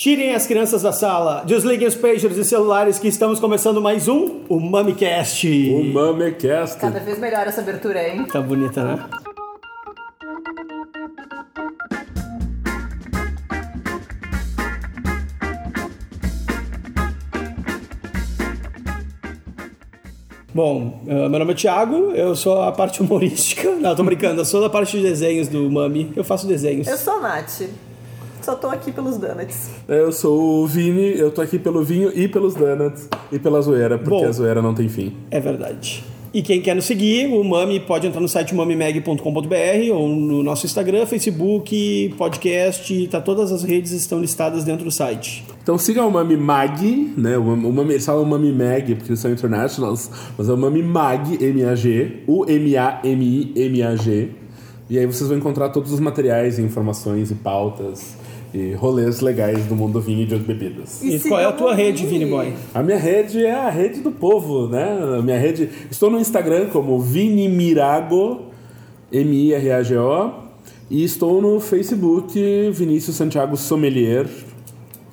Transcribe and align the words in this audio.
Tirem 0.00 0.34
as 0.34 0.46
crianças 0.46 0.80
da 0.80 0.92
sala, 0.92 1.44
desliguem 1.44 1.86
os 1.86 1.94
pagers 1.94 2.34
e 2.38 2.42
celulares 2.42 2.98
que 2.98 3.06
estamos 3.06 3.38
começando 3.38 3.82
mais 3.82 4.08
um, 4.08 4.46
o 4.48 4.58
MamiCast. 4.58 5.46
O 5.74 5.84
Mamecast. 5.92 6.78
Cada 6.78 7.00
vez 7.00 7.18
melhor 7.18 7.46
essa 7.46 7.60
abertura, 7.60 8.08
hein? 8.08 8.24
Tá 8.24 8.40
bonita, 8.40 8.82
né? 8.82 9.04
Bom, 20.54 21.02
eh, 21.06 21.28
meu 21.28 21.38
nome 21.40 21.52
é 21.52 21.54
Thiago, 21.54 22.12
eu 22.12 22.34
sou 22.34 22.62
a 22.62 22.72
parte 22.72 23.02
humorística. 23.02 23.70
Não, 23.76 23.94
tô 23.94 24.02
brincando, 24.02 24.40
eu 24.40 24.46
sou 24.46 24.62
da 24.62 24.70
parte 24.70 24.96
de 24.96 25.02
desenhos 25.02 25.46
do 25.46 25.70
Mami. 25.70 26.10
Eu 26.16 26.24
faço 26.24 26.46
desenhos. 26.46 26.88
Eu 26.88 26.96
sou 26.96 27.16
a 27.16 27.20
Nath. 27.20 27.89
Só 28.50 28.56
tô 28.56 28.66
aqui 28.66 28.90
pelos 28.90 29.16
donuts. 29.16 29.70
Eu 29.86 30.10
sou 30.10 30.64
o 30.64 30.66
Vini, 30.66 31.16
eu 31.16 31.30
tô 31.30 31.40
aqui 31.40 31.56
pelo 31.56 31.84
vinho 31.84 32.10
e 32.12 32.26
pelos 32.26 32.52
donuts 32.56 33.08
e 33.30 33.38
pela 33.38 33.62
zoeira, 33.62 33.96
porque 33.96 34.10
Bom. 34.10 34.26
a 34.26 34.32
zoeira 34.32 34.60
não 34.60 34.74
tem 34.74 34.88
fim. 34.88 35.12
É 35.30 35.38
verdade. 35.38 36.02
E 36.34 36.42
quem 36.42 36.60
quer 36.60 36.74
nos 36.74 36.84
seguir, 36.84 37.28
o 37.32 37.44
Mami 37.44 37.78
pode 37.78 38.08
entrar 38.08 38.20
no 38.20 38.28
site 38.28 38.52
mamimag.com.br 38.52 39.92
ou 39.94 40.08
no 40.08 40.42
nosso 40.42 40.66
Instagram, 40.66 41.06
Facebook, 41.06 42.12
podcast, 42.18 43.06
tá, 43.08 43.20
todas 43.20 43.52
as 43.52 43.62
redes 43.62 43.92
estão 43.92 44.20
listadas 44.20 44.64
dentro 44.64 44.84
do 44.84 44.90
site. 44.90 45.44
Então 45.62 45.78
siga 45.78 46.04
o 46.04 46.10
Mami 46.10 46.36
Mag, 46.36 47.12
né? 47.16 47.38
O, 47.38 47.44
Mami- 47.44 47.66
o 47.66 47.72
Mami, 47.72 47.92
eles 47.92 48.04
falam 48.04 48.24
Mami 48.24 48.50
Mag 48.50 48.96
porque 48.96 49.10
eles 49.12 49.20
são 49.20 49.30
internationals, 49.30 50.10
mas 50.36 50.48
é 50.48 50.52
o 50.52 50.56
Mami 50.56 50.82
Mag, 50.82 51.38
M-A-G, 51.40 52.24
U-M-A-M-I-M-A-G. 52.26 54.28
E 54.88 54.98
aí 54.98 55.06
vocês 55.06 55.28
vão 55.28 55.38
encontrar 55.38 55.68
todos 55.68 55.92
os 55.92 56.00
materiais, 56.00 56.58
e 56.58 56.62
informações 56.62 57.30
e 57.30 57.34
pautas 57.36 58.16
e 58.52 58.72
rolês 58.72 59.20
legais 59.20 59.64
do 59.66 59.76
mundo 59.76 59.94
do 59.94 60.00
vinho 60.00 60.22
e 60.22 60.26
de 60.26 60.34
outras 60.34 60.46
bebidas. 60.56 61.02
E, 61.02 61.18
qual 61.20 61.40
é 61.40 61.44
a 61.44 61.52
tua 61.52 61.74
rede, 61.74 62.04
Vini. 62.06 62.26
Boy? 62.26 62.52
A 62.74 62.82
minha 62.82 62.98
rede 62.98 63.44
é 63.44 63.52
a 63.54 63.70
rede 63.70 64.00
do 64.00 64.10
povo, 64.10 64.66
né? 64.68 64.98
A 65.18 65.22
minha 65.22 65.38
rede. 65.38 65.68
Estou 65.90 66.10
no 66.10 66.18
Instagram 66.18 66.66
como 66.70 66.98
Vini 67.00 67.48
Mirago, 67.48 68.42
M-I-R-A-G-O, 69.12 70.30
e 70.90 71.04
estou 71.04 71.40
no 71.40 71.60
Facebook 71.60 72.70
Vinícius 72.72 73.16
Santiago 73.16 73.56
Sommelier, 73.56 74.26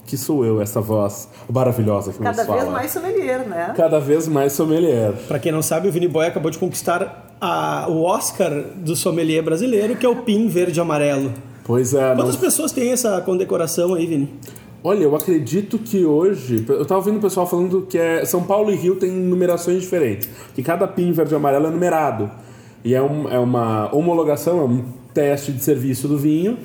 que 0.06 0.18
sou 0.18 0.44
eu, 0.46 0.62
essa 0.62 0.80
voz 0.82 1.30
maravilhosa 1.52 2.12
que 2.14 2.20
Cada 2.20 2.38
nos 2.38 2.46
fala. 2.48 2.62
vez 2.62 2.72
mais 2.72 2.92
sommelier, 2.92 3.48
né? 3.48 3.74
Cada 3.76 4.00
vez 4.00 4.28
mais 4.28 4.54
sommelier. 4.54 5.12
Pra 5.28 5.38
quem 5.38 5.52
não 5.52 5.62
sabe, 5.62 5.88
o 5.88 5.92
Vini 5.92 6.08
Boy 6.08 6.26
acabou 6.26 6.50
de 6.50 6.58
conquistar 6.58 7.36
a- 7.40 7.86
o 7.90 8.04
Oscar 8.04 8.52
do 8.78 8.96
sommelier 8.96 9.44
brasileiro, 9.44 9.96
que 9.96 10.06
é 10.06 10.10
o 10.10 10.16
PIN 10.18 10.48
verde 10.48 10.80
e 10.80 10.82
amarelo. 10.82 11.32
Pois 11.68 11.94
é, 11.94 12.10
não... 12.16 12.23
Quantas 12.23 12.38
pessoas 12.38 12.72
têm 12.72 12.92
essa 12.92 13.20
condecoração 13.22 13.94
aí, 13.94 14.08
Vini? 14.08 14.34
Olha, 14.84 15.04
eu 15.04 15.16
acredito 15.16 15.78
que 15.78 16.06
hoje. 16.06 16.66
Eu 16.70 16.86
tava 16.86 17.00
ouvindo 17.02 17.18
o 17.18 17.22
pessoal 17.22 17.46
falando 17.46 17.86
que 17.90 17.98
é, 17.98 18.23
São 18.26 18.42
Paulo 18.44 18.72
e 18.72 18.76
Rio 18.76 18.96
tem 18.96 19.12
numerações 19.12 19.82
diferentes. 19.82 20.30
Que 20.56 20.64
cada 20.64 20.88
PIN 20.88 21.12
verde 21.12 21.34
e 21.34 21.36
amarelo 21.36 21.68
é 21.68 21.70
numerado. 21.70 22.32
E 22.86 22.95
é, 22.95 23.02
um- 23.02 23.28
é 23.30 23.38
uma 23.38 23.94
homologação, 23.94 24.60
é 24.62 24.64
um 24.64 24.86
teste 25.14 25.52
de 25.52 25.62
serviço 25.62 26.08
do 26.08 26.18
vinho. 26.18 26.58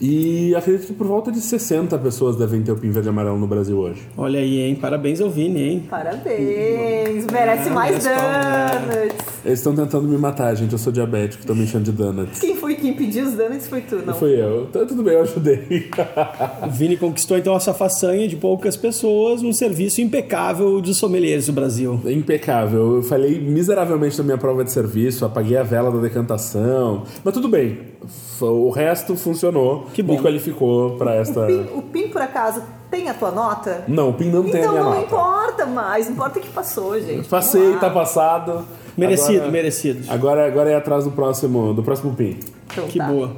E 0.00 0.54
acredito 0.54 0.86
que 0.86 0.92
por 0.94 1.06
volta 1.06 1.30
de 1.30 1.40
60 1.40 1.98
pessoas 1.98 2.34
devem 2.36 2.62
ter 2.62 2.72
o 2.72 2.76
PIN 2.76 2.90
verde 2.90 3.08
e 3.08 3.10
amarelo 3.10 3.38
no 3.38 3.46
Brasil 3.46 3.76
hoje. 3.78 4.00
Olha 4.16 4.40
aí, 4.40 4.60
hein? 4.60 4.74
Parabéns 4.74 5.20
ao 5.20 5.28
Vini, 5.28 5.62
hein? 5.62 5.84
Parabéns! 5.90 7.26
Merece 7.30 7.68
Ah, 7.68 7.72
mais 7.72 8.04
merece 8.04 8.08
donuts! 8.08 9.16
Eles 9.44 9.58
estão 9.58 9.74
tentando 9.74 10.08
me 10.08 10.16
matar, 10.16 10.54
gente. 10.54 10.72
Eu 10.72 10.78
sou 10.78 10.90
diabético, 10.92 11.44
tô 11.46 11.54
me 11.54 11.64
enchendo 11.64 11.84
de 11.84 11.92
donuts. 11.92 12.40
Quem 12.40 12.56
foi 12.56 12.76
quem 12.76 12.94
pediu 12.94 13.26
os 13.26 13.34
donuts 13.34 13.66
foi 13.68 13.82
tu, 13.82 13.96
não? 14.04 14.14
Fui 14.14 14.30
eu. 14.40 14.66
Tá, 14.72 14.86
tudo 14.86 15.02
bem, 15.02 15.14
eu 15.14 15.22
ajudei. 15.22 15.90
O 16.66 16.70
Vini 16.70 16.96
conquistou 16.96 17.36
então 17.36 17.54
essa 17.54 17.74
façanha 17.74 18.26
de 18.26 18.36
poucas 18.36 18.76
pessoas, 18.76 19.42
um 19.42 19.52
serviço 19.52 20.00
impecável 20.00 20.80
de 20.80 20.94
sommeliers 20.94 21.46
do 21.46 21.52
Brasil. 21.52 22.00
Impecável. 22.06 22.96
Eu 22.96 23.02
falei 23.02 23.38
miseravelmente 23.38 24.16
na 24.16 24.24
minha 24.24 24.38
prova 24.38 24.64
de 24.64 24.72
serviço, 24.72 25.24
apaguei 25.26 25.58
a 25.58 25.62
vela 25.62 25.90
da 25.90 25.98
decantação. 25.98 27.02
Mas 27.22 27.34
tudo 27.34 27.48
bem. 27.48 27.89
O 28.40 28.70
resto 28.70 29.14
funcionou. 29.16 29.86
Que 29.92 30.02
bom. 30.02 30.14
Me 30.14 30.20
qualificou 30.22 30.92
pra 30.96 31.14
esta. 31.14 31.40
O 31.42 31.46
PIN, 31.46 31.66
o 31.74 31.82
PIN, 31.82 32.08
por 32.08 32.22
acaso, 32.22 32.62
tem 32.90 33.08
a 33.08 33.14
tua 33.14 33.30
nota? 33.30 33.84
Não, 33.86 34.08
o 34.10 34.14
PIN 34.14 34.30
não 34.30 34.42
tem 34.44 34.54
a 34.54 34.58
então 34.60 34.72
minha 34.72 34.82
não 34.84 34.90
nota. 34.94 35.02
importa 35.06 35.66
mais, 35.66 36.08
importa 36.08 36.40
que 36.40 36.48
passou, 36.48 36.98
gente. 36.98 37.28
Passei, 37.28 37.76
tá 37.76 37.90
passado. 37.90 38.64
Merecido, 38.96 39.36
Agora- 39.38 39.50
merecido. 39.52 40.10
Agora, 40.12 40.46
agora 40.46 40.70
é 40.70 40.76
atrás 40.76 41.04
do 41.04 41.10
próximo, 41.10 41.74
do 41.74 41.82
próximo 41.82 42.14
PIN. 42.14 42.38
Então 42.72 42.86
Que 42.86 42.98
tá. 42.98 43.06
boa. 43.06 43.36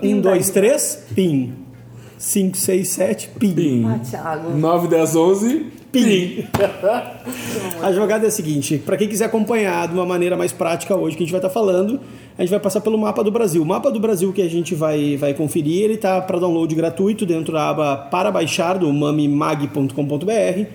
Pin 0.00 0.14
um, 0.14 0.20
dois, 0.20 0.44
daí. 0.50 0.52
três, 0.54 1.04
PIN. 1.14 1.54
Cinco, 2.16 2.56
seis, 2.56 2.90
sete, 2.90 3.28
PIN. 3.38 3.52
PIN. 3.54 3.86
Ah, 3.86 3.98
Thiago. 3.98 4.50
9, 4.56 4.88
10, 4.88 5.16
11, 5.16 5.66
PIN. 5.92 6.46
A 7.82 7.92
jogada 7.92 8.24
é 8.24 8.28
a 8.28 8.30
seguinte: 8.30 8.78
para 8.78 8.96
quem 8.96 9.08
quiser 9.08 9.26
acompanhar 9.26 9.88
de 9.88 9.94
uma 9.94 10.06
maneira 10.06 10.36
mais 10.36 10.52
prática 10.52 10.96
hoje 10.96 11.16
que 11.16 11.22
a 11.22 11.26
gente 11.26 11.32
vai 11.32 11.40
estar 11.40 11.50
falando, 11.50 12.00
a 12.36 12.42
gente 12.42 12.50
vai 12.50 12.60
passar 12.60 12.80
pelo 12.80 12.98
mapa 12.98 13.22
do 13.22 13.30
Brasil. 13.30 13.62
O 13.62 13.66
mapa 13.66 13.90
do 13.90 14.00
Brasil 14.00 14.32
que 14.32 14.42
a 14.42 14.48
gente 14.48 14.74
vai, 14.74 15.16
vai 15.16 15.34
conferir, 15.34 15.84
ele 15.84 15.96
tá 15.96 16.20
para 16.20 16.38
download 16.38 16.74
gratuito 16.74 17.24
dentro 17.24 17.52
da 17.52 17.70
aba 17.70 17.96
para 17.96 18.30
baixar 18.30 18.78
do 18.78 18.92
mamimag.com.br 18.92 20.66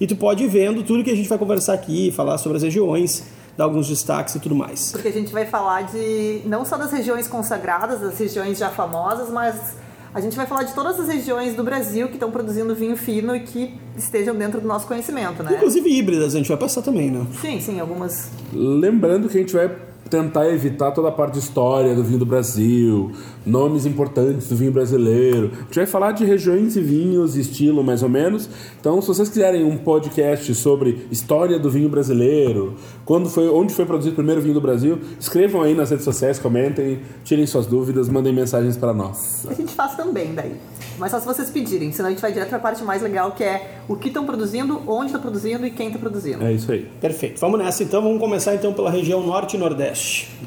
e 0.00 0.06
tu 0.06 0.16
pode 0.16 0.44
ir 0.44 0.48
vendo 0.48 0.82
tudo 0.82 1.02
que 1.02 1.10
a 1.10 1.16
gente 1.16 1.28
vai 1.28 1.38
conversar 1.38 1.72
aqui, 1.72 2.12
falar 2.12 2.36
sobre 2.38 2.58
as 2.58 2.62
regiões, 2.62 3.24
dar 3.56 3.64
alguns 3.64 3.88
destaques 3.88 4.34
e 4.34 4.40
tudo 4.40 4.54
mais. 4.54 4.92
Porque 4.92 5.08
a 5.08 5.12
gente 5.12 5.32
vai 5.32 5.46
falar 5.46 5.82
de 5.82 6.42
não 6.44 6.64
só 6.64 6.76
das 6.76 6.92
regiões 6.92 7.26
consagradas, 7.26 8.00
das 8.00 8.18
regiões 8.18 8.58
já 8.58 8.68
famosas, 8.68 9.30
mas 9.30 9.76
a 10.14 10.20
gente 10.20 10.36
vai 10.36 10.46
falar 10.46 10.62
de 10.62 10.74
todas 10.74 11.00
as 11.00 11.08
regiões 11.08 11.54
do 11.54 11.64
Brasil 11.64 12.08
que 12.08 12.14
estão 12.14 12.30
produzindo 12.30 12.74
vinho 12.74 12.96
fino 12.96 13.34
e 13.34 13.40
que 13.40 13.74
estejam 13.96 14.34
dentro 14.34 14.60
do 14.60 14.68
nosso 14.68 14.86
conhecimento, 14.86 15.42
né? 15.42 15.54
Inclusive 15.54 15.88
híbridas, 15.90 16.34
a 16.34 16.38
gente 16.38 16.48
vai 16.48 16.56
passar 16.56 16.82
também, 16.82 17.10
né? 17.10 17.26
Sim, 17.40 17.60
sim, 17.60 17.80
algumas. 17.80 18.30
Lembrando 18.52 19.28
que 19.28 19.36
a 19.38 19.40
gente 19.40 19.52
vai 19.52 19.68
tentar 20.08 20.48
evitar 20.48 20.90
toda 20.92 21.08
a 21.08 21.12
parte 21.12 21.34
de 21.34 21.38
história 21.40 21.94
do 21.94 22.02
vinho 22.02 22.18
do 22.18 22.26
Brasil, 22.26 23.12
nomes 23.44 23.86
importantes 23.86 24.48
do 24.48 24.56
vinho 24.56 24.72
brasileiro. 24.72 25.50
A 25.54 25.64
gente 25.64 25.76
vai 25.76 25.86
falar 25.86 26.12
de 26.12 26.24
regiões 26.24 26.76
e 26.76 26.80
vinhos, 26.80 27.36
estilo 27.36 27.82
mais 27.82 28.02
ou 28.02 28.08
menos. 28.08 28.48
Então, 28.80 29.00
se 29.00 29.08
vocês 29.08 29.28
quiserem 29.28 29.64
um 29.64 29.76
podcast 29.76 30.54
sobre 30.54 31.06
história 31.10 31.58
do 31.58 31.70
vinho 31.70 31.88
brasileiro, 31.88 32.74
quando 33.04 33.28
foi, 33.28 33.48
onde 33.48 33.74
foi 33.74 33.86
produzido 33.86 34.12
o 34.12 34.16
primeiro 34.16 34.40
vinho 34.40 34.54
do 34.54 34.60
Brasil, 34.60 34.98
escrevam 35.18 35.62
aí 35.62 35.74
nas 35.74 35.90
redes 35.90 36.04
sociais, 36.04 36.38
comentem, 36.38 37.00
tirem 37.24 37.46
suas 37.46 37.66
dúvidas, 37.66 38.08
mandem 38.08 38.32
mensagens 38.32 38.76
para 38.76 38.92
nós. 38.92 39.46
A 39.48 39.54
gente 39.54 39.72
faz 39.72 39.94
também 39.94 40.34
daí. 40.34 40.56
Mas 40.98 41.12
só 41.12 41.20
se 41.20 41.26
vocês 41.26 41.48
pedirem, 41.48 41.92
senão 41.92 42.08
a 42.08 42.10
gente 42.10 42.20
vai 42.20 42.32
direto 42.32 42.48
para 42.48 42.58
a 42.58 42.60
parte 42.60 42.82
mais 42.82 43.00
legal, 43.00 43.30
que 43.32 43.44
é 43.44 43.78
o 43.88 43.94
que 43.94 44.08
estão 44.08 44.26
produzindo, 44.26 44.82
onde 44.86 45.06
está 45.06 45.18
produzindo 45.18 45.64
e 45.64 45.70
quem 45.70 45.86
está 45.86 45.98
produzindo. 45.98 46.44
É 46.44 46.52
isso 46.52 46.70
aí. 46.72 46.88
Perfeito. 47.00 47.40
Vamos 47.40 47.58
nessa 47.58 47.84
então. 47.84 48.02
Vamos 48.02 48.18
começar 48.18 48.54
então 48.54 48.72
pela 48.72 48.90
região 48.90 49.24
norte 49.24 49.56
e 49.56 49.60
nordeste. 49.60 49.97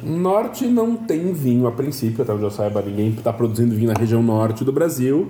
Norte 0.02 0.66
não 0.66 0.96
tem 0.96 1.32
vinho 1.32 1.66
a 1.66 1.72
princípio, 1.72 2.22
até 2.22 2.32
onde 2.32 2.42
eu 2.42 2.50
saiba, 2.50 2.82
ninguém 2.82 3.10
está 3.10 3.32
produzindo 3.32 3.74
vinho 3.74 3.92
na 3.92 3.98
região 3.98 4.22
norte 4.22 4.64
do 4.64 4.72
Brasil. 4.72 5.28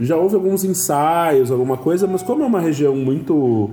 Já 0.00 0.16
houve 0.16 0.34
alguns 0.34 0.64
ensaios, 0.64 1.50
alguma 1.50 1.76
coisa, 1.76 2.06
mas 2.06 2.22
como 2.22 2.42
é 2.42 2.46
uma 2.46 2.60
região 2.60 2.96
muito 2.96 3.70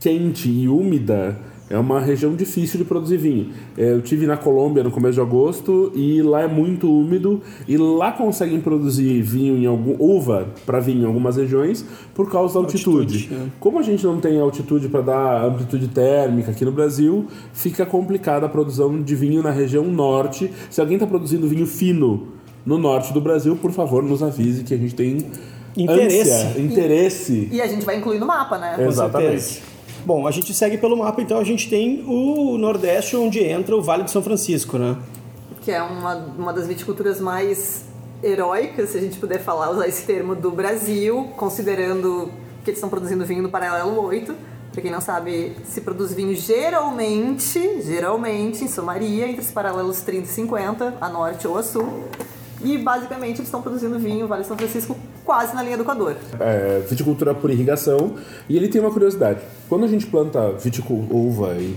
quente 0.00 0.48
e 0.48 0.68
úmida, 0.68 1.38
é 1.68 1.76
uma 1.78 2.00
região 2.00 2.34
difícil 2.34 2.78
de 2.78 2.84
produzir 2.84 3.16
vinho. 3.16 3.50
É, 3.76 3.92
Eu 3.92 4.00
tive 4.02 4.26
na 4.26 4.36
Colômbia 4.36 4.84
no 4.84 4.90
começo 4.90 5.14
de 5.14 5.20
agosto 5.20 5.90
e 5.94 6.22
lá 6.22 6.42
é 6.42 6.46
muito 6.46 6.88
úmido 6.88 7.42
e 7.66 7.76
lá 7.76 8.12
conseguem 8.12 8.60
produzir 8.60 9.20
vinho 9.22 9.56
em 9.56 9.66
algum 9.66 9.96
uva 9.98 10.48
para 10.64 10.78
vinho 10.78 11.02
em 11.02 11.06
algumas 11.06 11.36
regiões 11.36 11.84
por 12.14 12.30
causa 12.30 12.54
da 12.54 12.60
altitude. 12.60 13.14
Altitude, 13.14 13.34
é. 13.34 13.46
Como 13.58 13.78
a 13.78 13.82
gente 13.82 14.04
não 14.04 14.20
tem 14.20 14.38
altitude 14.40 14.88
para 14.88 15.00
dar 15.00 15.44
amplitude 15.44 15.88
térmica 15.88 16.52
aqui 16.52 16.64
no 16.64 16.72
Brasil, 16.72 17.26
fica 17.52 17.84
complicada 17.84 18.46
a 18.46 18.48
produção 18.48 19.02
de 19.02 19.14
vinho 19.16 19.42
na 19.42 19.50
região 19.50 19.84
norte. 19.84 20.50
Se 20.70 20.80
alguém 20.80 20.96
está 20.96 21.06
produzindo 21.06 21.48
vinho 21.48 21.66
fino 21.66 22.28
no 22.64 22.78
norte 22.78 23.12
do 23.12 23.20
Brasil, 23.20 23.56
por 23.56 23.72
favor, 23.72 24.02
nos 24.02 24.22
avise 24.22 24.62
que 24.62 24.74
a 24.74 24.76
gente 24.76 24.94
tem 24.94 25.18
Interesse. 25.76 26.30
ânsia, 26.30 26.60
interesse. 26.60 27.48
E 27.52 27.60
a 27.60 27.66
gente 27.66 27.84
vai 27.84 27.96
incluir 27.98 28.18
no 28.18 28.26
mapa, 28.26 28.56
né? 28.56 28.76
Exatamente. 28.78 29.62
Bom, 30.06 30.26
a 30.26 30.30
gente 30.30 30.54
segue 30.54 30.78
pelo 30.78 30.96
mapa, 30.96 31.20
então 31.20 31.36
a 31.36 31.44
gente 31.44 31.68
tem 31.68 32.04
o 32.06 32.56
Nordeste, 32.56 33.16
onde 33.16 33.42
entra 33.42 33.76
o 33.76 33.82
Vale 33.82 34.04
de 34.04 34.10
São 34.12 34.22
Francisco, 34.22 34.78
né? 34.78 34.96
que 35.66 35.72
é 35.72 35.82
uma, 35.82 36.14
uma 36.38 36.52
das 36.52 36.68
viticulturas 36.68 37.20
mais 37.20 37.86
heróicas, 38.22 38.90
se 38.90 38.98
a 38.98 39.00
gente 39.00 39.18
puder 39.18 39.42
falar, 39.42 39.68
usar 39.72 39.88
esse 39.88 40.06
termo, 40.06 40.36
do 40.36 40.52
Brasil, 40.52 41.32
considerando 41.36 42.30
que 42.62 42.70
eles 42.70 42.78
estão 42.78 42.88
produzindo 42.88 43.26
vinho 43.26 43.42
no 43.42 43.48
paralelo 43.48 44.00
8. 44.00 44.32
Para 44.70 44.80
quem 44.80 44.92
não 44.92 45.00
sabe, 45.00 45.56
se 45.64 45.80
produz 45.80 46.14
vinho 46.14 46.36
geralmente, 46.36 47.82
geralmente 47.82 48.62
em 48.62 48.68
Somaria, 48.68 49.26
entre 49.26 49.40
os 49.40 49.50
paralelos 49.50 50.02
30 50.02 50.22
e 50.22 50.28
50, 50.28 50.98
a 51.00 51.08
norte 51.08 51.48
ou 51.48 51.58
a 51.58 51.64
sul. 51.64 52.04
E 52.62 52.78
basicamente 52.78 53.38
eles 53.38 53.48
estão 53.48 53.60
produzindo 53.60 53.98
vinho, 53.98 54.28
Vale 54.28 54.44
São 54.44 54.56
Francisco, 54.56 54.96
quase 55.26 55.54
na 55.54 55.62
linha 55.62 55.76
do 55.76 55.82
Equador. 55.82 56.14
é, 56.40 56.80
viticultura 56.88 57.34
por 57.34 57.50
irrigação. 57.50 58.14
E 58.48 58.56
ele 58.56 58.68
tem 58.68 58.80
uma 58.80 58.90
curiosidade. 58.90 59.40
Quando 59.68 59.84
a 59.84 59.88
gente 59.88 60.06
planta 60.06 60.52
viticul- 60.52 61.06
uva 61.10 61.54
e 61.58 61.74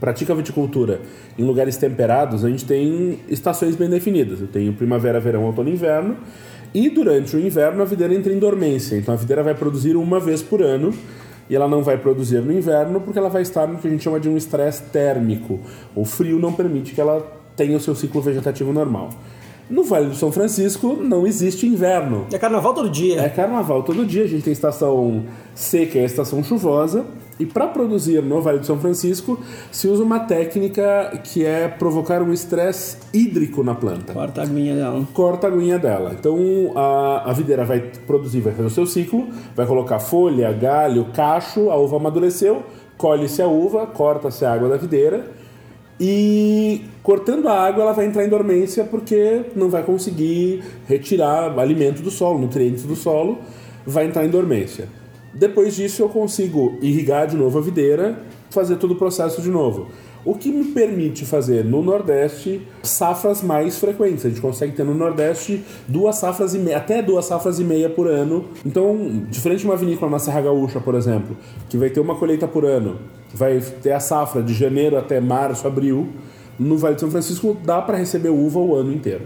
pratica 0.00 0.34
viticultura 0.34 1.00
em 1.38 1.44
lugares 1.44 1.76
temperados, 1.76 2.44
a 2.44 2.50
gente 2.50 2.64
tem 2.64 3.20
estações 3.28 3.76
bem 3.76 3.88
definidas. 3.88 4.40
Eu 4.40 4.48
tenho 4.48 4.72
primavera, 4.72 5.20
verão, 5.20 5.44
outono 5.44 5.68
e 5.68 5.72
inverno. 5.72 6.16
E 6.74 6.88
durante 6.90 7.36
o 7.36 7.40
inverno 7.40 7.80
a 7.82 7.84
videira 7.84 8.14
entra 8.14 8.32
em 8.32 8.38
dormência. 8.38 8.96
Então 8.96 9.14
a 9.14 9.16
videira 9.16 9.42
vai 9.42 9.54
produzir 9.54 9.96
uma 9.96 10.18
vez 10.20 10.42
por 10.42 10.60
ano 10.62 10.92
e 11.48 11.54
ela 11.56 11.68
não 11.68 11.82
vai 11.82 11.96
produzir 11.98 12.40
no 12.40 12.52
inverno 12.52 13.00
porque 13.00 13.18
ela 13.18 13.28
vai 13.28 13.42
estar 13.42 13.66
no 13.66 13.78
que 13.78 13.86
a 13.88 13.90
gente 13.90 14.02
chama 14.04 14.20
de 14.20 14.28
um 14.28 14.36
estresse 14.36 14.82
térmico. 14.84 15.60
O 15.94 16.04
frio 16.04 16.38
não 16.38 16.52
permite 16.52 16.92
que 16.94 17.00
ela 17.00 17.26
tenha 17.56 17.76
o 17.76 17.80
seu 17.80 17.94
ciclo 17.94 18.20
vegetativo 18.22 18.72
normal. 18.72 19.10
No 19.70 19.84
Vale 19.84 20.08
do 20.08 20.16
São 20.16 20.32
Francisco 20.32 20.98
não 21.00 21.24
existe 21.24 21.64
inverno. 21.64 22.26
É 22.32 22.38
carnaval 22.38 22.74
todo 22.74 22.90
dia. 22.90 23.20
É 23.20 23.28
carnaval 23.28 23.84
todo 23.84 24.04
dia, 24.04 24.24
a 24.24 24.26
gente 24.26 24.42
tem 24.42 24.52
estação 24.52 25.22
seca 25.54 25.96
e 25.96 26.02
a 26.02 26.04
estação 26.04 26.42
chuvosa. 26.42 27.06
E 27.38 27.46
para 27.46 27.68
produzir 27.68 28.20
no 28.20 28.42
Vale 28.42 28.58
do 28.58 28.66
São 28.66 28.80
Francisco, 28.80 29.38
se 29.70 29.86
usa 29.86 30.02
uma 30.02 30.18
técnica 30.18 31.20
que 31.22 31.46
é 31.46 31.68
provocar 31.68 32.20
um 32.20 32.32
estresse 32.32 32.98
hídrico 33.14 33.62
na 33.62 33.74
planta. 33.74 34.12
Corta 34.12 34.40
a 34.40 34.44
aguinha 34.44 34.74
dela. 34.74 35.08
Corta 35.14 35.46
a 35.46 35.50
aguinha 35.50 35.78
dela. 35.78 36.16
Então 36.18 36.36
a, 36.74 37.30
a 37.30 37.32
videira 37.32 37.64
vai 37.64 37.80
produzir, 38.06 38.40
vai 38.40 38.52
fazer 38.52 38.66
o 38.66 38.70
seu 38.70 38.86
ciclo, 38.86 39.28
vai 39.54 39.66
colocar 39.66 40.00
folha, 40.00 40.52
galho, 40.52 41.06
cacho, 41.14 41.70
a 41.70 41.76
uva 41.76 41.96
amadureceu, 41.96 42.64
colhe-se 42.98 43.40
a 43.40 43.46
uva, 43.46 43.86
corta-se 43.86 44.44
a 44.44 44.52
água 44.52 44.68
da 44.68 44.76
videira 44.76 45.30
e 46.00 46.82
cortando 47.02 47.48
a 47.48 47.52
água 47.52 47.82
ela 47.82 47.92
vai 47.92 48.06
entrar 48.06 48.24
em 48.24 48.28
dormência 48.28 48.84
porque 48.84 49.42
não 49.54 49.68
vai 49.68 49.82
conseguir 49.82 50.62
retirar 50.86 51.58
alimento 51.58 52.02
do 52.02 52.10
solo, 52.10 52.38
nutrientes 52.38 52.84
do 52.84 52.96
solo, 52.96 53.38
vai 53.86 54.06
entrar 54.06 54.24
em 54.24 54.30
dormência. 54.30 54.88
Depois 55.32 55.76
disso 55.76 56.02
eu 56.02 56.08
consigo 56.08 56.76
irrigar 56.82 57.26
de 57.26 57.36
novo 57.36 57.58
a 57.58 57.62
videira, 57.62 58.20
fazer 58.50 58.76
todo 58.76 58.92
o 58.92 58.96
processo 58.96 59.40
de 59.40 59.48
novo. 59.48 59.88
O 60.22 60.34
que 60.34 60.52
me 60.52 60.64
permite 60.64 61.24
fazer 61.24 61.64
no 61.64 61.82
Nordeste 61.82 62.60
safras 62.82 63.42
mais 63.42 63.78
frequentes. 63.78 64.26
A 64.26 64.28
gente 64.28 64.40
consegue 64.40 64.72
ter 64.72 64.84
no 64.84 64.94
Nordeste 64.94 65.64
duas 65.88 66.16
safras 66.16 66.54
e 66.54 66.58
meia, 66.58 66.76
até 66.76 67.00
duas 67.00 67.24
safras 67.24 67.58
e 67.58 67.64
meia 67.64 67.88
por 67.88 68.06
ano. 68.06 68.44
Então, 68.66 69.24
diferente 69.30 69.60
de 69.60 69.66
uma 69.66 69.76
vinícola 69.76 70.10
na 70.10 70.18
Serra 70.18 70.42
Gaúcha, 70.42 70.78
por 70.78 70.94
exemplo, 70.94 71.34
que 71.70 71.78
vai 71.78 71.88
ter 71.88 72.00
uma 72.00 72.16
colheita 72.16 72.46
por 72.46 72.66
ano, 72.66 72.98
vai 73.32 73.60
ter 73.60 73.92
a 73.92 74.00
safra 74.00 74.42
de 74.42 74.52
janeiro 74.52 74.98
até 74.98 75.20
março, 75.20 75.66
abril. 75.66 76.08
No 76.58 76.76
Vale 76.76 76.94
de 76.94 77.00
São 77.00 77.10
Francisco 77.10 77.56
dá 77.64 77.80
para 77.80 77.96
receber 77.96 78.28
uva 78.28 78.58
o 78.58 78.74
ano 78.74 78.92
inteiro. 78.92 79.22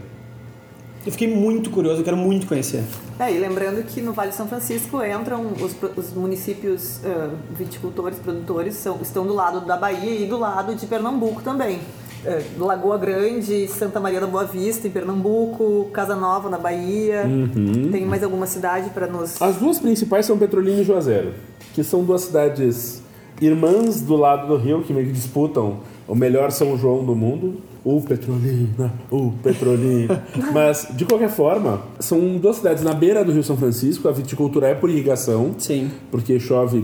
Eu 1.07 1.13
fiquei 1.13 1.29
muito 1.29 1.69
curioso, 1.69 2.01
eu 2.01 2.05
quero 2.05 2.17
muito 2.17 2.47
conhecer. 2.47 2.83
É, 3.19 3.31
e 3.31 3.39
lembrando 3.39 3.85
que 3.85 4.01
no 4.01 4.15
Vale 4.15 4.31
de 4.31 4.37
São 4.37 4.49
Francisco 4.49 5.05
entram 5.05 5.53
os, 5.61 5.77
os 5.97 6.15
municípios 6.15 7.01
uh, 7.05 7.31
viticultores, 7.55 8.19
produtores, 8.19 8.75
são, 8.77 8.99
estão 9.03 9.27
do 9.27 9.35
lado 9.35 9.61
da 9.67 9.77
Bahia 9.77 10.25
e 10.25 10.27
do 10.27 10.39
lado 10.39 10.75
de 10.75 10.87
Pernambuco 10.87 11.43
também. 11.43 11.79
Uh, 12.25 12.65
Lagoa 12.65 12.97
Grande, 12.97 13.69
Santa 13.69 14.01
Maria 14.01 14.19
da 14.19 14.27
Boa 14.27 14.45
Vista, 14.45 14.89
em 14.89 14.91
Pernambuco, 14.91 15.91
Casa 15.93 16.17
Nova, 16.17 16.49
na 16.49 16.57
Bahia. 16.57 17.25
Uhum. 17.27 17.91
Tem 17.93 18.07
mais 18.07 18.23
alguma 18.23 18.47
cidade 18.47 18.89
para 18.89 19.07
nos. 19.07 19.43
As 19.43 19.57
duas 19.57 19.79
principais 19.79 20.25
são 20.25 20.39
Petrolina 20.39 20.81
e 20.81 20.85
Juazeiro, 20.85 21.35
que 21.75 21.85
são 21.85 22.03
duas 22.03 22.23
cidades 22.23 23.03
irmãs 23.43 24.01
do 24.01 24.17
lado 24.17 24.47
do 24.47 24.57
rio 24.57 24.83
que 24.83 24.93
meio 24.93 25.07
que 25.07 25.13
disputam 25.13 25.81
o 26.07 26.15
melhor 26.15 26.51
São 26.51 26.77
João 26.77 27.05
do 27.05 27.15
mundo. 27.15 27.57
O 27.85 28.01
Petrolina, 28.01 28.95
o 29.11 29.31
Petrolina. 29.43 30.25
Mas, 30.55 30.89
de 30.97 31.05
qualquer 31.05 31.29
forma, 31.29 31.83
são 32.01 32.39
duas 32.39 32.57
cidades 32.57 32.83
na 32.83 32.95
beira 32.95 33.23
do 33.23 33.31
Rio 33.31 33.45
São 33.45 33.59
Francisco. 33.59 34.09
A 34.09 34.13
viticultura 34.13 34.69
é 34.69 34.75
por 34.75 34.89
irrigação. 34.89 35.55
Sim. 35.59 35.91
Porque 36.11 36.41
chove 36.41 36.83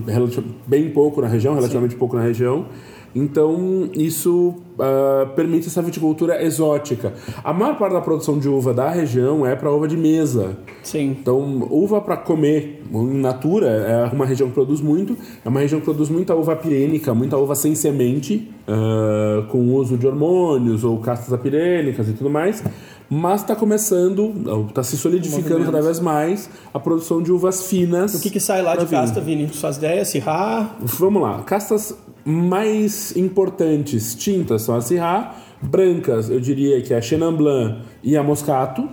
bem 0.66 0.90
pouco 0.90 1.22
na 1.22 1.28
região, 1.28 1.54
relativamente 1.54 1.92
Sim. 1.92 1.98
pouco 1.98 2.16
na 2.16 2.22
região. 2.22 2.66
Então, 3.14 3.90
isso 3.92 4.54
uh, 4.78 5.28
permite 5.34 5.66
essa 5.66 5.82
viticultura 5.82 6.42
exótica. 6.44 7.12
A 7.42 7.52
maior 7.52 7.76
parte 7.76 7.92
da 7.92 8.00
produção 8.00 8.38
de 8.38 8.48
uva 8.48 8.72
da 8.72 8.88
região 8.88 9.44
é 9.44 9.56
para 9.56 9.70
uva 9.70 9.88
de 9.88 9.96
mesa. 9.96 10.56
Sim. 10.82 11.16
Então, 11.20 11.66
uva 11.70 12.00
para 12.00 12.16
comer 12.16 12.82
em 12.92 13.20
natura 13.20 13.68
é 13.68 14.14
uma 14.14 14.26
região 14.26 14.48
que 14.48 14.54
produz 14.54 14.80
muito. 14.80 15.16
É 15.44 15.48
uma 15.48 15.60
região 15.60 15.80
que 15.80 15.84
produz 15.84 16.08
muita 16.08 16.34
uva 16.34 16.54
pirênica, 16.54 17.12
muita 17.14 17.36
uva 17.36 17.54
sem 17.54 17.74
semente, 17.74 18.48
uh, 18.68 19.46
com 19.48 19.74
uso 19.74 19.96
de 19.96 20.06
hormônios 20.06 20.84
ou 20.84 20.98
castas 20.98 21.32
apirênicas 21.32 22.08
e 22.08 22.12
tudo 22.12 22.30
mais 22.30 22.62
mas 23.10 23.40
está 23.40 23.56
começando, 23.56 24.32
está 24.68 24.84
se 24.84 24.96
solidificando 24.96 25.64
cada 25.64 25.82
vez 25.82 25.98
mais 25.98 26.48
a 26.72 26.78
produção 26.78 27.20
de 27.20 27.32
uvas 27.32 27.66
finas. 27.66 28.14
O 28.14 28.20
que, 28.20 28.30
que 28.30 28.38
sai 28.38 28.62
lá 28.62 28.76
de 28.76 28.86
vinho. 28.86 29.02
casta, 29.02 29.20
Vini? 29.20 29.48
Suas 29.52 29.78
ideias, 29.78 30.06
Syrah? 30.08 30.76
Vamos 30.80 31.20
lá. 31.20 31.42
Castas 31.42 31.92
mais 32.24 33.16
importantes 33.16 34.14
tintas 34.14 34.62
são 34.62 34.76
a 34.76 34.80
Syrah, 34.80 35.34
brancas 35.60 36.30
eu 36.30 36.38
diria 36.38 36.80
que 36.82 36.94
é 36.94 36.98
a 36.98 37.02
Chenin 37.02 37.32
Blanc 37.32 37.80
e 38.00 38.16
a 38.16 38.22
Moscato, 38.22 38.88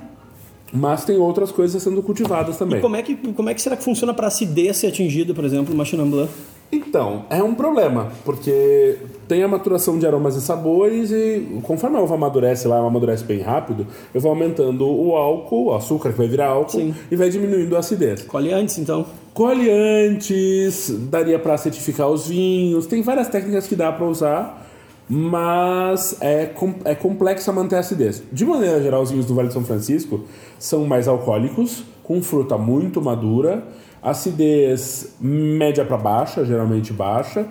mas 0.74 1.06
tem 1.06 1.18
outras 1.18 1.52
coisas 1.52 1.81
sendo 1.84 2.02
cultivadas 2.02 2.58
também. 2.58 2.80
E 2.80 2.81
como 2.81 2.96
é 2.96 3.04
que, 3.04 3.16
como 3.16 3.50
é 3.50 3.54
que 3.54 3.62
será 3.62 3.78
que 3.78 3.84
funciona 3.84 4.16
para 4.16 4.25
a 4.25 4.30
acidez 4.30 4.78
ser 4.78 4.88
atingida, 4.88 5.31
por 5.36 5.46
exemplo, 5.46 5.75
uma 5.75 5.86
Chenin 5.86 6.10
Blanc? 6.10 6.31
Então, 6.72 7.25
é 7.30 7.42
um 7.42 7.56
problema, 7.56 8.12
porque 8.25 8.98
tem 9.28 9.42
a 9.42 9.48
maturação 9.48 9.98
de 9.98 10.06
aromas 10.06 10.36
e 10.36 10.42
sabores 10.42 11.12
e 11.12 11.60
conforme 11.64 11.98
a 11.98 12.02
uva 12.02 12.16
amadurece 12.16 12.68
lá, 12.68 12.78
ela 12.78 12.88
amadurece 12.88 13.24
bem 13.24 13.40
rápido, 13.40 13.88
eu 14.14 14.19
vou 14.19 14.31
aumentando 14.31 14.86
o 14.86 15.16
álcool, 15.16 15.68
o 15.68 15.74
açúcar 15.74 16.12
que 16.12 16.18
vai 16.18 16.28
virar 16.28 16.48
álcool 16.48 16.80
Sim. 16.80 16.96
e 17.10 17.16
vai 17.16 17.30
diminuindo 17.30 17.75
a 17.75 17.80
acidez. 17.80 18.24
Colhe 18.24 18.52
antes, 18.52 18.78
então. 18.78 19.06
Colhe 19.34 19.69
antes, 19.69 20.90
daria 21.10 21.40
para 21.40 21.54
acidificar 21.54 22.10
os 22.10 22.28
vinhos, 22.28 22.86
tem 22.86 23.02
várias 23.02 23.30
técnicas 23.30 23.66
que 23.66 23.75
dá 23.75 23.92
para 23.92 24.06
usar, 24.06 24.68
mas 25.10 26.18
é, 26.19 26.52
é 26.84 26.96
complexo 26.96 27.54
manter 27.54 27.78
a 27.78 27.80
acidez. 27.80 28.22
De 28.30 28.46
maneira 28.46 28.81
geral, 28.81 29.02
os 29.02 29.12
vinhos 29.12 29.25
do 29.25 29.34
Vale 29.34 29.48
de 29.48 29.54
São 29.54 29.64
Francisco 29.64 30.25
são 30.60 30.86
mais 30.86 31.08
alcoólicos, 31.08 31.84
com 32.04 32.22
fruta 32.22 32.58
muito 32.58 33.02
madura, 33.02 33.64
acidez 34.09 35.15
média 35.19 35.83
para 35.83 35.98
baixa, 35.98 36.45
geralmente 36.45 36.94
baixa. 36.94 37.48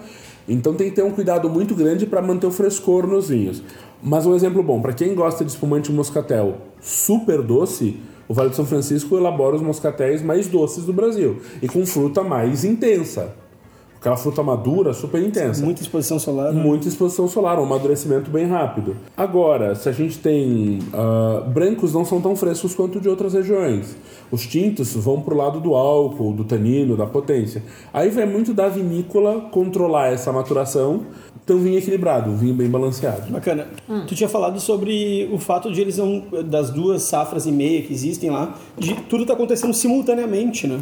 Então 0.48 0.74
tem 0.74 0.88
que 0.88 0.96
ter 0.96 1.02
um 1.02 1.10
cuidado 1.10 1.50
muito 1.50 1.74
grande 1.74 2.06
para 2.06 2.22
manter 2.22 2.46
o 2.46 2.50
frescor 2.50 3.06
nos 3.06 3.28
vinhos. 3.28 3.62
Mas 4.02 4.26
um 4.26 4.34
exemplo 4.34 4.62
bom, 4.62 4.80
para 4.80 4.92
quem 4.92 5.14
gosta 5.14 5.44
de 5.44 5.50
espumante 5.50 5.90
moscatel 5.90 6.58
super 6.80 7.42
doce, 7.42 8.00
o 8.28 8.34
Vale 8.34 8.50
de 8.50 8.56
São 8.56 8.66
Francisco 8.66 9.16
elabora 9.16 9.56
os 9.56 9.62
moscatéis 9.62 10.22
mais 10.22 10.46
doces 10.46 10.84
do 10.84 10.92
Brasil 10.92 11.40
e 11.62 11.68
com 11.68 11.84
fruta 11.84 12.22
mais 12.22 12.64
intensa. 12.64 13.34
Aquela 14.06 14.16
fruta 14.16 14.40
madura, 14.40 14.94
super 14.94 15.20
intensa. 15.20 15.64
Muita 15.64 15.82
exposição 15.82 16.16
solar. 16.16 16.52
Né? 16.52 16.62
Muita 16.62 16.86
exposição 16.86 17.26
solar, 17.26 17.58
um 17.58 17.64
amadurecimento 17.64 18.30
bem 18.30 18.46
rápido. 18.46 18.96
Agora, 19.16 19.74
se 19.74 19.88
a 19.88 19.92
gente 19.92 20.20
tem. 20.20 20.78
Uh, 20.94 21.50
brancos 21.50 21.92
não 21.92 22.04
são 22.04 22.20
tão 22.20 22.36
frescos 22.36 22.72
quanto 22.72 23.00
de 23.00 23.08
outras 23.08 23.34
regiões. 23.34 23.96
Os 24.30 24.46
tintos 24.46 24.94
vão 24.94 25.20
pro 25.20 25.36
lado 25.36 25.58
do 25.58 25.74
álcool, 25.74 26.32
do 26.32 26.44
tanino, 26.44 26.96
da 26.96 27.04
potência. 27.04 27.64
Aí 27.92 28.08
vai 28.08 28.26
muito 28.26 28.54
da 28.54 28.68
vinícola 28.68 29.40
controlar 29.50 30.12
essa 30.12 30.32
maturação. 30.32 31.06
Então, 31.44 31.58
vinho 31.58 31.76
equilibrado, 31.76 32.30
um 32.30 32.36
vinho 32.36 32.54
bem 32.54 32.70
balanceado. 32.70 33.32
Bacana. 33.32 33.66
Hum. 33.90 34.04
Tu 34.06 34.14
tinha 34.14 34.28
falado 34.28 34.60
sobre 34.60 35.28
o 35.32 35.38
fato 35.38 35.72
de 35.72 35.80
eles 35.80 35.98
não. 35.98 36.22
das 36.44 36.70
duas 36.70 37.02
safras 37.02 37.44
e 37.44 37.50
meia 37.50 37.82
que 37.82 37.92
existem 37.92 38.30
lá, 38.30 38.54
de 38.78 38.94
tudo 39.08 39.26
tá 39.26 39.32
acontecendo 39.32 39.74
simultaneamente, 39.74 40.68
né? 40.68 40.80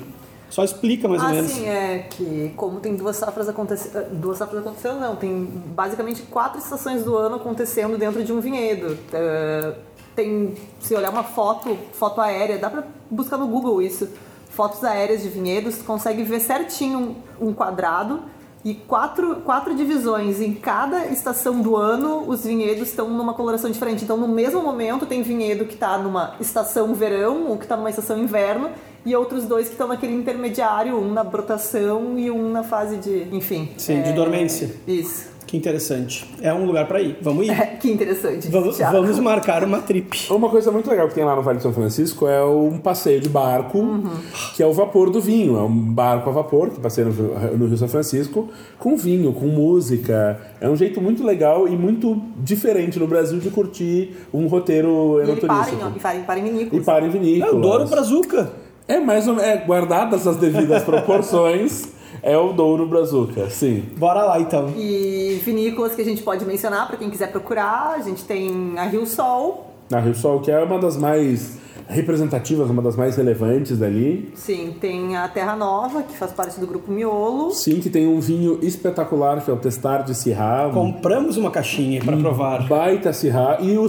Só 0.55 0.63
explica 0.63 1.09
mais 1.09 1.21
ou 1.21 1.29
menos. 1.31 1.51
Sim, 1.51 1.67
é 1.67 2.07
que 2.09 2.53
como 2.55 2.79
tem 2.79 2.95
duas 2.95 3.17
safras 3.17 3.49
acontecendo. 3.49 4.09
Duas 4.13 4.39
safras 4.39 4.61
acontecendo, 4.61 5.01
não. 5.01 5.17
Tem 5.17 5.37
basicamente 5.75 6.23
quatro 6.23 6.61
estações 6.61 7.03
do 7.03 7.17
ano 7.17 7.35
acontecendo 7.35 7.99
dentro 7.99 8.23
de 8.23 8.33
um 8.33 8.39
vinhedo. 8.39 8.97
Uh, 9.13 9.75
tem, 10.15 10.55
se 10.79 10.95
olhar 10.95 11.11
uma 11.11 11.25
foto, 11.25 11.77
foto 11.95 12.21
aérea, 12.21 12.57
dá 12.57 12.71
pra 12.71 12.85
buscar 13.11 13.37
no 13.37 13.49
Google 13.49 13.83
isso. 13.83 14.09
Fotos 14.49 14.85
aéreas 14.85 15.25
de 15.25 15.29
vinhedos, 15.29 15.83
consegue 15.83 16.23
ver 16.23 16.39
certinho 16.39 17.17
um, 17.41 17.49
um 17.49 17.53
quadrado 17.53 18.23
e 18.65 18.75
quatro, 18.75 19.41
quatro 19.45 19.75
divisões. 19.75 20.41
Em 20.41 20.55
cada 20.55 21.07
estação 21.07 21.61
do 21.61 21.75
ano, 21.77 22.29
os 22.29 22.45
vinhedos 22.45 22.91
estão 22.91 23.11
numa 23.11 23.35
coloração 23.35 23.69
diferente. 23.73 24.05
Então, 24.05 24.17
no 24.17 24.29
mesmo 24.29 24.63
momento, 24.63 25.05
tem 25.05 25.21
vinhedo 25.21 25.65
que 25.65 25.75
está 25.75 25.99
numa 25.99 26.37
estação 26.39 26.95
verão, 26.95 27.49
ou 27.49 27.57
que 27.57 27.65
está 27.65 27.77
numa 27.77 27.91
estação 27.91 28.17
inverno, 28.17 28.71
e 29.05 29.15
outros 29.15 29.45
dois 29.45 29.67
que 29.67 29.73
estão 29.73 29.89
naquele 29.89 30.15
intermediário, 30.15 30.99
um 30.99 31.13
na 31.13 31.23
brotação 31.23 32.19
e 32.19 32.31
um 32.31 32.51
na 32.51 32.63
fase 32.63 32.97
de, 32.97 33.29
enfim. 33.33 33.71
Sim, 33.77 33.99
é... 33.99 34.03
de 34.03 34.13
dormência. 34.13 34.71
Isso. 34.87 35.35
Que 35.47 35.59
interessante. 35.59 36.29
É 36.41 36.53
um 36.53 36.65
lugar 36.65 36.89
para 36.89 37.01
ir. 37.01 37.19
Vamos 37.21 37.47
ir. 37.47 37.51
É, 37.51 37.67
que 37.81 37.91
interessante. 37.91 38.49
Vamos, 38.51 38.79
vamos, 38.79 39.19
marcar 39.19 39.63
uma 39.63 39.79
trip. 39.79 40.27
Uma 40.31 40.49
coisa 40.49 40.73
muito 40.73 40.89
legal 40.91 41.07
que 41.07 41.15
tem 41.15 41.25
lá 41.25 41.37
no 41.37 41.43
Vale 41.43 41.59
de 41.59 41.63
São 41.63 41.73
Francisco 41.73 42.27
é 42.27 42.45
um 42.45 42.79
passeio 42.79 43.21
de 43.21 43.29
barco, 43.29 43.79
uhum. 43.79 44.11
que 44.57 44.63
é 44.63 44.67
o 44.67 44.73
vapor 44.73 45.11
do 45.11 45.21
vinho. 45.21 45.57
É 45.57 45.63
um 45.63 45.93
barco 45.93 46.31
a 46.31 46.33
vapor 46.33 46.71
que 46.71 46.81
passeia 46.81 47.07
no, 47.07 47.57
no 47.57 47.67
Rio 47.67 47.77
São 47.77 47.89
Francisco 47.89 48.49
com 48.79 48.97
vinho, 48.97 49.33
com 49.33 49.47
música. 49.47 50.41
É 50.61 50.69
um 50.69 50.77
jeito 50.77 51.01
muito 51.01 51.23
legal 51.23 51.69
e 51.69 51.77
muito 51.77 52.21
diferente 52.39 52.99
no 52.99 53.07
Brasil 53.07 53.39
de 53.39 53.51
curtir 53.51 54.17
um 54.33 54.47
roteiro 54.47 55.21
enoturístico. 55.23 55.93
E 55.95 56.01
para 56.01 56.17
em, 56.17 56.23
para 56.23 56.39
em 56.41 56.45
vinícolas. 56.45 56.83
E 56.83 56.85
para 56.85 57.07
em 57.07 57.11
vinícolas. 57.11 57.55
É 57.55 57.57
o 57.57 57.61
Douro 57.61 57.87
Brazuca. 57.87 58.64
É 58.87 59.01
mais 59.01 59.27
ou 59.27 59.35
menos, 59.35 59.49
é, 59.49 59.57
guardadas 59.59 60.27
as 60.27 60.37
devidas 60.37 60.83
proporções, 60.85 61.89
é 62.23 62.37
o 62.37 62.53
Douro 62.53 62.87
Brazuca, 62.87 63.49
sim. 63.49 63.85
Bora 63.97 64.25
lá 64.25 64.41
então. 64.41 64.73
E 64.77 65.41
vinícolas 65.43 65.95
que 65.95 66.03
a 66.03 66.05
gente 66.05 66.23
pode 66.23 66.45
mencionar 66.45 66.87
para 66.87 66.97
quem 66.97 67.09
quiser 67.09 67.31
procurar, 67.31 67.95
a 67.97 68.01
gente 68.01 68.25
tem 68.25 68.75
a 68.77 68.85
Rio 68.85 69.07
Sol. 69.07 69.75
A 69.91 70.01
Rio 70.01 70.15
Sol, 70.15 70.41
que 70.41 70.51
é 70.51 70.59
uma 70.59 70.79
das 70.79 70.97
mais 70.97 71.59
representativas, 71.89 72.71
uma 72.71 72.83
das 72.83 72.97
mais 72.97 73.17
relevantes 73.17 73.79
dali. 73.79 74.33
Sim, 74.35 74.75
tem 74.81 75.17
a 75.17 75.29
Terra 75.29 75.57
Nova, 75.57 76.03
que 76.03 76.17
faz 76.17 76.33
parte 76.33 76.59
do 76.59 76.67
grupo 76.67 76.91
Miolo. 76.91 77.51
Sim, 77.53 77.81
que 77.81 77.91
tem 77.91 78.07
um 78.07 78.21
vinho 78.21 78.59
espetacular, 78.63 79.43
que 79.43 79.51
é 79.51 79.55
o 79.55 79.57
Testar 79.57 80.03
de 80.03 80.13
um 80.13 80.73
Compramos 80.73 81.37
uma 81.37 81.51
caixinha 81.51 82.03
para 82.03 82.17
provar. 82.17 82.67
Baita 82.67 83.13
Syrah. 83.13 83.59
E 83.61 83.77
o 83.77 83.87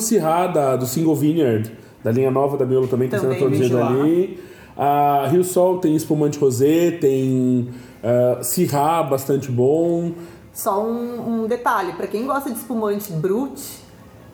da, 0.53 0.75
do 0.75 0.85
Single 0.85 1.15
Vineyard, 1.15 1.71
da 2.03 2.11
linha 2.11 2.31
nova 2.31 2.57
da 2.57 2.65
Miolo 2.65 2.87
também 2.87 3.07
está 3.07 3.19
sendo 3.19 3.35
produzido 3.35 3.69
de 3.69 3.73
lá. 3.75 3.91
A 4.77 5.27
Rio 5.27 5.43
Sol 5.43 5.79
tem 5.79 5.95
espumante 5.95 6.37
rosé, 6.37 6.91
tem 6.91 7.69
uh, 8.03 8.43
Syrah 8.43 9.03
bastante 9.03 9.51
bom. 9.51 10.11
Só 10.53 10.83
um, 10.83 11.43
um 11.43 11.47
detalhe, 11.47 11.93
para 11.93 12.07
quem 12.07 12.25
gosta 12.25 12.49
de 12.49 12.57
espumante 12.57 13.11
brut, 13.11 13.61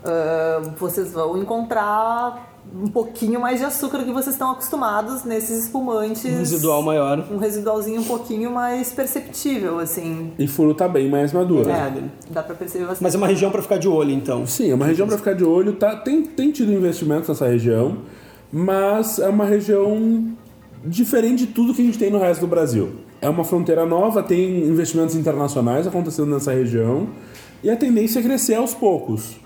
ah, 0.04 0.62
vocês 0.78 1.14
vão 1.14 1.38
encontrar 1.38 2.50
um 2.76 2.88
pouquinho 2.88 3.40
mais 3.40 3.60
de 3.60 3.66
açúcar 3.66 4.00
do 4.00 4.06
que 4.06 4.12
vocês 4.12 4.36
estão 4.36 4.52
acostumados 4.52 5.24
nesses 5.24 5.66
espumantes. 5.66 6.26
Um 6.26 6.38
residual 6.38 6.82
maior. 6.82 7.26
Um 7.32 7.38
residualzinho 7.38 8.02
um 8.02 8.04
pouquinho 8.04 8.52
mais 8.52 8.92
perceptível, 8.92 9.80
assim. 9.80 10.32
E 10.38 10.48
Furo 10.48 10.74
tá 10.74 10.88
bem 10.88 11.10
mais 11.10 11.34
madura. 11.34 11.72
É, 11.72 12.04
dá 12.30 12.44
pra 12.44 12.56
perceber 12.56 12.86
bastante. 12.86 13.04
Mas 13.04 13.16
é 13.16 13.18
uma 13.18 13.28
região 13.28 13.52
para 13.52 13.62
ficar 13.62 13.78
de 13.78 13.88
olho, 13.88 14.12
então. 14.12 14.46
Sim, 14.46 14.72
é 14.72 14.76
uma 14.76 14.86
região 14.86 15.08
para 15.08 15.18
ficar 15.18 15.34
de 15.34 15.44
olho. 15.44 15.74
Tá, 15.74 15.96
tem, 15.96 16.24
tem 16.24 16.52
tido 16.52 16.72
investimentos 16.72 17.28
nessa 17.30 17.48
região, 17.48 17.98
mas 18.52 19.20
é 19.20 19.30
uma 19.30 19.46
região 19.46 20.26
diferente 20.84 21.46
de 21.46 21.54
tudo 21.54 21.74
que 21.74 21.82
a 21.82 21.86
gente 21.86 21.98
tem 21.98 22.10
no 22.10 22.20
resto 22.20 22.42
do 22.42 22.48
Brasil. 22.48 22.90
É 23.22 23.30
uma 23.30 23.44
fronteira 23.44 23.86
nova, 23.86 24.24
tem 24.24 24.64
investimentos 24.64 25.16
internacionais 25.16 25.86
acontecendo 25.86 26.32
nessa 26.32 26.52
região 26.52 27.08
e 27.64 27.70
a 27.70 27.78
tendência 27.78 28.20
é 28.20 28.24
crescer 28.24 28.56
aos 28.56 28.74
poucos. 28.74 29.40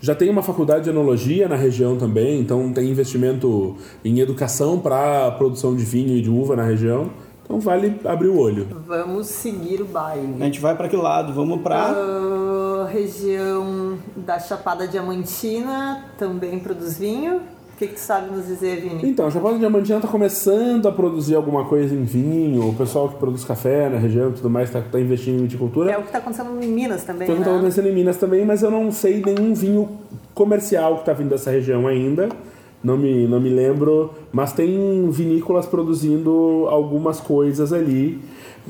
Já 0.00 0.14
tem 0.14 0.28
uma 0.30 0.42
faculdade 0.42 0.84
de 0.84 0.90
enologia 0.90 1.48
na 1.48 1.56
região 1.56 1.96
também, 1.96 2.40
então 2.40 2.72
tem 2.72 2.88
investimento 2.88 3.76
em 4.04 4.20
educação 4.20 4.78
para 4.78 5.30
produção 5.32 5.74
de 5.74 5.84
vinho 5.84 6.16
e 6.16 6.22
de 6.22 6.30
uva 6.30 6.54
na 6.54 6.62
região. 6.62 7.10
Então 7.42 7.60
vale 7.60 7.98
abrir 8.04 8.28
o 8.28 8.38
olho. 8.38 8.66
Vamos 8.86 9.28
seguir 9.28 9.80
o 9.80 9.84
baile. 9.84 10.34
A 10.40 10.44
gente 10.44 10.60
vai 10.60 10.76
para 10.76 10.88
que 10.88 10.96
lado? 10.96 11.32
Vamos 11.32 11.60
para 11.62 11.90
Ah, 11.90 12.88
região 12.92 13.96
da 14.16 14.38
Chapada 14.38 14.86
Diamantina 14.86 16.06
também 16.18 16.58
produz 16.58 16.98
vinho. 16.98 17.40
O 17.76 17.78
que, 17.78 17.88
que 17.88 18.00
sabe 18.00 18.34
nos 18.34 18.46
dizer, 18.46 18.80
Vini? 18.80 19.06
Então, 19.10 19.26
a 19.26 19.30
Chapada 19.30 19.58
Diamantina 19.58 19.98
está 19.98 20.08
começando 20.08 20.88
a 20.88 20.92
produzir 20.92 21.34
alguma 21.34 21.66
coisa 21.66 21.94
em 21.94 22.04
vinho. 22.04 22.70
O 22.70 22.74
pessoal 22.74 23.10
que 23.10 23.16
produz 23.16 23.44
café 23.44 23.90
na 23.90 23.98
região 23.98 24.30
e 24.30 24.32
tudo 24.32 24.48
mais 24.48 24.74
está 24.74 24.98
investindo 24.98 25.40
em 25.40 25.42
viticultura. 25.42 25.92
É 25.92 25.98
o 25.98 26.00
que 26.00 26.06
está 26.06 26.16
acontecendo 26.16 26.58
em 26.64 26.68
Minas 26.68 27.04
também, 27.04 27.26
Foi 27.26 27.34
o 27.34 27.38
que 27.38 27.44
né? 27.44 27.48
está 27.48 27.58
acontecendo 27.58 27.88
em 27.88 27.94
Minas 27.94 28.16
também, 28.16 28.46
mas 28.46 28.62
eu 28.62 28.70
não 28.70 28.90
sei 28.90 29.22
nenhum 29.22 29.52
vinho 29.52 29.90
comercial 30.32 30.94
que 30.94 31.00
está 31.00 31.12
vindo 31.12 31.28
dessa 31.28 31.50
região 31.50 31.86
ainda. 31.86 32.30
Não 32.82 32.96
me, 32.96 33.26
não 33.26 33.38
me 33.38 33.50
lembro, 33.50 34.10
mas 34.32 34.54
tem 34.54 35.10
vinícolas 35.10 35.66
produzindo 35.66 36.66
algumas 36.70 37.20
coisas 37.20 37.74
ali, 37.74 38.22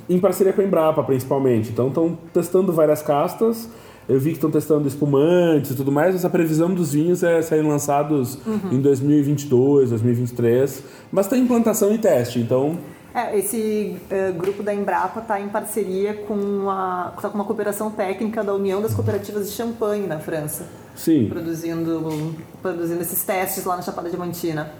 em 0.08 0.18
parceria 0.18 0.52
com 0.52 0.62
a 0.62 0.64
Embrapa 0.64 1.04
principalmente. 1.04 1.70
Então 1.70 1.86
estão 1.88 2.18
testando 2.34 2.72
várias 2.72 3.02
castas. 3.02 3.68
Eu 4.08 4.20
vi 4.20 4.30
que 4.30 4.36
estão 4.36 4.50
testando 4.50 4.86
espumantes 4.86 5.72
e 5.72 5.74
tudo 5.74 5.90
mais. 5.90 6.14
Essa 6.14 6.30
previsão 6.30 6.72
dos 6.72 6.92
vinhos 6.92 7.22
é 7.22 7.42
serem 7.42 7.68
lançados 7.68 8.38
em 8.70 8.80
2022, 8.80 9.90
2023. 9.90 10.82
Mas 11.10 11.26
tem 11.26 11.42
implantação 11.42 11.92
e 11.92 11.98
teste, 11.98 12.38
então 12.38 12.78
É, 13.14 13.38
esse 13.38 13.96
eh, 14.10 14.30
grupo 14.32 14.62
da 14.62 14.74
Embrapa 14.74 15.20
está 15.20 15.40
em 15.40 15.48
parceria 15.48 16.14
com, 16.14 16.68
a, 16.68 17.14
tá 17.20 17.30
com 17.30 17.34
uma 17.34 17.44
cooperação 17.44 17.90
técnica 17.90 18.44
da 18.44 18.52
União 18.52 18.82
das 18.82 18.92
Cooperativas 18.92 19.48
de 19.48 19.56
Champanhe 19.56 20.06
na 20.06 20.18
França, 20.18 20.66
sim. 20.94 21.26
produzindo, 21.26 22.34
produzindo 22.60 23.00
esses 23.00 23.24
testes 23.24 23.64
lá 23.64 23.76
na 23.76 23.82
Chapada 23.82 24.10
Diamantina. 24.10 24.70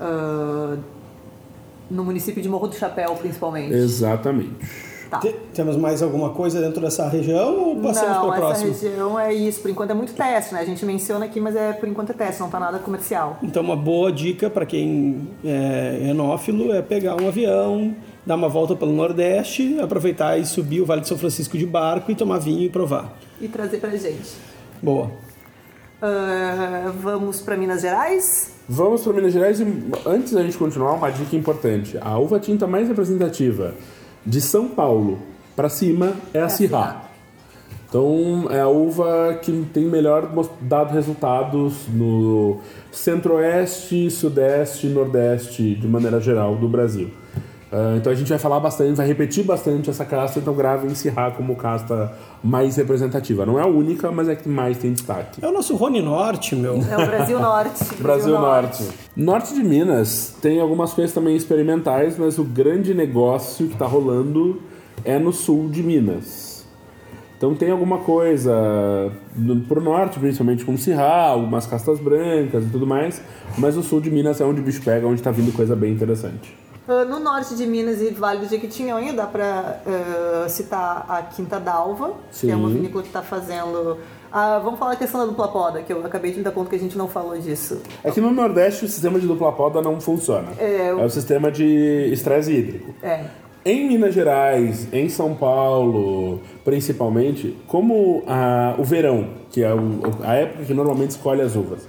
Ah, 0.00 0.76
no 1.90 2.04
município 2.04 2.42
de 2.42 2.48
Morro 2.48 2.68
do 2.68 2.74
Chapéu, 2.74 3.14
principalmente. 3.16 3.74
Exatamente. 3.74 4.93
Tá. 5.10 5.18
Te- 5.18 5.34
Temos 5.54 5.76
mais 5.76 6.02
alguma 6.02 6.30
coisa 6.30 6.60
dentro 6.60 6.80
dessa 6.80 7.08
região 7.08 7.68
ou 7.70 7.76
passamos 7.82 8.16
para 8.18 8.28
essa 8.28 8.36
próximo? 8.64 8.72
região 8.72 9.18
é 9.20 9.32
isso. 9.32 9.60
Por 9.60 9.70
enquanto 9.70 9.90
é 9.90 9.94
muito 9.94 10.12
teste, 10.14 10.54
né? 10.54 10.60
A 10.60 10.64
gente 10.64 10.84
menciona 10.84 11.24
aqui, 11.24 11.40
mas 11.40 11.54
é 11.54 11.72
por 11.72 11.88
enquanto 11.88 12.10
é 12.10 12.12
teste, 12.14 12.40
não 12.40 12.48
tá 12.50 12.58
nada 12.58 12.78
comercial. 12.78 13.38
Então, 13.42 13.62
uma 13.62 13.76
boa 13.76 14.10
dica 14.10 14.48
para 14.50 14.64
quem 14.66 15.28
é 15.44 16.08
enófilo 16.10 16.72
é 16.72 16.82
pegar 16.82 17.20
um 17.20 17.28
avião, 17.28 17.94
dar 18.26 18.34
uma 18.36 18.48
volta 18.48 18.74
pelo 18.74 18.92
Nordeste, 18.92 19.78
aproveitar 19.80 20.38
e 20.38 20.44
subir 20.46 20.80
o 20.80 20.86
Vale 20.86 21.02
de 21.02 21.08
São 21.08 21.18
Francisco 21.18 21.56
de 21.58 21.66
barco 21.66 22.10
e 22.10 22.14
tomar 22.14 22.38
vinho 22.38 22.62
e 22.62 22.68
provar. 22.68 23.12
E 23.40 23.46
trazer 23.48 23.78
pra 23.78 23.90
gente. 23.90 24.32
Boa. 24.82 25.10
Ah, 26.02 26.92
vamos 27.00 27.40
para 27.40 27.56
Minas 27.56 27.80
Gerais? 27.80 28.52
Vamos 28.68 29.02
para 29.02 29.12
Minas 29.12 29.32
Gerais 29.32 29.60
e 29.60 29.66
antes 30.06 30.32
da 30.32 30.42
gente 30.42 30.56
continuar, 30.58 30.92
uma 30.94 31.10
dica 31.10 31.36
importante. 31.36 31.96
A 32.00 32.18
uva 32.18 32.38
tinta 32.40 32.66
mais 32.66 32.88
representativa 32.88 33.74
de 34.26 34.40
São 34.40 34.68
Paulo 34.68 35.18
para 35.54 35.68
cima 35.68 36.14
é 36.32 36.40
a 36.40 36.48
Syrah. 36.48 37.04
Então 37.88 38.48
é 38.50 38.60
a 38.60 38.68
uva 38.68 39.38
que 39.40 39.52
tem 39.72 39.84
melhor 39.84 40.28
dado 40.60 40.92
resultados 40.92 41.86
no 41.88 42.58
centro-oeste, 42.90 44.10
sudeste 44.10 44.88
e 44.88 44.90
nordeste 44.90 45.76
de 45.76 45.86
maneira 45.86 46.20
geral 46.20 46.56
do 46.56 46.68
Brasil. 46.68 47.10
Ah, 47.76 47.96
então 47.96 48.12
a 48.12 48.14
gente 48.14 48.28
vai 48.28 48.38
falar 48.38 48.60
bastante, 48.60 48.94
vai 48.94 49.06
repetir 49.06 49.42
bastante 49.42 49.90
essa 49.90 50.04
casta, 50.04 50.38
então 50.38 50.54
gravem 50.54 50.94
Syrah 50.94 51.32
como 51.32 51.56
casta 51.56 52.12
mais 52.40 52.76
representativa. 52.76 53.44
Não 53.44 53.58
é 53.58 53.62
a 53.62 53.66
única, 53.66 54.12
mas 54.12 54.28
é 54.28 54.32
a 54.32 54.36
que 54.36 54.48
mais 54.48 54.78
tem 54.78 54.92
destaque. 54.92 55.44
É 55.44 55.48
o 55.48 55.50
nosso 55.50 55.74
Rony 55.74 56.00
Norte, 56.00 56.54
meu. 56.54 56.74
É 56.88 56.96
o 56.96 57.04
Brasil 57.04 57.40
Norte. 57.40 57.84
Brasil 58.00 58.38
Norte. 58.38 58.88
Norte 59.16 59.54
de 59.54 59.64
Minas 59.64 60.36
tem 60.40 60.60
algumas 60.60 60.94
coisas 60.94 61.12
também 61.12 61.34
experimentais, 61.34 62.16
mas 62.16 62.38
o 62.38 62.44
grande 62.44 62.94
negócio 62.94 63.66
que 63.66 63.72
está 63.72 63.86
rolando 63.86 64.62
é 65.04 65.18
no 65.18 65.32
sul 65.32 65.68
de 65.68 65.82
Minas. 65.82 66.64
Então 67.36 67.56
tem 67.56 67.72
alguma 67.72 67.98
coisa 67.98 69.10
no, 69.34 69.62
pro 69.62 69.80
norte, 69.80 70.20
principalmente 70.20 70.64
com 70.64 70.76
Syrah, 70.76 71.30
algumas 71.30 71.66
castas 71.66 71.98
brancas 71.98 72.64
e 72.64 72.68
tudo 72.68 72.86
mais, 72.86 73.20
mas 73.58 73.76
o 73.76 73.82
sul 73.82 74.00
de 74.00 74.12
Minas 74.12 74.40
é 74.40 74.44
onde 74.44 74.60
o 74.60 74.64
bicho 74.64 74.80
pega, 74.80 75.08
onde 75.08 75.20
está 75.20 75.32
vindo 75.32 75.52
coisa 75.52 75.74
bem 75.74 75.92
interessante. 75.92 76.63
Ah, 76.86 77.04
No 77.04 77.18
norte 77.18 77.54
de 77.54 77.66
Minas 77.66 78.00
e 78.00 78.10
Vale 78.10 78.40
do 78.40 78.46
Jequitinhonha 78.48 79.12
dá 79.12 79.26
para 79.26 79.80
citar 80.48 81.06
a 81.08 81.22
Quinta 81.22 81.58
d'Alva, 81.58 82.12
que 82.32 82.50
é 82.50 82.56
uma 82.56 82.68
Sim. 82.68 82.74
vinícola 82.74 83.02
que 83.02 83.08
está 83.08 83.22
fazendo... 83.22 83.98
Ah, 84.36 84.58
vamos 84.58 84.80
falar 84.80 84.92
a 84.92 84.96
questão 84.96 85.20
da 85.20 85.26
dupla 85.26 85.46
poda, 85.46 85.80
que 85.82 85.92
eu 85.92 86.04
acabei 86.04 86.32
de 86.32 86.38
me 86.38 86.42
dar 86.42 86.50
conta 86.50 86.68
que 86.70 86.74
a 86.74 86.78
gente 86.78 86.98
não 86.98 87.06
falou 87.06 87.38
disso. 87.38 87.80
Aqui 88.04 88.20
no 88.20 88.32
Nordeste 88.32 88.84
o 88.84 88.88
sistema 88.88 89.20
de 89.20 89.28
dupla 89.28 89.52
poda 89.52 89.80
não 89.80 90.00
funciona. 90.00 90.48
É, 90.58 90.88
é 90.88 90.92
o 90.94 91.08
sistema 91.08 91.52
de 91.52 91.64
estresse 92.12 92.52
hídrico. 92.52 92.92
É, 93.02 93.24
Em 93.64 93.88
Minas 93.88 94.12
Gerais, 94.12 94.88
em 94.92 95.08
São 95.08 95.34
Paulo, 95.36 96.40
principalmente, 96.64 97.56
como 97.66 98.22
a- 98.26 98.74
o 98.76 98.84
verão, 98.84 99.28
que 99.50 99.62
é 99.62 99.72
o- 99.72 100.00
a 100.22 100.34
época 100.34 100.64
que 100.64 100.74
normalmente 100.74 101.10
escolhe 101.10 101.40
as 101.40 101.54
uvas, 101.56 101.88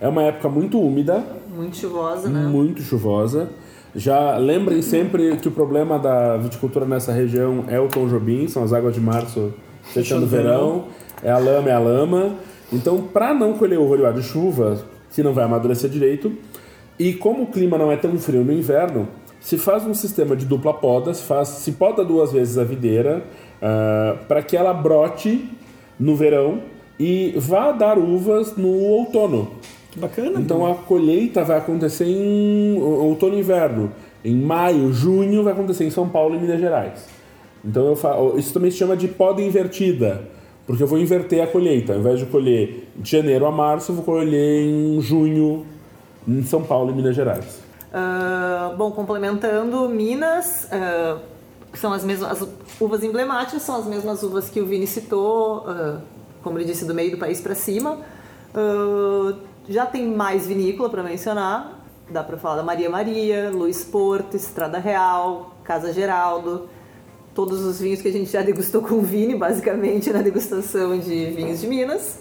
é 0.00 0.06
uma 0.06 0.22
época 0.22 0.48
muito 0.48 0.78
úmida, 0.78 1.24
muito 1.52 1.76
chuvosa, 1.78 2.28
né? 2.28 2.46
muito 2.46 2.80
chuvosa. 2.82 3.48
Já 3.96 4.36
lembrem 4.36 4.82
sempre 4.82 5.38
que 5.38 5.48
o 5.48 5.50
problema 5.50 5.98
da 5.98 6.36
viticultura 6.36 6.84
nessa 6.84 7.12
região 7.12 7.64
é 7.66 7.80
o 7.80 7.88
Tom 7.88 8.06
Jobim, 8.06 8.46
são 8.46 8.62
as 8.62 8.70
águas 8.74 8.94
de 8.94 9.00
março 9.00 9.54
fechando 9.82 10.26
o 10.26 10.28
verão, 10.28 10.84
é 11.22 11.30
a 11.30 11.38
lama, 11.38 11.70
é 11.70 11.72
a 11.72 11.78
lama. 11.78 12.34
Então, 12.70 13.00
para 13.00 13.32
não 13.32 13.54
colher 13.54 13.78
o 13.78 13.86
roleado 13.86 14.20
de 14.20 14.26
chuva, 14.26 14.84
que 15.10 15.22
não 15.22 15.32
vai 15.32 15.44
amadurecer 15.44 15.88
direito, 15.88 16.30
e 16.98 17.14
como 17.14 17.44
o 17.44 17.46
clima 17.46 17.78
não 17.78 17.90
é 17.90 17.96
tão 17.96 18.18
frio 18.18 18.44
no 18.44 18.52
inverno, 18.52 19.08
se 19.40 19.56
faz 19.56 19.86
um 19.86 19.94
sistema 19.94 20.36
de 20.36 20.44
dupla 20.44 20.74
poda, 20.74 21.14
se, 21.14 21.22
faz, 21.22 21.48
se 21.48 21.72
poda 21.72 22.04
duas 22.04 22.32
vezes 22.32 22.58
a 22.58 22.64
videira, 22.64 23.24
para 24.28 24.42
que 24.42 24.58
ela 24.58 24.74
brote 24.74 25.48
no 25.98 26.14
verão 26.14 26.60
e 27.00 27.32
vá 27.38 27.72
dar 27.72 27.98
uvas 27.98 28.56
no 28.58 28.68
outono. 28.68 29.52
Que 29.96 30.00
bacana. 30.00 30.38
Então 30.38 30.66
a 30.66 30.74
colheita 30.74 31.42
vai 31.42 31.56
acontecer 31.56 32.04
em 32.04 32.78
outono 32.78 33.34
e 33.34 33.38
inverno. 33.40 33.90
Em 34.22 34.36
maio, 34.36 34.92
junho 34.92 35.42
vai 35.42 35.54
acontecer 35.54 35.84
em 35.84 35.90
São 35.90 36.06
Paulo 36.06 36.34
e 36.34 36.38
Minas 36.38 36.60
Gerais. 36.60 37.06
Então 37.64 37.86
eu 37.86 37.96
falo, 37.96 38.38
isso 38.38 38.52
também 38.52 38.70
se 38.70 38.76
chama 38.76 38.94
de 38.94 39.08
poda 39.08 39.40
invertida, 39.40 40.22
porque 40.66 40.82
eu 40.82 40.86
vou 40.86 40.98
inverter 40.98 41.42
a 41.42 41.46
colheita. 41.46 41.94
Ao 41.94 41.98
invés 41.98 42.18
de 42.18 42.26
colher 42.26 42.88
de 42.94 43.10
janeiro 43.10 43.46
a 43.46 43.50
março, 43.50 43.90
eu 43.90 43.96
vou 43.96 44.04
colher 44.04 44.66
em 44.66 45.00
junho 45.00 45.64
em 46.28 46.42
São 46.42 46.62
Paulo 46.62 46.90
e 46.90 46.94
Minas 46.94 47.16
Gerais. 47.16 47.62
Ah, 47.90 48.74
bom, 48.76 48.90
complementando, 48.90 49.88
Minas 49.88 50.68
ah, 50.70 51.18
são 51.72 51.92
as 51.92 52.04
mesmas 52.04 52.30
as 52.42 52.48
uvas 52.78 53.02
emblemáticas, 53.02 53.62
são 53.62 53.76
as 53.76 53.86
mesmas 53.86 54.22
uvas 54.22 54.50
que 54.50 54.60
o 54.60 54.66
Vini 54.66 54.86
citou, 54.86 55.64
ah, 55.66 56.00
como 56.42 56.58
ele 56.58 56.66
disse, 56.66 56.84
do 56.84 56.92
meio 56.92 57.12
do 57.12 57.16
país 57.16 57.40
para 57.40 57.54
cima. 57.54 57.98
Ah, 58.54 59.34
já 59.68 59.86
tem 59.86 60.06
mais 60.08 60.46
vinícola 60.46 60.88
para 60.88 61.02
mencionar. 61.02 61.80
Dá 62.10 62.22
para 62.22 62.36
falar 62.36 62.56
da 62.56 62.62
Maria 62.62 62.88
Maria, 62.88 63.50
Luiz 63.50 63.82
Porto, 63.84 64.36
Estrada 64.36 64.78
Real, 64.78 65.56
Casa 65.64 65.92
Geraldo. 65.92 66.68
Todos 67.34 67.60
os 67.64 67.80
vinhos 67.80 68.00
que 68.00 68.08
a 68.08 68.12
gente 68.12 68.30
já 68.30 68.42
degustou 68.42 68.80
com 68.80 68.94
o 68.94 69.02
Vini, 69.02 69.34
basicamente, 69.36 70.10
na 70.12 70.22
degustação 70.22 70.96
de 70.98 71.26
vinhos 71.32 71.60
de 71.60 71.66
Minas. 71.66 72.20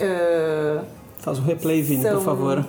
Ah, 0.00 0.84
Faz 1.18 1.38
um 1.38 1.42
replay, 1.42 1.82
Vini, 1.82 2.02
São- 2.02 2.16
por 2.16 2.24
favor. 2.24 2.64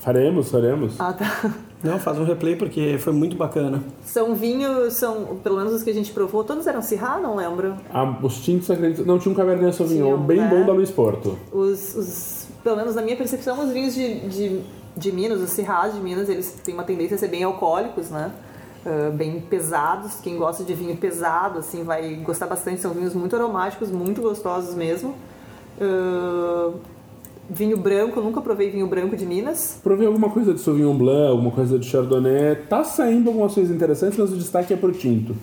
Faremos, 0.00 0.50
faremos. 0.50 0.94
Ah, 1.00 1.12
tá. 1.12 1.54
Não, 1.84 1.98
faz 1.98 2.18
um 2.18 2.24
replay 2.24 2.56
porque 2.56 2.96
foi 2.98 3.12
muito 3.12 3.36
bacana. 3.36 3.82
São 4.04 4.34
vinhos, 4.34 4.94
são, 4.94 5.36
pelo 5.42 5.56
menos 5.58 5.72
os 5.74 5.82
que 5.82 5.90
a 5.90 5.94
gente 5.94 6.10
provou, 6.10 6.42
todos 6.42 6.66
eram 6.66 6.80
Syrah, 6.82 7.18
não 7.20 7.36
lembro. 7.36 7.76
Ah, 7.92 8.18
os 8.22 8.40
tintos, 8.40 8.70
acredito. 8.70 9.06
Não, 9.06 9.18
tinha 9.18 9.32
um 9.32 9.36
Cabernet 9.36 9.76
Sauvignon 9.76 10.04
Tinha 10.14 10.16
bem 10.16 10.38
né? 10.38 10.48
bom 10.48 10.64
da 10.66 10.72
Luiz 10.72 10.90
Porto. 10.90 11.38
Os, 11.52 11.94
os- 11.94 12.46
pelo 12.64 12.76
menos 12.76 12.94
na 12.94 13.02
minha 13.02 13.16
percepção, 13.16 13.62
os 13.64 13.70
vinhos 13.72 13.94
de, 13.94 14.20
de, 14.28 14.60
de 14.96 15.12
Minas, 15.12 15.40
os 15.40 15.50
Syrahs 15.50 15.94
de 15.94 16.00
Minas, 16.00 16.28
eles 16.28 16.50
têm 16.64 16.74
uma 16.74 16.82
tendência 16.82 17.14
a 17.14 17.18
ser 17.18 17.28
bem 17.28 17.44
alcoólicos, 17.44 18.08
né? 18.10 18.32
Ah, 18.84 19.10
bem 19.14 19.38
pesados. 19.40 20.14
Quem 20.20 20.36
gosta 20.38 20.64
de 20.64 20.74
vinho 20.74 20.96
pesado, 20.96 21.58
assim, 21.60 21.84
vai 21.84 22.14
gostar 22.16 22.46
bastante. 22.46 22.80
São 22.80 22.92
vinhos 22.92 23.14
muito 23.14 23.36
aromáticos, 23.36 23.90
muito 23.90 24.20
gostosos 24.22 24.74
mesmo. 24.74 25.14
Ah, 25.80 26.70
vinho 27.48 27.76
branco, 27.76 28.20
nunca 28.20 28.40
provei 28.40 28.70
vinho 28.70 28.86
branco 28.86 29.16
de 29.16 29.24
Minas. 29.24 29.78
Provei 29.82 30.06
alguma 30.06 30.30
coisa 30.30 30.52
de 30.52 30.60
Sauvignon 30.60 30.96
Blanc, 30.96 31.30
alguma 31.30 31.50
coisa 31.50 31.78
de 31.78 31.86
Chardonnay. 31.86 32.56
Tá 32.68 32.84
saindo 32.84 33.28
algumas 33.28 33.54
coisas 33.54 33.74
interessantes, 33.74 34.18
mas 34.18 34.32
o 34.32 34.36
destaque 34.36 34.72
é 34.72 34.76
pro 34.76 34.92
tinto. 34.92 35.34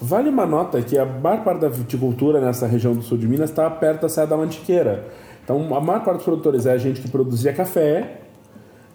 Vale 0.00 0.28
uma 0.28 0.46
nota 0.46 0.82
que 0.82 0.98
a 0.98 1.04
maior 1.04 1.44
parte 1.44 1.60
da 1.60 1.68
viticultura 1.68 2.40
nessa 2.40 2.66
região 2.66 2.92
do 2.92 3.02
sul 3.02 3.16
de 3.16 3.28
Minas 3.28 3.50
está 3.50 3.70
perto 3.70 4.02
da 4.02 4.08
Serra 4.08 4.26
da 4.28 4.36
Mantiqueira. 4.36 5.06
Então, 5.44 5.74
a 5.74 5.80
maior 5.80 6.04
parte 6.04 6.16
dos 6.16 6.24
produtores 6.24 6.66
é 6.66 6.72
a 6.72 6.78
gente 6.78 7.00
que 7.00 7.08
produzia 7.08 7.52
café 7.52 8.18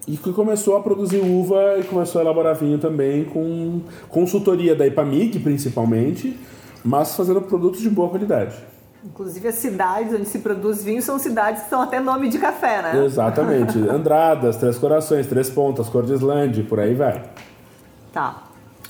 e 0.07 0.15
que 0.15 0.31
começou 0.31 0.75
a 0.77 0.81
produzir 0.81 1.19
uva 1.19 1.77
e 1.79 1.83
começou 1.83 2.19
a 2.19 2.23
elaborar 2.23 2.55
vinho 2.55 2.77
também 2.77 3.25
com 3.25 3.81
consultoria 4.09 4.75
da 4.75 4.87
Ipamig, 4.87 5.39
principalmente, 5.39 6.37
mas 6.83 7.15
fazendo 7.15 7.41
produtos 7.41 7.81
de 7.81 7.89
boa 7.89 8.09
qualidade. 8.09 8.55
Inclusive 9.11 9.47
as 9.47 9.55
cidades 9.55 10.13
onde 10.13 10.25
se 10.25 10.39
produz 10.39 10.83
vinho 10.83 11.01
são 11.01 11.17
cidades 11.17 11.63
que 11.63 11.69
são 11.69 11.81
até 11.81 11.99
nome 11.99 12.29
de 12.29 12.37
café, 12.37 12.81
né? 12.81 13.05
Exatamente. 13.05 13.77
Andradas, 13.89 14.57
Três 14.57 14.77
Corações, 14.77 15.25
Três 15.27 15.49
Pontas, 15.49 15.87
Cordislândia, 15.89 16.63
por 16.63 16.79
aí 16.79 16.93
vai. 16.93 17.23
Tá. 18.11 18.43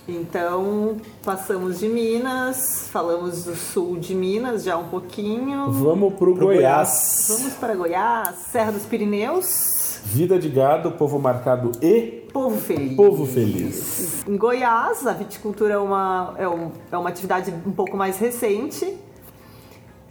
Então, 0.07 0.95
passamos 1.24 1.79
de 1.79 1.88
Minas, 1.89 2.88
falamos 2.91 3.43
do 3.43 3.55
sul 3.55 3.97
de 3.97 4.15
Minas 4.15 4.63
já 4.63 4.77
um 4.77 4.88
pouquinho. 4.88 5.69
Vamos 5.71 6.13
pro, 6.13 6.33
Pro 6.33 6.45
Goiás. 6.45 7.27
Vamos 7.29 7.53
para 7.55 7.75
Goiás, 7.75 8.36
Serra 8.51 8.71
dos 8.71 8.83
Pirineus, 8.83 10.00
Vida 10.05 10.39
de 10.39 10.47
gado, 10.47 10.91
povo 10.91 11.19
marcado 11.19 11.71
e 11.81 12.25
povo 12.31 12.55
feliz. 12.57 12.95
povo 12.95 13.25
feliz. 13.25 14.24
Em 14.25 14.38
Goiás, 14.38 15.05
a 15.05 15.12
viticultura 15.12 15.74
é 15.74 15.77
uma, 15.77 16.33
é, 16.38 16.47
um- 16.47 16.71
é 16.89 16.97
uma 16.97 17.09
atividade 17.09 17.53
um 17.65 17.71
pouco 17.74 17.97
mais 17.97 18.17
recente. 18.17 18.97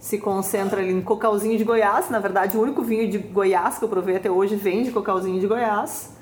Se 0.07 0.17
concentra 0.17 0.79
ali 0.79 0.93
em 0.93 1.01
Cocalzinho 1.01 1.57
de 1.57 1.65
Goiás. 1.65 2.09
Na 2.09 2.19
verdade, 2.19 2.55
o 2.55 2.61
único 2.61 2.81
vinho 2.81 3.11
de 3.11 3.17
Goiás 3.17 3.77
que 3.77 3.83
eu 3.83 3.89
provei 3.89 4.15
até 4.15 4.31
hoje 4.31 4.55
vem 4.55 4.81
de 4.83 4.89
Cocalzinho 4.89 5.37
de 5.37 5.45
Goiás, 5.45 6.13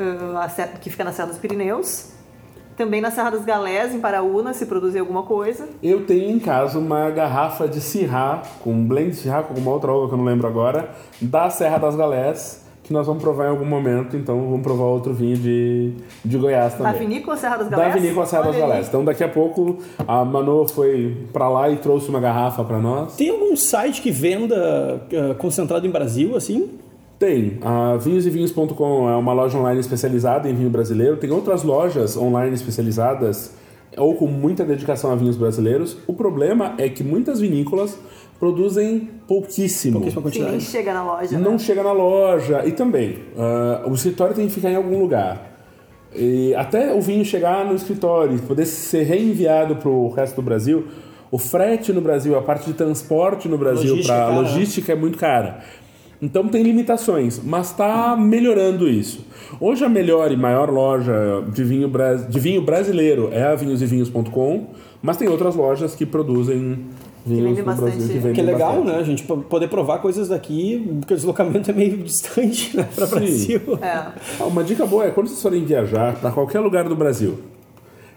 ah, 0.00 0.48
que 0.80 0.88
fica 0.88 1.04
na 1.04 1.12
Serra 1.12 1.28
dos 1.28 1.36
Pirineus. 1.36 2.12
Também 2.78 2.98
na 3.02 3.10
Serra 3.10 3.28
das 3.28 3.44
Galés, 3.44 3.94
em 3.94 4.00
Paraúna, 4.00 4.54
se 4.54 4.64
produzir 4.64 5.00
alguma 5.00 5.22
coisa. 5.22 5.68
Eu 5.82 6.06
tenho 6.06 6.30
em 6.30 6.38
casa 6.38 6.78
uma 6.78 7.10
garrafa 7.10 7.68
de 7.68 7.78
Syrah, 7.78 8.42
com 8.64 8.72
um 8.72 8.88
blend 8.88 9.10
de 9.10 9.16
Syrah 9.16 9.42
com 9.42 9.50
alguma 9.52 9.70
outra 9.70 9.92
uva 9.92 10.08
que 10.08 10.14
eu 10.14 10.18
não 10.18 10.24
lembro 10.24 10.48
agora, 10.48 10.94
da 11.20 11.50
Serra 11.50 11.76
das 11.76 11.94
Galés, 11.94 12.65
que 12.86 12.92
nós 12.92 13.06
vamos 13.06 13.20
provar 13.20 13.46
em 13.46 13.48
algum 13.50 13.64
momento, 13.64 14.16
então 14.16 14.40
vamos 14.48 14.62
provar 14.62 14.84
outro 14.84 15.12
vinho 15.12 15.36
de, 15.36 15.92
de 16.24 16.38
Goiás 16.38 16.74
Da 16.74 16.92
também. 16.92 17.08
vinícola 17.08 17.36
Serra 17.36 17.56
das 17.56 17.68
Da 17.68 17.76
Galés. 17.76 17.94
vinícola 18.00 18.26
Serra 18.26 18.42
das 18.44 18.54
Olha 18.54 18.64
aí. 18.64 18.68
Galés. 18.70 18.88
Então 18.88 19.04
daqui 19.04 19.24
a 19.24 19.28
pouco 19.28 19.78
a 20.06 20.24
Manu 20.24 20.68
foi 20.68 21.16
pra 21.32 21.48
lá 21.48 21.68
e 21.68 21.76
trouxe 21.76 22.08
uma 22.08 22.20
garrafa 22.20 22.62
pra 22.62 22.78
nós. 22.78 23.16
Tem 23.16 23.28
algum 23.30 23.56
site 23.56 24.00
que 24.00 24.12
venda 24.12 25.02
ah, 25.12 25.34
concentrado 25.34 25.84
em 25.84 25.90
Brasil, 25.90 26.36
assim? 26.36 26.70
Tem. 27.18 27.58
A 27.62 27.96
vinhosevinhos.com 27.96 29.08
é 29.10 29.16
uma 29.16 29.32
loja 29.32 29.58
online 29.58 29.80
especializada 29.80 30.48
em 30.48 30.54
vinho 30.54 30.70
brasileiro. 30.70 31.16
Tem 31.16 31.30
outras 31.30 31.62
lojas 31.64 32.16
online 32.16 32.54
especializadas 32.54 33.52
ou 33.96 34.14
com 34.14 34.26
muita 34.26 34.64
dedicação 34.64 35.10
a 35.10 35.14
vinhos 35.16 35.36
brasileiros. 35.36 35.96
O 36.06 36.12
problema 36.12 36.74
é 36.78 36.88
que 36.88 37.02
muitas 37.02 37.40
vinícolas 37.40 37.98
produzem 38.38 39.10
pouquíssimo. 39.26 40.00
Pouquíssima 40.00 40.30
Sim, 40.30 40.38
nem 40.38 40.48
quantidade. 40.48 40.64
chega 40.64 40.94
na 40.94 41.04
loja. 41.04 41.38
Não 41.38 41.52
né? 41.52 41.58
chega 41.58 41.82
na 41.82 41.92
loja. 41.92 42.62
E 42.66 42.72
também, 42.72 43.18
ah, 43.36 43.84
o 43.86 43.94
escritório 43.94 44.34
tem 44.34 44.46
que 44.46 44.54
ficar 44.54 44.70
em 44.70 44.76
algum 44.76 44.98
lugar. 44.98 45.56
E 46.14 46.54
até 46.54 46.94
o 46.94 47.00
vinho 47.00 47.24
chegar 47.24 47.64
no 47.64 47.74
escritório 47.74 48.36
e 48.36 48.40
poder 48.40 48.66
ser 48.66 49.02
reenviado 49.02 49.76
para 49.76 49.90
o 49.90 50.08
resto 50.10 50.36
do 50.36 50.42
Brasil, 50.42 50.86
o 51.30 51.38
frete 51.38 51.92
no 51.92 52.00
Brasil, 52.00 52.36
a 52.38 52.42
parte 52.42 52.66
de 52.66 52.72
transporte 52.72 53.48
no 53.48 53.58
Brasil 53.58 54.02
para 54.04 54.30
né? 54.30 54.36
logística 54.36 54.92
é 54.92 54.96
muito 54.96 55.18
cara. 55.18 55.60
Então 56.20 56.48
tem 56.48 56.62
limitações, 56.62 57.38
mas 57.44 57.70
está 57.70 58.16
melhorando 58.16 58.88
isso. 58.88 59.26
Hoje 59.60 59.84
a 59.84 59.88
melhor 59.88 60.32
e 60.32 60.36
maior 60.36 60.70
loja 60.70 61.44
de 61.52 61.62
vinho, 61.62 61.90
de 62.28 62.40
vinho 62.40 62.62
brasileiro 62.62 63.28
é 63.32 63.42
a 63.42 63.54
vinhosevinhos.com, 63.54 64.68
mas 65.02 65.18
tem 65.18 65.28
outras 65.28 65.54
lojas 65.54 65.94
que 65.94 66.06
produzem 66.06 66.86
vinhos 67.26 67.44
vendem 67.44 67.60
no 67.60 67.64
bastante. 67.64 67.96
Brasil 67.96 68.22
que 68.22 68.32
Que 68.32 68.40
é 68.40 68.44
legal, 68.44 68.68
bastante. 68.76 68.86
né? 68.94 68.98
A 68.98 69.02
gente 69.02 69.22
po- 69.24 69.36
poder 69.38 69.68
provar 69.68 69.98
coisas 69.98 70.28
daqui, 70.28 70.96
porque 71.00 71.12
o 71.14 71.16
deslocamento 71.16 71.70
é 71.70 71.74
meio 71.74 71.96
distante, 72.04 72.76
né? 72.76 72.88
Pra 72.94 73.06
Sim. 73.06 73.14
Brasil. 73.14 73.60
É. 73.82 73.88
Ah, 74.40 74.44
Uma 74.46 74.62
dica 74.64 74.86
boa 74.86 75.04
é 75.04 75.10
quando 75.10 75.26
vocês 75.28 75.42
forem 75.42 75.64
viajar 75.64 76.14
para 76.16 76.30
qualquer 76.30 76.60
lugar 76.60 76.88
do 76.88 76.96
Brasil 76.96 77.38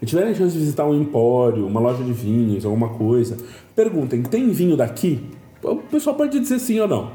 e 0.02 0.06
tiverem 0.06 0.32
a 0.32 0.36
chance 0.36 0.54
de 0.54 0.60
visitar 0.60 0.86
um 0.86 0.93
empório, 1.00 1.65
uma 1.67 1.80
loja 1.80 2.04
de 2.04 2.13
vinhos, 2.13 2.65
alguma 2.65 2.89
coisa, 2.89 3.36
perguntem: 3.76 4.22
tem 4.22 4.50
vinho 4.50 4.78
daqui? 4.78 5.22
O 5.62 5.76
pessoal 5.78 6.15
pode 6.15 6.39
dizer 6.39 6.58
sim 6.60 6.80
ou 6.80 6.88
não. 6.88 7.12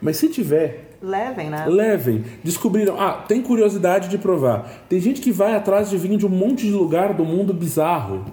Mas 0.00 0.16
se 0.18 0.28
tiver, 0.28 0.96
Levem, 1.02 1.48
né? 1.50 1.64
levem. 1.66 2.22
Descobriram, 2.44 3.00
ah, 3.00 3.12
tem 3.26 3.40
curiosidade 3.42 4.08
de 4.08 4.18
provar. 4.18 4.84
Tem 4.88 5.00
gente 5.00 5.20
que 5.20 5.32
vai 5.32 5.54
atrás 5.56 5.88
de 5.90 5.96
vinho 5.96 6.16
de 6.18 6.26
um 6.26 6.28
monte 6.28 6.66
de 6.66 6.72
lugar 6.72 7.14
do 7.14 7.24
mundo 7.24 7.52
bizarro 7.54 8.24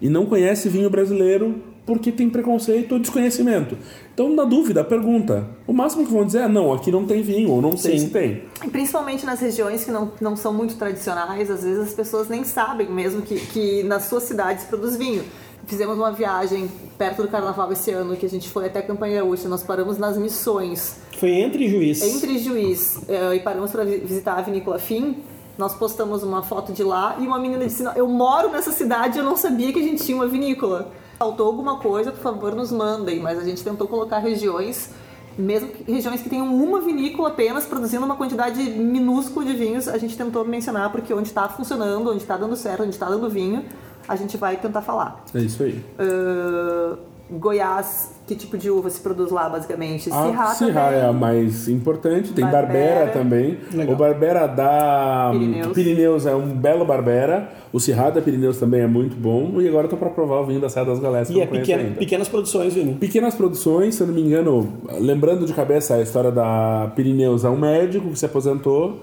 e 0.00 0.08
não 0.08 0.26
conhece 0.26 0.68
vinho 0.68 0.90
brasileiro 0.90 1.56
porque 1.86 2.12
tem 2.12 2.28
preconceito 2.30 2.92
ou 2.92 2.98
desconhecimento. 2.98 3.76
Então, 4.12 4.28
na 4.34 4.44
dúvida, 4.44 4.84
pergunta. 4.84 5.46
O 5.66 5.72
máximo 5.72 6.06
que 6.06 6.12
vão 6.12 6.24
dizer 6.24 6.42
é: 6.42 6.48
não, 6.48 6.72
aqui 6.72 6.90
não 6.90 7.06
tem 7.06 7.22
vinho, 7.22 7.50
ou 7.50 7.60
não 7.62 7.76
sei 7.76 7.98
Sim. 7.98 8.06
se 8.06 8.12
tem. 8.12 8.42
E 8.64 8.68
principalmente 8.68 9.24
nas 9.26 9.40
regiões 9.40 9.84
que 9.84 9.90
não, 9.90 10.12
não 10.20 10.36
são 10.36 10.52
muito 10.52 10.76
tradicionais, 10.76 11.50
às 11.50 11.62
vezes 11.64 11.88
as 11.88 11.94
pessoas 11.94 12.28
nem 12.28 12.44
sabem 12.44 12.90
mesmo 12.90 13.22
que, 13.22 13.34
que 13.46 13.82
nas 13.84 14.04
suas 14.04 14.24
cidades 14.24 14.64
produz 14.64 14.96
vinho. 14.96 15.24
Fizemos 15.66 15.96
uma 15.96 16.10
viagem 16.10 16.68
perto 16.98 17.22
do 17.22 17.28
carnaval 17.28 17.70
esse 17.72 17.90
ano 17.90 18.16
que 18.16 18.26
a 18.26 18.28
gente 18.28 18.48
foi 18.48 18.66
até 18.66 18.82
Campanha 18.82 19.22
Gaúcha, 19.22 19.48
nós 19.48 19.62
paramos 19.62 19.98
nas 19.98 20.16
missões, 20.16 20.96
Foi 21.18 21.30
entre 21.30 21.68
juiz. 21.68 22.02
entre 22.02 22.38
Juiz, 22.38 23.00
eh, 23.08 23.36
e 23.36 23.40
paramos 23.40 23.70
para 23.70 23.84
visitar 23.84 24.38
a 24.38 24.42
vinícola 24.42 24.78
Fim. 24.78 25.18
Nós 25.58 25.74
postamos 25.74 26.22
uma 26.22 26.42
foto 26.42 26.72
de 26.72 26.82
lá 26.82 27.16
e 27.20 27.26
uma 27.26 27.38
menina 27.38 27.64
disse: 27.66 27.82
"Não, 27.82 27.92
Eu 27.94 28.08
moro 28.08 28.50
nessa 28.50 28.72
cidade, 28.72 29.18
eu 29.18 29.24
não 29.24 29.36
sabia 29.36 29.70
que 29.72 29.78
a 29.78 29.82
gente 29.82 30.02
tinha 30.02 30.16
uma 30.16 30.26
vinícola. 30.26 30.90
Faltou 31.20 31.48
alguma 31.48 31.76
coisa, 31.76 32.10
por 32.10 32.22
favor, 32.22 32.54
nos 32.54 32.72
mandem. 32.72 33.20
Mas 33.20 33.38
a 33.38 33.44
gente 33.44 33.62
tentou 33.62 33.86
colocar 33.86 34.20
regiões, 34.20 34.88
mesmo 35.36 35.68
que- 35.68 35.92
regiões 35.92 36.22
que 36.22 36.30
tenham 36.30 36.46
uma 36.46 36.80
vinícola 36.80 37.28
apenas, 37.28 37.66
produzindo 37.66 38.06
uma 38.06 38.16
quantidade 38.16 38.58
minúscula 38.70 39.44
de 39.44 39.52
vinhos, 39.52 39.86
a 39.86 39.98
gente 39.98 40.16
tentou 40.16 40.46
mencionar, 40.46 40.90
porque 40.90 41.12
onde 41.12 41.28
está 41.28 41.46
funcionando, 41.46 42.08
onde 42.08 42.22
está 42.22 42.38
dando 42.38 42.56
certo, 42.56 42.84
onde 42.84 42.94
está 42.94 43.06
dando 43.06 43.28
vinho, 43.28 43.66
a 44.08 44.16
gente 44.16 44.38
vai 44.38 44.56
tentar 44.56 44.80
falar. 44.80 45.22
É 45.34 45.40
isso 45.40 45.62
aí. 45.62 45.84
Ah, 45.98 46.96
Goiás, 47.30 48.12
que 48.30 48.36
tipo 48.36 48.56
de 48.56 48.70
uva 48.70 48.88
se 48.88 49.00
produz 49.00 49.32
lá, 49.32 49.48
basicamente? 49.48 50.08
A 50.08 50.12
Syrah 50.12 50.46
Syrah 50.54 50.84
também. 50.84 51.00
é 51.00 51.04
a 51.04 51.12
mais 51.12 51.68
importante, 51.68 52.32
tem 52.32 52.44
Barbera. 52.44 52.66
Barbera, 52.66 53.10
também. 53.10 53.58
Legal. 53.74 53.94
O 53.94 53.98
Barbera 53.98 54.46
da 54.46 55.30
Pirineus. 55.32 55.72
Pirineus 55.72 56.26
é 56.26 56.34
um 56.36 56.46
belo 56.46 56.84
Barbera. 56.84 57.50
O 57.72 57.80
Syrah 57.80 58.10
da 58.10 58.22
Pirineus 58.22 58.56
também 58.56 58.82
é 58.82 58.86
muito 58.86 59.16
bom. 59.16 59.60
E 59.60 59.66
agora 59.66 59.86
eu 59.86 59.90
tô 59.90 59.96
pra 59.96 60.10
provar 60.10 60.42
o 60.42 60.46
vinho 60.46 60.60
da 60.60 60.68
Serra 60.68 60.86
das 60.86 61.00
Galés, 61.00 61.26
que 61.26 61.34
E 61.34 61.40
é 61.40 61.46
pequena, 61.46 61.90
pequenas 61.96 62.28
produções, 62.28 62.72
Vini. 62.72 62.94
Pequenas 62.94 63.34
produções, 63.34 63.96
se 63.96 64.02
eu 64.02 64.06
não 64.06 64.14
me 64.14 64.22
engano, 64.22 64.74
lembrando 65.00 65.44
de 65.44 65.52
cabeça 65.52 65.96
a 65.96 66.00
história 66.00 66.30
da 66.30 66.92
Pirineus, 66.94 67.44
é 67.44 67.48
um 67.48 67.58
médico 67.58 68.10
que 68.10 68.18
se 68.18 68.26
aposentou 68.26 69.00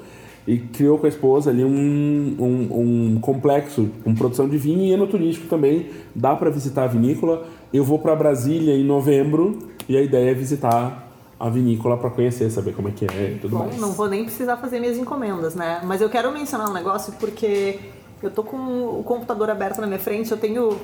e 0.48 0.58
criou 0.58 0.98
com 0.98 1.06
a 1.06 1.10
esposa 1.10 1.50
ali 1.50 1.64
um, 1.64 2.36
um, 2.40 3.16
um 3.16 3.20
complexo 3.20 3.90
com 4.04 4.16
produção 4.16 4.48
de 4.48 4.58
vinho 4.58 4.82
e 4.82 4.94
enoturístico 4.94 5.48
também. 5.48 5.90
Dá 6.16 6.36
para 6.36 6.50
visitar 6.50 6.86
a 6.86 6.88
vinícola. 6.88 7.46
Eu 7.74 7.84
vou 7.84 8.00
para 8.00 8.16
Brasília 8.16 8.74
em 8.74 8.84
novembro 8.84 9.60
e 9.90 9.98
a 9.98 10.02
ideia 10.02 10.32
é 10.32 10.34
visitar 10.34 11.06
a 11.38 11.50
vinícola 11.50 11.98
para 11.98 12.10
conhecer, 12.10 12.50
saber 12.50 12.74
como 12.74 12.88
é 12.88 12.92
que 12.92 13.06
é 13.06 13.34
e 13.36 13.40
tudo 13.40 13.58
Bom, 13.58 13.66
mais. 13.66 13.78
não 13.78 13.92
vou 13.92 14.08
nem 14.08 14.24
precisar 14.24 14.58
fazer 14.58 14.80
minhas 14.80 14.98
encomendas, 14.98 15.54
né? 15.54 15.82
Mas 15.84 16.02
eu 16.02 16.10
quero 16.10 16.32
mencionar 16.32 16.70
um 16.70 16.74
negócio 16.74 17.14
porque 17.20 17.80
eu 18.24 18.32
tô 18.32 18.42
com 18.42 18.58
o 19.00 19.04
computador 19.04 19.50
aberto 19.50 19.80
na 19.80 19.86
minha 19.86 20.00
frente, 20.00 20.32
eu 20.32 20.38
tenho. 20.38 20.78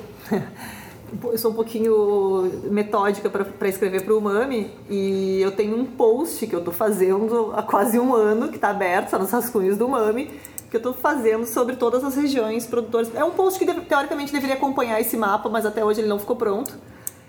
Eu 1.22 1.38
sou 1.38 1.50
um 1.50 1.54
pouquinho 1.54 2.50
metódica 2.70 3.30
para 3.30 3.68
escrever 3.68 4.02
para 4.04 4.14
o 4.14 4.18
Umami 4.18 4.70
e 4.90 5.40
eu 5.40 5.52
tenho 5.52 5.76
um 5.76 5.84
post 5.84 6.46
que 6.46 6.54
eu 6.54 6.62
tô 6.62 6.72
fazendo 6.72 7.52
há 7.54 7.62
quase 7.62 7.98
um 7.98 8.14
ano, 8.14 8.48
que 8.48 8.58
tá 8.58 8.70
aberto, 8.70 9.10
tá 9.10 9.18
nos 9.18 9.30
rascunhos 9.30 9.76
do 9.76 9.86
Umami, 9.86 10.30
que 10.70 10.76
eu 10.76 10.82
tô 10.82 10.92
fazendo 10.92 11.46
sobre 11.46 11.76
todas 11.76 12.02
as 12.02 12.16
regiões 12.16 12.66
produtoras. 12.66 13.14
É 13.14 13.22
um 13.24 13.30
post 13.30 13.58
que 13.58 13.80
teoricamente 13.82 14.32
deveria 14.32 14.56
acompanhar 14.56 15.00
esse 15.00 15.16
mapa, 15.16 15.48
mas 15.48 15.64
até 15.64 15.84
hoje 15.84 16.00
ele 16.00 16.08
não 16.08 16.18
ficou 16.18 16.36
pronto. 16.36 16.76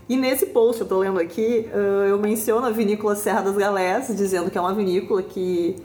E 0.07 0.15
nesse 0.15 0.47
post, 0.47 0.81
eu 0.81 0.87
tô 0.87 0.99
lendo 0.99 1.19
aqui, 1.19 1.67
eu 2.07 2.17
menciono 2.19 2.65
a 2.65 2.69
vinícola 2.69 3.15
Serra 3.15 3.41
das 3.41 3.55
Galés, 3.55 4.07
dizendo 4.15 4.49
que 4.49 4.57
é 4.57 4.61
uma 4.61 4.73
vinícola 4.73 5.21
que 5.21 5.75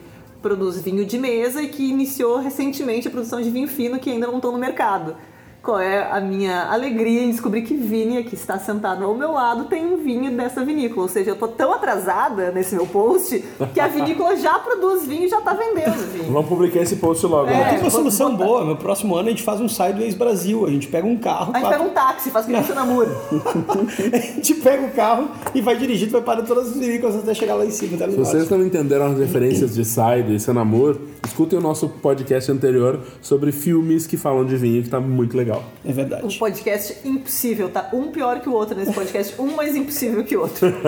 produz 0.43 0.81
vinho 0.81 1.05
de 1.05 1.19
mesa 1.19 1.63
e 1.63 1.69
que 1.69 1.91
iniciou 1.91 2.39
recentemente 2.39 3.09
a 3.09 3.11
produção 3.11 3.41
de 3.43 3.51
vinho 3.51 3.69
fino 3.69 3.99
que 3.99 4.11
ainda 4.11 4.27
não 4.27 4.37
estão 4.37 4.53
no 4.53 4.59
mercado. 4.59 5.17
Qual 5.63 5.79
é 5.79 6.11
a 6.11 6.21
minha 6.21 6.65
alegria 6.71 7.23
em 7.23 7.31
descobrir 7.31 7.63
que 7.63 7.75
Vini, 7.75 8.25
que 8.25 8.35
está 8.35 8.59
sentado 8.59 9.05
ao 9.05 9.15
meu 9.15 9.33
lado, 9.33 9.65
tem 9.65 9.85
um 9.85 9.99
vinho 9.99 10.35
dessa 10.35 10.65
vinícola. 10.65 11.03
Ou 11.03 11.09
seja, 11.09 11.31
eu 11.31 11.37
tô 11.37 11.49
tão 11.49 11.73
atrasada 11.75 12.51
nesse 12.51 12.75
meu 12.75 12.87
post 12.87 13.45
que 13.75 13.81
a 13.81 13.87
vinícola 13.87 14.37
já 14.37 14.59
produz 14.59 15.07
vinho 15.07 15.25
e 15.25 15.29
já 15.29 15.39
está 15.39 15.53
vendendo 15.53 15.97
vinho. 16.13 16.33
Vamos 16.33 16.49
publicar 16.49 16.81
esse 16.81 16.97
post 16.97 17.27
logo. 17.27 17.49
É. 17.49 17.53
né? 17.53 17.71
Tem 17.71 17.81
uma 17.81 17.91
solução 17.91 18.33
botar. 18.33 18.45
boa. 18.45 18.65
No 18.65 18.77
próximo 18.77 19.15
ano 19.15 19.29
a 19.29 19.31
gente 19.31 19.43
faz 19.43 19.61
um 19.61 19.69
Sideways 19.69 20.15
Brasil. 20.15 20.65
A 20.65 20.71
gente 20.71 20.89
pega 20.89 21.07
um 21.07 21.19
carro. 21.19 21.53
A 21.53 21.59
gente 21.59 21.69
quatro- 21.69 21.79
pega 21.79 21.91
um 21.91 21.95
táxi, 21.95 22.31
faz 22.31 22.47
criança 22.47 22.75
namoro. 22.75 23.11
a 24.13 24.17
gente 24.19 24.55
pega 24.55 24.87
o 24.87 24.91
carro 24.93 25.29
e 25.55 25.61
vai 25.61 25.77
dirigindo, 25.77 26.13
vai 26.13 26.23
parar 26.23 26.43
todas 26.43 26.69
as 26.69 26.77
vinícolas 26.77 27.17
até 27.17 27.35
chegar 27.35 27.55
lá 27.55 27.67
em 27.67 27.71
cima. 27.71 27.99
Tá 27.99 28.09
Se 28.09 28.17
vocês 28.17 28.49
não 28.49 28.65
entenderam 28.65 29.07
as 29.13 29.19
referências 29.19 29.75
de 29.75 29.85
Side 29.85 30.35
e 30.35 30.41
Senamor, 30.41 30.97
escutem 31.27 31.59
o 31.59 31.63
nosso 31.63 31.89
podcast 31.89 32.51
anterior 32.51 33.01
sobre 33.21 33.53
filmes 33.53 34.07
que 34.07 34.17
falam 34.17 34.45
de 34.45 34.57
vinho, 34.57 34.83
que 34.83 34.89
tá 34.89 35.01
muito 35.01 35.37
legal. 35.37 35.50
É 35.57 35.91
Um 35.91 35.93
verdade. 35.93 36.39
podcast 36.39 36.97
impossível, 37.07 37.69
tá? 37.71 37.91
Um 37.93 38.11
pior 38.11 38.41
que 38.41 38.49
o 38.49 38.53
outro 38.53 38.77
nesse 38.77 38.93
podcast, 38.93 39.35
um 39.41 39.55
mais 39.57 39.75
impossível 39.75 40.23
que 40.25 40.37
o 40.37 40.43
outro. 40.43 40.67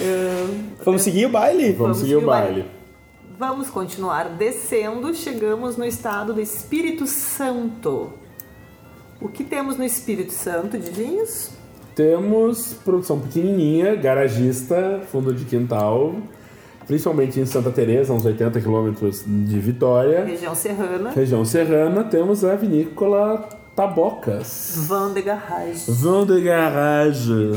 É, 0.00 0.46
Vamos 0.84 1.02
seguir 1.02 1.26
o 1.26 1.30
baile? 1.30 1.72
Vamos, 1.72 1.78
Vamos 1.78 1.98
seguir 1.98 2.14
o 2.16 2.18
seguir 2.20 2.24
o 2.24 2.26
baile. 2.26 2.52
baile. 2.62 2.70
Vamos 3.38 3.68
continuar 3.68 4.30
descendo, 4.30 5.12
chegamos 5.14 5.76
no 5.76 5.84
estado 5.84 6.32
do 6.32 6.40
Espírito 6.40 7.06
Santo. 7.06 8.12
O 9.20 9.28
que 9.28 9.44
temos 9.44 9.76
no 9.76 9.84
Espírito 9.84 10.32
Santo 10.32 10.78
de 10.78 10.90
vinhos? 10.90 11.50
Temos 11.94 12.74
produção 12.84 13.18
pequenininha, 13.20 13.94
garagista, 13.94 15.00
fundo 15.10 15.32
de 15.34 15.44
quintal, 15.46 16.14
principalmente 16.86 17.40
em 17.40 17.46
Santa 17.46 17.70
Teresa, 17.70 18.12
uns 18.12 18.24
80 18.24 18.60
quilômetros 18.60 19.24
de 19.26 19.58
Vitória. 19.58 20.24
Região 20.24 20.54
Serrana, 20.54 21.10
Região 21.10 21.44
serrana, 21.44 22.04
temos 22.04 22.44
a 22.44 22.54
vinícola 22.54 23.48
Tabocas. 23.76 24.74
Van 24.88 25.12
de 25.12 25.20
Garrage. 25.22 25.84
Vin 25.92 26.24
de 26.26 26.40
Garage. 26.40 27.52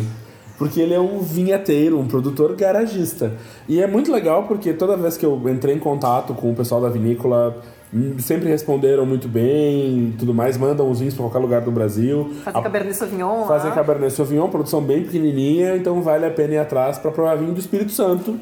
Porque 0.57 0.81
ele 0.81 0.93
é 0.93 0.99
um 0.99 1.19
vinheteiro, 1.19 1.97
um 1.97 2.05
produtor 2.05 2.53
garagista. 2.57 3.31
E 3.67 3.81
é 3.81 3.87
muito 3.87 4.11
legal 4.11 4.43
porque 4.43 4.73
toda 4.73 4.97
vez 4.97 5.15
que 5.15 5.25
eu 5.25 5.41
entrei 5.49 5.73
em 5.73 5.79
contato 5.79 6.33
com 6.33 6.51
o 6.51 6.53
pessoal 6.55 6.81
da 6.81 6.89
vinícola, 6.89 7.55
hum, 7.93 8.15
sempre 8.19 8.49
responderam 8.49 9.05
muito 9.05 9.29
bem, 9.29 10.13
tudo 10.19 10.33
mais, 10.33 10.57
mandam 10.57 10.91
os 10.91 10.99
vinhos 10.99 11.13
para 11.13 11.23
qualquer 11.23 11.39
lugar 11.39 11.61
do 11.61 11.71
Brasil. 11.71 12.29
Fazer 12.43 12.57
A- 12.57 12.61
Cabernet 12.61 12.93
Sauvignon 12.97 13.45
Fazem. 13.47 13.71
Cabernet 13.71 14.11
Sauvignon, 14.13 14.49
produção 14.49 14.81
bem 14.81 15.03
pequenininha, 15.03 15.77
então 15.77 16.01
vale 16.01 16.25
a 16.25 16.29
pena 16.29 16.55
ir 16.55 16.57
atrás 16.57 16.97
para 16.97 17.09
provar 17.11 17.35
vinho 17.37 17.53
do 17.53 17.59
Espírito 17.61 17.93
Santo. 17.93 18.37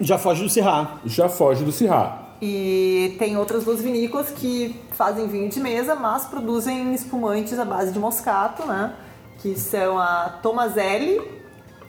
Já 0.00 0.16
foge 0.16 0.42
do 0.42 0.48
Cirrá. 0.48 0.96
Já 1.04 1.28
foge 1.28 1.62
do 1.62 1.70
Cirrá. 1.72 2.19
E 2.42 3.16
tem 3.18 3.36
outras 3.36 3.64
duas 3.64 3.82
vinícolas 3.82 4.30
que 4.30 4.74
fazem 4.92 5.26
vinho 5.28 5.48
de 5.50 5.60
mesa, 5.60 5.94
mas 5.94 6.24
produzem 6.24 6.94
espumantes 6.94 7.58
à 7.58 7.64
base 7.64 7.92
de 7.92 7.98
moscato, 7.98 8.66
né? 8.66 8.94
Que 9.38 9.58
são 9.58 9.98
a 9.98 10.38
Tomazelli, 10.42 11.20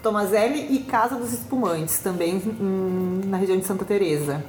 Tomazelli 0.04 0.76
e 0.76 0.80
Casa 0.80 1.16
dos 1.16 1.32
Espumantes, 1.32 2.00
também 2.00 2.42
hum, 2.60 3.22
na 3.28 3.38
região 3.38 3.58
de 3.58 3.66
Santa 3.66 3.86
Teresa. 3.86 4.44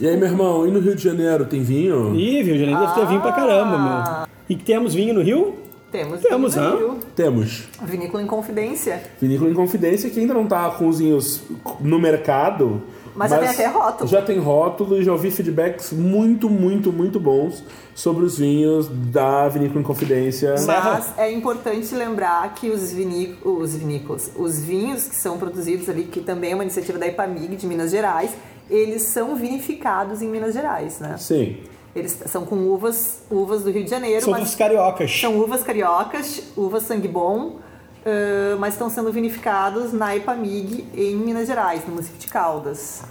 E 0.00 0.08
aí, 0.08 0.16
meu 0.16 0.28
irmão, 0.28 0.66
e 0.66 0.70
no 0.70 0.80
Rio 0.80 0.96
de 0.96 1.02
Janeiro 1.02 1.44
tem 1.44 1.62
vinho? 1.62 2.14
Ih, 2.14 2.42
Rio 2.42 2.54
de 2.54 2.60
Janeiro 2.60 2.80
deve 2.80 2.94
ter 2.94 3.06
vinho 3.06 3.20
pra 3.20 3.32
caramba, 3.32 3.78
meu. 3.78 4.26
E 4.48 4.56
temos 4.56 4.94
vinho 4.94 5.14
no 5.14 5.22
Rio? 5.22 5.56
Temos, 5.92 6.20
Temos, 6.22 6.54
vinho 6.54 6.66
no 6.66 6.72
né? 6.72 6.78
Rio. 6.78 6.98
Temos. 7.14 7.68
Vinícola 7.82 8.22
em 8.22 8.26
Confidência. 8.26 9.02
Vinícola 9.20 9.50
em 9.50 9.54
Confidência, 9.54 10.10
que 10.10 10.18
ainda 10.18 10.34
não 10.34 10.46
tá 10.46 10.70
com 10.70 10.88
os 10.88 10.98
vinhos 10.98 11.42
no 11.80 12.00
mercado. 12.00 12.82
Mas 13.14 13.30
já 13.30 13.38
tem 13.38 13.48
até 13.48 13.66
rótulo. 13.66 14.10
Já 14.10 14.22
tem 14.22 14.38
rótulo 14.38 15.00
e 15.00 15.04
já 15.04 15.12
ouvi 15.12 15.30
feedbacks 15.30 15.92
muito, 15.92 16.50
muito, 16.50 16.92
muito 16.92 17.20
bons 17.20 17.62
sobre 17.94 18.24
os 18.24 18.38
vinhos 18.38 18.88
da 18.88 19.48
Vinícola 19.48 19.80
em 19.80 19.84
Confidência. 19.84 20.54
Mas 20.66 21.16
é 21.16 21.30
importante 21.30 21.94
lembrar 21.94 22.54
que 22.54 22.70
os, 22.70 22.92
viní 22.92 23.36
os 23.44 23.76
vinícolas, 23.76 24.32
os 24.36 24.58
vinhos 24.58 25.04
que 25.06 25.14
são 25.14 25.38
produzidos 25.38 25.88
ali, 25.88 26.04
que 26.04 26.20
também 26.20 26.52
é 26.52 26.54
uma 26.54 26.64
iniciativa 26.64 26.98
da 26.98 27.06
Ipamig 27.06 27.56
de 27.56 27.66
Minas 27.66 27.90
Gerais, 27.90 28.32
eles 28.68 29.02
são 29.02 29.36
vinificados 29.36 30.22
em 30.22 30.28
Minas 30.28 30.54
Gerais, 30.54 30.98
né? 30.98 31.16
Sim. 31.18 31.58
Eles 31.94 32.18
são 32.26 32.44
com 32.44 32.56
uvas, 32.56 33.22
uvas 33.30 33.62
do 33.62 33.70
Rio 33.70 33.84
de 33.84 33.90
Janeiro, 33.90 34.24
São 34.24 34.32
mas 34.32 34.48
os 34.48 34.54
cariocas. 34.56 35.20
são 35.20 35.38
uvas 35.38 35.62
cariocas, 35.62 36.42
uvas 36.56 36.82
sangue 36.82 37.06
bom, 37.06 37.58
ãh, 38.04 38.56
mas 38.58 38.74
estão 38.74 38.90
sendo 38.90 39.10
vinificados 39.12 39.92
na 39.92 40.14
Ipamig 40.16 40.84
em 40.94 41.16
Minas 41.16 41.46
Gerais, 41.46 41.82
no 41.86 41.92
município 41.92 42.18
de 42.18 42.28
Caldas. 42.28 43.02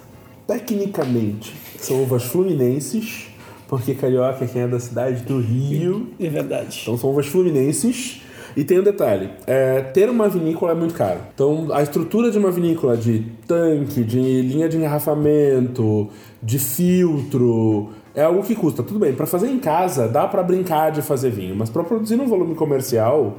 Tecnicamente, 0.47 1.55
são 1.77 2.03
uvas 2.03 2.23
fluminenses, 2.23 3.27
porque 3.67 3.95
carioca 3.95 4.43
é 4.43 4.47
quem 4.47 4.61
é 4.61 4.67
da 4.67 4.79
cidade 4.79 5.23
do 5.23 5.39
Rio. 5.39 6.09
É 6.19 6.29
verdade. 6.29 6.79
Então 6.81 6.97
são 6.97 7.09
uvas 7.09 7.27
fluminenses. 7.27 8.21
E 8.55 8.63
tem 8.63 8.79
um 8.79 8.83
detalhe: 8.83 9.29
é, 9.47 9.81
ter 9.81 10.09
uma 10.09 10.29
vinícola 10.29 10.73
é 10.73 10.75
muito 10.75 10.93
caro. 10.93 11.19
Então 11.33 11.69
a 11.73 11.81
estrutura 11.81 12.29
de 12.29 12.37
uma 12.37 12.51
vinícola 12.51 12.95
de 12.95 13.25
tanque, 13.47 14.03
de 14.03 14.41
linha 14.41 14.69
de 14.69 14.77
engarrafamento, 14.77 16.09
de 16.41 16.59
filtro, 16.59 17.89
é 18.13 18.23
algo 18.23 18.43
que 18.43 18.53
custa. 18.55 18.83
Tudo 18.83 18.99
bem, 18.99 19.13
para 19.13 19.25
fazer 19.25 19.49
em 19.49 19.59
casa 19.59 20.07
dá 20.07 20.27
para 20.27 20.43
brincar 20.43 20.91
de 20.91 21.01
fazer 21.01 21.31
vinho, 21.31 21.55
mas 21.55 21.69
para 21.69 21.83
produzir 21.83 22.15
num 22.15 22.27
volume 22.27 22.53
comercial 22.53 23.37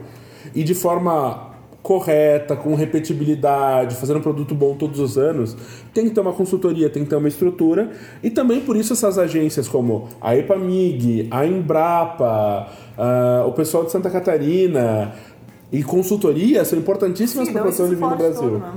e 0.54 0.62
de 0.62 0.74
forma 0.74 1.54
correta, 1.84 2.56
com 2.56 2.74
repetibilidade, 2.74 3.94
fazendo 3.96 4.18
um 4.18 4.22
produto 4.22 4.54
bom 4.54 4.74
todos 4.74 4.98
os 4.98 5.18
anos, 5.18 5.54
tem 5.92 6.08
que 6.08 6.14
ter 6.14 6.20
uma 6.20 6.32
consultoria, 6.32 6.88
tem 6.88 7.04
que 7.04 7.10
ter 7.10 7.16
uma 7.16 7.28
estrutura. 7.28 7.90
E 8.22 8.30
também 8.30 8.62
por 8.62 8.74
isso 8.74 8.94
essas 8.94 9.18
agências 9.18 9.68
como 9.68 10.08
a 10.18 10.34
EPAMIG, 10.34 11.28
a 11.30 11.44
Embrapa, 11.44 12.68
ah, 12.96 13.44
o 13.46 13.52
pessoal 13.52 13.84
de 13.84 13.92
Santa 13.92 14.08
Catarina 14.08 15.12
e 15.70 15.82
consultoria 15.82 16.64
são 16.64 16.78
importantíssimas 16.78 17.48
Sim, 17.48 17.52
para 17.52 17.60
a 17.60 17.64
produção 17.64 17.88
de 17.90 17.96
vinho 17.96 18.10
no 18.10 18.16
Brasil. 18.16 18.40
todo, 18.40 18.58
né? 18.58 18.72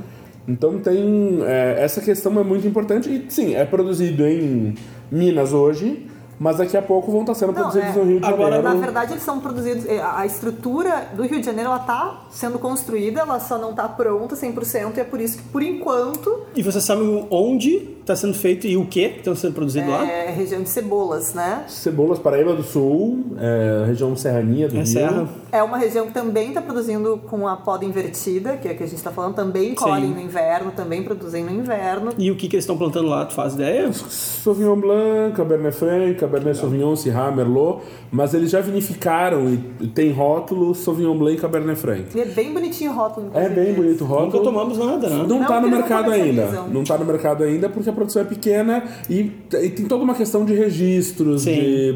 Então 0.46 0.80
tem 0.80 1.40
é, 1.44 1.78
essa 1.80 2.02
questão 2.02 2.40
é 2.40 2.44
muito 2.44 2.66
importante 2.68 3.10
e 3.10 3.32
sim 3.32 3.54
é 3.54 3.66
produzido 3.66 4.26
em 4.26 4.76
Minas 5.12 5.52
hoje, 5.54 6.08
mas 6.40 6.58
daqui 6.58 6.78
a 6.78 6.82
pouco 6.82 7.12
vão 7.12 7.22
estar 7.22 7.34
sendo 7.34 7.52
Não, 7.54 7.62
produzidos 7.64 7.96
é. 7.96 8.00
no 8.00 8.06
Rio 8.06 8.20
de 8.20 8.26
Agora, 8.26 8.56
Janeiro. 8.58 8.64
Na 8.64 8.86
verdade, 8.86 9.14
eles 9.14 9.24
são 9.24 9.40
produzidos. 9.40 9.86
eh, 9.86 10.02
A 10.02 10.26
estrutura 10.26 11.08
do 11.16 11.24
Rio 11.24 11.40
de 11.40 11.46
Janeiro 11.46 11.70
ela 11.70 11.80
tá 11.80 12.22
sendo 12.30 12.60
construída, 12.60 13.22
ela 13.22 13.40
só 13.40 13.58
não 13.58 13.74
tá 13.74 13.88
pronta 13.88 14.36
100%, 14.36 14.98
e 14.98 15.00
é 15.00 15.04
por 15.04 15.20
isso 15.20 15.38
que, 15.38 15.44
por 15.44 15.64
enquanto, 15.64 16.46
E 16.56 16.62
você 16.62 16.80
sabe 16.80 17.02
onde 17.30 17.97
está 18.08 18.16
sendo 18.16 18.34
feito 18.34 18.66
e 18.66 18.78
o 18.78 18.86
que 18.86 19.02
está 19.02 19.36
sendo 19.36 19.54
produzido 19.54 19.90
lá? 19.92 20.06
é 20.10 20.32
região 20.32 20.62
de 20.62 20.70
Cebolas, 20.70 21.34
né? 21.34 21.64
Cebolas 21.68 22.18
Paraíba 22.20 22.54
do 22.54 22.64
Sul, 22.64 23.26
é, 23.38 23.84
região 23.86 24.16
serraninha 24.16 24.68
do 24.70 24.76
É 24.76 24.80
Rio. 24.80 24.88
serra. 24.88 25.28
É 25.52 25.62
uma 25.62 25.78
região 25.78 26.08
que 26.08 26.14
também 26.14 26.50
está 26.50 26.62
produzindo 26.62 27.18
com 27.30 27.48
a 27.48 27.58
poda 27.58 27.84
invertida, 27.84 28.56
que 28.58 28.68
é 28.68 28.72
a 28.72 28.76
que 28.76 28.84
a 28.84 28.86
gente 28.86 28.98
está 28.98 29.12
falando, 29.12 29.36
também 29.36 29.76
colhem 29.76 30.10
no 30.12 30.22
inverno, 30.22 30.72
também 30.72 31.04
produzem 31.04 31.44
no 31.44 31.52
inverno. 31.52 32.12
E 32.18 32.32
o 32.32 32.36
que, 32.36 32.48
que 32.48 32.56
eles 32.56 32.64
estão 32.64 32.78
plantando 32.78 33.08
lá, 33.10 33.26
tu 33.26 33.34
faz 33.34 33.56
ideia? 33.56 33.92
Sauvignon 33.92 34.80
Blanc, 34.80 35.36
Cabernet 35.36 35.76
Franc, 35.76 36.14
Cabernet 36.16 36.58
Sauvignon, 36.58 36.96
Syrah, 36.96 37.32
Merlot, 37.32 37.82
mas 38.12 38.34
eles 38.34 38.50
já 38.52 38.62
vinificaram 38.62 39.48
e 39.82 39.88
tem 39.88 40.12
rótulo 40.12 40.74
Sauvignon 40.74 41.18
Blanc 41.18 41.38
e 41.38 41.42
Cabernet 41.42 41.80
Franc. 41.80 42.06
E 42.16 42.22
é 42.22 42.26
bem 42.26 42.54
bonitinho 42.54 42.92
o 42.92 42.96
rótulo. 42.96 43.32
É 43.34 43.50
bem 43.50 43.74
bonito 43.74 44.06
o 44.06 44.08
Nunca 44.08 44.22
rótulo. 44.22 44.44
tomamos 44.44 44.78
nada, 44.78 45.10
né? 45.10 45.26
Não, 45.28 45.40
Não, 45.40 45.46
tá 45.48 45.60
no 45.60 45.70
mercado 45.70 46.12
ainda. 46.12 46.46
Não 46.72 46.84
tá 46.84 46.98
no 46.98 47.06
mercado 47.06 47.44
ainda 47.44 47.68
porque 47.70 47.90
a 47.90 47.94
produção 47.98 48.22
é 48.22 48.26
pequena 48.26 48.84
e, 49.10 49.32
e 49.62 49.70
tem 49.70 49.86
toda 49.88 50.04
uma 50.04 50.14
questão 50.14 50.46
de 50.46 50.54
registros 50.54 51.46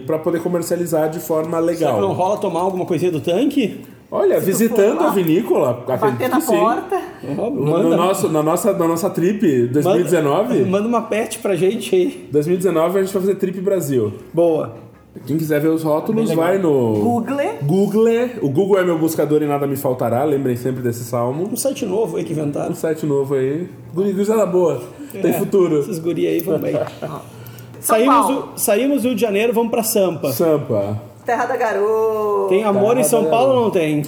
para 0.07 0.17
poder 0.17 0.41
comercializar 0.41 1.09
de 1.09 1.19
forma 1.19 1.61
Será 1.61 1.73
que 1.73 1.83
não 1.83 2.09
legal. 2.09 2.13
rola 2.13 2.37
tomar 2.37 2.61
alguma 2.61 2.85
coisinha 2.85 3.11
do 3.11 3.21
tanque? 3.21 3.81
Olha, 4.11 4.41
tu 4.41 4.45
visitando 4.45 4.99
a 4.99 5.09
vinícola, 5.11 5.85
Bater 5.87 6.27
na 6.27 6.41
porta. 6.41 7.01
Manda, 7.23 7.83
no 7.83 7.95
nosso, 7.95 8.27
na, 8.29 8.43
nossa, 8.43 8.73
na 8.73 8.87
nossa 8.87 9.09
trip 9.09 9.45
manda, 9.45 9.73
2019, 9.73 10.65
manda 10.65 10.87
uma 10.87 11.03
pet 11.03 11.39
pra 11.39 11.55
gente 11.55 11.95
aí. 11.95 12.27
2019 12.29 12.99
a 12.99 13.03
gente 13.03 13.13
vai 13.13 13.21
fazer 13.21 13.35
trip 13.35 13.61
Brasil. 13.61 14.11
Boa. 14.33 14.90
Quem 15.27 15.37
quiser 15.37 15.59
ver 15.59 15.67
os 15.67 15.83
rótulos, 15.83 16.31
vai 16.31 16.57
no 16.57 16.93
Google. 16.93 17.35
Google. 17.63 18.29
O 18.41 18.49
Google 18.49 18.79
é 18.79 18.83
meu 18.83 18.97
buscador 18.97 19.41
e 19.41 19.45
nada 19.45 19.67
me 19.67 19.75
faltará. 19.75 20.23
Lembrem 20.23 20.55
sempre 20.55 20.81
desse 20.81 21.03
salmo. 21.03 21.49
Um 21.51 21.55
site 21.57 21.85
novo 21.85 22.17
aí 22.17 22.23
que 22.23 22.31
inventaram. 22.31 22.71
Um 22.71 22.75
site 22.75 23.05
novo 23.05 23.35
aí. 23.35 23.67
Gurizada 23.93 24.45
boa. 24.45 24.81
Tem 25.11 25.31
É, 25.31 25.33
futuro. 25.33 25.79
Esses 25.79 25.99
guri 25.99 26.25
aí 26.27 26.39
vão 26.39 26.57
bem. 26.57 26.75
Saímos, 27.81 28.27
do, 28.27 28.49
saímos 28.57 29.01
do 29.01 29.07
Rio 29.07 29.15
de 29.15 29.21
Janeiro, 29.21 29.51
vamos 29.53 29.71
pra 29.71 29.81
Sampa. 29.81 30.31
Sampa. 30.31 31.01
Terra 31.25 31.45
da 31.47 31.57
Garoa. 31.57 32.47
Tem 32.47 32.63
amor 32.63 32.95
em 32.97 33.03
São 33.03 33.25
Paulo 33.25 33.55
ou 33.55 33.61
não 33.63 33.71
tem? 33.71 34.03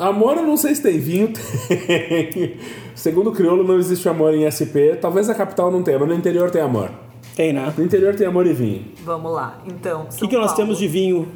Amor, 0.00 0.38
eu 0.38 0.42
não 0.42 0.56
sei 0.56 0.74
se 0.74 0.82
tem 0.82 0.98
vinho. 0.98 1.28
Tem. 1.68 2.56
Segundo 2.94 3.28
o 3.30 3.32
Criolo, 3.32 3.62
não 3.62 3.78
existe 3.78 4.08
amor 4.08 4.34
em 4.34 4.50
SP. 4.50 4.96
Talvez 5.00 5.28
a 5.30 5.34
capital 5.34 5.70
não 5.70 5.82
tenha, 5.82 5.98
mas 5.98 6.08
no 6.08 6.14
interior 6.14 6.50
tem 6.50 6.60
amor. 6.60 6.90
Tem, 7.38 7.52
né? 7.52 7.72
No 7.78 7.84
interior 7.84 8.16
tem 8.16 8.26
amor 8.26 8.48
e 8.48 8.52
vinho. 8.52 8.82
Vamos 9.04 9.30
lá. 9.32 9.60
Então, 9.64 10.08
O 10.10 10.16
que, 10.16 10.26
que 10.26 10.36
nós 10.36 10.54
temos 10.54 10.76
de 10.76 10.88
vinho 10.88 11.28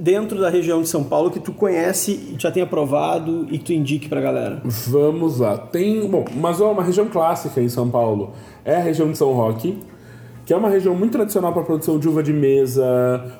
dentro 0.00 0.40
da 0.40 0.50
região 0.50 0.82
de 0.82 0.88
São 0.88 1.04
Paulo 1.04 1.30
que 1.30 1.38
tu 1.38 1.52
conhece, 1.52 2.34
já 2.36 2.50
tenha 2.50 2.66
provado 2.66 3.46
e 3.48 3.56
que 3.56 3.66
tu 3.66 3.72
indique 3.72 4.08
pra 4.08 4.20
galera? 4.20 4.60
Vamos 4.64 5.38
lá. 5.38 5.56
Tem, 5.56 6.10
bom, 6.10 6.24
mas 6.34 6.60
ó, 6.60 6.72
uma 6.72 6.82
região 6.82 7.06
clássica 7.06 7.60
em 7.60 7.68
São 7.68 7.88
Paulo 7.88 8.32
é 8.64 8.74
a 8.74 8.80
região 8.80 9.08
de 9.12 9.16
São 9.16 9.32
Roque. 9.32 9.78
que 10.44 10.52
é 10.52 10.56
uma 10.56 10.68
região 10.68 10.92
muito 10.92 11.12
tradicional 11.12 11.52
para 11.52 11.62
a 11.62 11.64
produção 11.64 12.00
de 12.00 12.08
uva 12.08 12.20
de 12.20 12.32
mesa, 12.32 12.84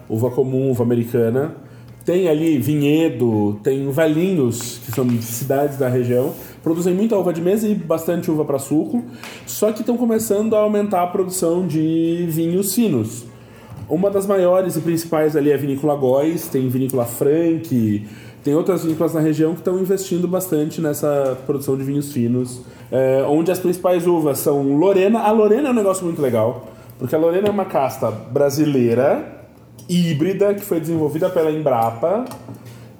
uva 0.08 0.30
comum, 0.30 0.70
uva 0.70 0.84
americana. 0.84 1.56
Tem 2.04 2.28
ali 2.28 2.58
vinhedo, 2.58 3.58
tem 3.60 3.90
Valinhos, 3.90 4.78
que 4.84 4.92
são 4.92 5.10
cidades 5.20 5.78
da 5.78 5.88
região, 5.88 6.32
produzem 6.64 6.94
muita 6.94 7.16
uva 7.16 7.30
de 7.32 7.42
mesa 7.42 7.68
e 7.68 7.74
bastante 7.74 8.30
uva 8.30 8.44
para 8.44 8.58
suco, 8.58 9.04
só 9.46 9.70
que 9.70 9.80
estão 9.80 9.98
começando 9.98 10.56
a 10.56 10.60
aumentar 10.60 11.02
a 11.02 11.06
produção 11.06 11.66
de 11.66 12.26
vinhos 12.30 12.74
finos. 12.74 13.26
Uma 13.86 14.10
das 14.10 14.26
maiores 14.26 14.74
e 14.76 14.80
principais 14.80 15.36
ali 15.36 15.50
é 15.50 15.54
a 15.54 15.58
Vinícola 15.58 15.94
Góis, 15.94 16.48
tem 16.48 16.66
Vinícola 16.70 17.04
Frank, 17.04 18.06
tem 18.42 18.54
outras 18.54 18.82
vinícolas 18.82 19.12
na 19.12 19.20
região 19.20 19.52
que 19.52 19.60
estão 19.60 19.78
investindo 19.78 20.26
bastante 20.26 20.80
nessa 20.80 21.36
produção 21.46 21.76
de 21.76 21.84
vinhos 21.84 22.12
finos, 22.12 22.62
é, 22.90 23.22
onde 23.28 23.50
as 23.50 23.58
principais 23.58 24.06
uvas 24.06 24.38
são 24.38 24.76
Lorena. 24.76 25.20
A 25.20 25.30
Lorena 25.30 25.68
é 25.68 25.70
um 25.70 25.74
negócio 25.74 26.04
muito 26.04 26.22
legal, 26.22 26.66
porque 26.98 27.14
a 27.14 27.18
Lorena 27.18 27.48
é 27.48 27.50
uma 27.50 27.66
casta 27.66 28.10
brasileira, 28.10 29.46
híbrida, 29.86 30.54
que 30.54 30.62
foi 30.62 30.80
desenvolvida 30.80 31.28
pela 31.28 31.50
Embrapa. 31.50 32.24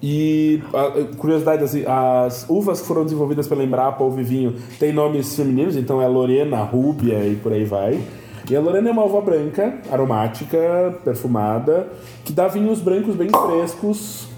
E, 0.07 0.63
a, 0.75 1.17
curiosidade, 1.17 1.65
assim, 1.65 1.83
as 1.87 2.45
uvas 2.47 2.79
que 2.79 2.87
foram 2.87 3.05
desenvolvidas 3.05 3.49
pela 3.49 3.65
Embrapa, 3.65 4.05
o 4.05 4.11
vinho, 4.11 4.55
tem 4.79 4.93
nomes 4.93 5.35
femininos, 5.35 5.77
então 5.77 6.03
é 6.03 6.07
Lorena, 6.07 6.59
Rúbia 6.63 7.27
e 7.27 7.37
por 7.37 7.55
aí 7.55 7.65
vai. 7.65 7.99
E 8.51 8.55
a 8.55 8.61
Lorena 8.61 8.91
é 8.91 8.93
uma 8.93 9.03
uva 9.03 9.23
branca, 9.23 9.79
aromática, 9.91 10.95
perfumada, 11.03 11.89
que 12.23 12.35
dá 12.35 12.49
vinhos 12.49 12.81
brancos 12.81 13.17
bem 13.17 13.31
frescos. 13.31 14.29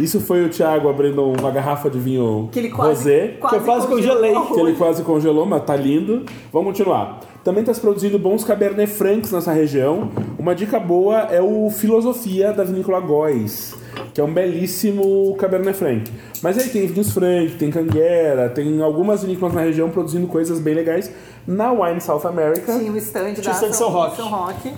Isso 0.00 0.18
foi 0.18 0.46
o 0.46 0.48
Thiago 0.48 0.88
abrindo 0.88 1.22
uma 1.22 1.50
garrafa 1.50 1.90
de 1.90 1.98
vinho 1.98 2.48
Que 2.50 2.58
ele 2.58 2.70
quase, 2.70 2.88
rosé, 2.90 3.28
quase, 3.38 3.54
que 3.54 3.60
eu 3.60 3.64
quase 3.66 3.86
congelei, 3.88 4.34
que 4.34 4.60
ele 4.60 4.72
quase 4.76 5.02
congelou, 5.02 5.44
mas 5.44 5.62
tá 5.62 5.76
lindo. 5.76 6.24
Vamos 6.50 6.68
continuar. 6.68 7.20
Também 7.44 7.62
está 7.62 7.74
se 7.74 7.80
produzindo 7.80 8.18
bons 8.20 8.44
Cabernet 8.44 8.90
Francs 8.92 9.32
nessa 9.32 9.52
região. 9.52 10.08
Uma 10.38 10.54
dica 10.54 10.78
boa 10.78 11.22
é 11.22 11.42
o 11.42 11.68
Filosofia 11.70 12.52
da 12.52 12.62
Vinícola 12.62 13.00
Góis, 13.00 13.74
que 14.14 14.20
é 14.20 14.24
um 14.24 14.32
belíssimo 14.32 15.34
Cabernet 15.36 15.76
Franc. 15.76 16.08
Mas 16.40 16.56
aí 16.56 16.68
tem 16.68 16.86
vinhos 16.86 17.10
Franc, 17.10 17.50
tem 17.58 17.68
Canguera, 17.70 18.48
tem 18.48 18.80
algumas 18.80 19.22
vinícolas 19.22 19.54
na 19.54 19.60
região 19.62 19.90
produzindo 19.90 20.28
coisas 20.28 20.60
bem 20.60 20.74
legais. 20.74 21.10
Na 21.44 21.72
Wine 21.72 22.00
South 22.00 22.24
America, 22.26 22.78
Tinha 22.78 22.92
o 22.92 22.96
stand 22.96 23.34
Tinha 23.34 23.42
da 23.42 23.50
o 23.50 23.54
stand 23.54 23.70
de 23.70 23.76
São 23.76 23.88
Roque. 23.90 24.16
São 24.16 24.28
Roque. 24.28 24.72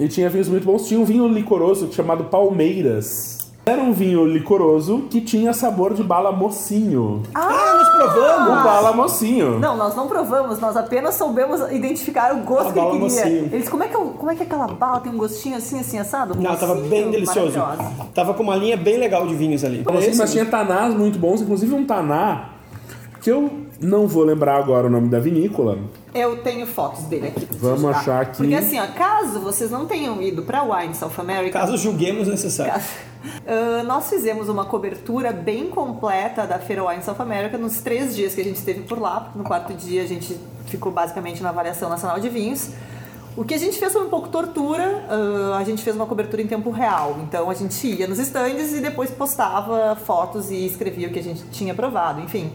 e 0.00 0.08
tinha 0.08 0.28
vinhos 0.28 0.48
muito 0.48 0.64
bons. 0.64 0.88
Tinha 0.88 0.98
um 0.98 1.04
vinho 1.04 1.28
licoroso 1.28 1.92
chamado 1.92 2.24
Palmeiras. 2.24 3.39
Era 3.70 3.80
um 3.82 3.92
vinho 3.92 4.24
licoroso 4.26 5.04
que 5.10 5.20
tinha 5.20 5.52
sabor 5.52 5.94
de 5.94 6.02
bala 6.02 6.32
mocinho. 6.32 7.22
Ah, 7.34 7.48
nós 7.76 7.88
provamos! 7.90 8.48
O 8.60 8.64
bala 8.64 8.92
mocinho. 8.92 9.58
Não, 9.60 9.76
nós 9.76 9.94
não 9.94 10.08
provamos, 10.08 10.58
nós 10.58 10.76
apenas 10.76 11.14
soubemos 11.14 11.60
identificar 11.70 12.34
o 12.34 12.40
gosto 12.40 12.70
A 12.70 12.72
que 12.72 12.78
ele 12.78 12.86
bala 12.86 12.98
queria. 13.00 13.24
mocinho. 13.24 13.48
Eles, 13.54 13.68
como 13.68 13.82
é, 13.82 13.88
que 13.88 13.94
é, 13.94 13.98
o- 13.98 14.08
como 14.10 14.30
é 14.30 14.34
que 14.34 14.42
é 14.42 14.46
aquela 14.46 14.66
bala 14.66 15.00
tem 15.00 15.12
um 15.12 15.16
gostinho 15.18 15.56
assim, 15.56 15.78
assim, 15.80 15.98
assado? 15.98 16.34
Não, 16.34 16.56
tava 16.56 16.74
Mocinho, 16.74 16.90
bem 16.90 17.10
delicioso. 17.10 17.58
Tava 18.14 18.34
com 18.34 18.42
uma 18.42 18.56
linha 18.56 18.76
bem 18.76 18.98
legal 18.98 19.26
de 19.26 19.34
vinhos 19.34 19.62
ali. 19.64 19.84
Mas 20.16 20.30
tinha 20.30 20.44
tanás 20.46 20.94
muito 20.94 21.18
bons, 21.18 21.40
inclusive 21.40 21.74
um 21.74 21.84
taná 21.84 22.50
que 23.22 23.30
eu 23.30 23.50
não 23.80 24.06
vou 24.06 24.24
lembrar 24.24 24.56
agora 24.56 24.86
o 24.86 24.90
nome 24.90 25.08
da 25.08 25.18
vinícola. 25.18 25.78
Eu 26.14 26.42
tenho 26.42 26.66
fotos 26.66 27.04
dele 27.04 27.28
aqui. 27.28 27.48
Vamos 27.52 27.84
achar 27.84 28.20
aqui. 28.22 28.36
Porque 28.36 28.54
assim, 28.54 28.78
ó, 28.78 28.86
caso 28.88 29.40
vocês 29.40 29.70
não 29.70 29.86
tenham 29.86 30.20
ido 30.20 30.42
pra 30.42 30.62
Wine 30.62 30.94
South 30.94 31.12
America, 31.18 31.58
Caso 31.58 31.76
julguemos 31.76 32.28
necessário. 32.28 32.80
Ah, 33.46 33.82
nós 33.84 34.08
fizemos 34.08 34.48
uma 34.48 34.64
cobertura 34.64 35.30
bem 35.30 35.68
completa 35.68 36.46
da 36.46 36.58
Feira 36.58 36.88
Wine 36.88 37.02
South 37.02 37.16
America 37.18 37.58
nos 37.58 37.80
três 37.80 38.16
dias 38.16 38.34
que 38.34 38.40
a 38.40 38.44
gente 38.44 38.56
esteve 38.56 38.80
por 38.80 38.98
lá. 38.98 39.20
porque 39.20 39.36
No 39.36 39.44
quarto 39.44 39.74
dia 39.74 40.02
a 40.02 40.06
gente 40.06 40.38
ficou 40.64 40.90
basicamente 40.90 41.42
na 41.42 41.50
avaliação 41.50 41.90
nacional 41.90 42.18
de 42.18 42.30
vinhos. 42.30 42.70
O 43.36 43.44
que 43.44 43.52
a 43.52 43.58
gente 43.58 43.78
fez 43.78 43.92
foi 43.92 44.02
um 44.04 44.08
pouco 44.08 44.30
tortura, 44.30 45.04
ah, 45.10 45.58
a 45.58 45.64
gente 45.64 45.82
fez 45.82 45.94
uma 45.94 46.06
cobertura 46.06 46.40
em 46.40 46.46
tempo 46.46 46.70
real. 46.70 47.18
Então 47.22 47.50
a 47.50 47.54
gente 47.54 47.86
ia 47.86 48.06
nos 48.06 48.18
estandes 48.18 48.72
e 48.72 48.80
depois 48.80 49.10
postava 49.10 49.94
fotos 49.96 50.50
e 50.50 50.64
escrevia 50.64 51.08
o 51.08 51.10
que 51.10 51.18
a 51.18 51.22
gente 51.22 51.42
tinha 51.50 51.74
provado, 51.74 52.22
enfim. 52.22 52.50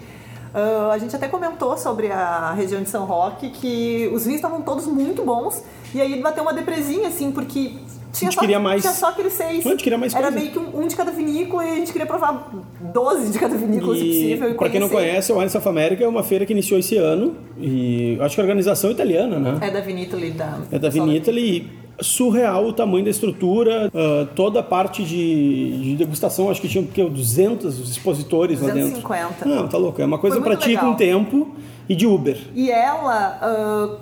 Ah, 0.56 0.92
a 0.94 0.98
gente 0.98 1.14
até 1.14 1.28
comentou 1.28 1.78
sobre 1.78 2.10
a 2.10 2.54
região 2.54 2.82
de 2.82 2.90
São 2.90 3.04
Roque 3.06 3.50
que 3.50 4.10
os 4.14 4.24
vinhos 4.24 4.38
estavam 4.38 4.62
todos 4.62 4.88
muito 4.88 5.22
bons 5.24 5.62
e 5.94 6.00
aí 6.00 6.22
bateu 6.22 6.44
uma 6.44 6.54
depresinha, 6.54 7.10
assim, 7.10 7.30
porque 7.30 7.74
tinha, 8.14 8.32
só, 8.32 8.40
queria 8.40 8.58
mais. 8.60 8.82
tinha 8.82 8.94
só 8.94 9.10
aqueles 9.10 9.34
seis. 9.34 9.66
A 9.66 9.70
gente 9.70 9.84
queria 9.84 9.98
mais 9.98 10.14
Era 10.16 10.32
coisa. 10.32 10.40
meio 10.40 10.52
que 10.52 10.60
um, 10.60 10.84
um 10.84 10.88
de 10.88 10.96
cada 10.96 11.12
vinícola 11.12 11.66
e 11.66 11.72
a 11.72 11.76
gente 11.76 11.92
queria 11.92 12.08
provar 12.08 12.50
12 12.80 13.32
de 13.34 13.38
cada 13.38 13.56
vinícola, 13.58 13.96
se 13.96 14.06
possível. 14.06 14.48
E 14.48 14.52
E 14.52 14.56
pra 14.56 14.70
quem 14.70 14.80
não 14.80 14.88
conhece, 14.88 15.34
o 15.34 15.38
Wine 15.38 15.50
South 15.50 15.68
America 15.68 16.02
é 16.04 16.08
uma 16.08 16.24
feira 16.24 16.46
que 16.46 16.54
iniciou 16.54 16.80
esse 16.80 16.96
ano 16.96 17.36
e 17.58 18.18
acho 18.22 18.36
que 18.36 18.40
a 18.42 18.44
organização 18.46 18.90
é 18.90 18.94
italiana, 18.94 19.38
né? 19.38 19.58
É 19.60 19.70
da 19.70 19.82
Vinitali 19.82 20.32
da. 20.32 20.58
É 20.72 20.80
da 20.80 20.88
Vinitali. 20.88 21.85
Surreal 22.02 22.66
o 22.66 22.74
tamanho 22.74 23.04
da 23.06 23.12
estrutura, 23.12 23.92
ah, 23.94 24.28
toda 24.36 24.60
a 24.60 24.64
parte 24.64 25.04
de, 25.04 25.82
de 25.82 25.96
degustação, 25.96 26.50
acho 26.50 26.62
que 26.62 26.68
tinha 26.68 26.84
porque, 26.84 27.04
200 27.04 27.90
expositores 27.90 28.62
lá 28.62 28.68
dentro. 28.68 29.02
250. 29.02 29.46
Não, 29.46 29.68
tá 29.68 29.78
louco. 29.78 30.02
É 30.02 30.06
uma 30.06 30.18
coisa 30.18 30.42
pra 30.42 30.56
ti 30.56 30.78
com 30.78 30.94
tempo 30.96 31.56
e 31.88 31.96
de 31.96 32.06
Uber. 32.06 32.38
E 32.54 32.70
ela, 32.72 33.40
ah, 33.42 33.96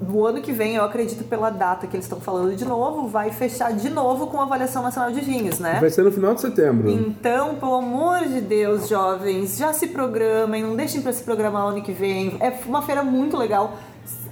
no 0.00 0.24
ano 0.24 0.40
que 0.40 0.52
vem, 0.52 0.76
eu 0.76 0.84
acredito 0.84 1.24
pela 1.24 1.50
data 1.50 1.86
que 1.86 1.96
eles 1.96 2.04
estão 2.04 2.20
falando 2.20 2.54
de 2.54 2.64
novo, 2.64 3.08
vai 3.08 3.30
fechar 3.30 3.72
de 3.72 3.88
novo 3.90 4.26
com 4.28 4.40
a 4.40 4.44
avaliação 4.44 4.82
nacional 4.82 5.10
de 5.10 5.20
vinhos, 5.20 5.58
né? 5.58 5.78
Vai 5.80 5.90
ser 5.90 6.04
no 6.04 6.12
final 6.12 6.34
de 6.34 6.40
setembro. 6.40 6.90
Então, 6.90 7.56
pelo 7.56 7.74
amor 7.74 8.20
de 8.20 8.40
Deus, 8.40 8.88
jovens, 8.88 9.56
já 9.58 9.72
se 9.72 9.88
programem, 9.88 10.62
não 10.62 10.76
deixem 10.76 11.00
pra 11.00 11.12
se 11.12 11.22
programar 11.22 11.66
ano 11.66 11.82
que 11.82 11.92
vem. 11.92 12.36
É 12.40 12.52
uma 12.66 12.82
feira 12.82 13.02
muito 13.02 13.36
legal. 13.36 13.76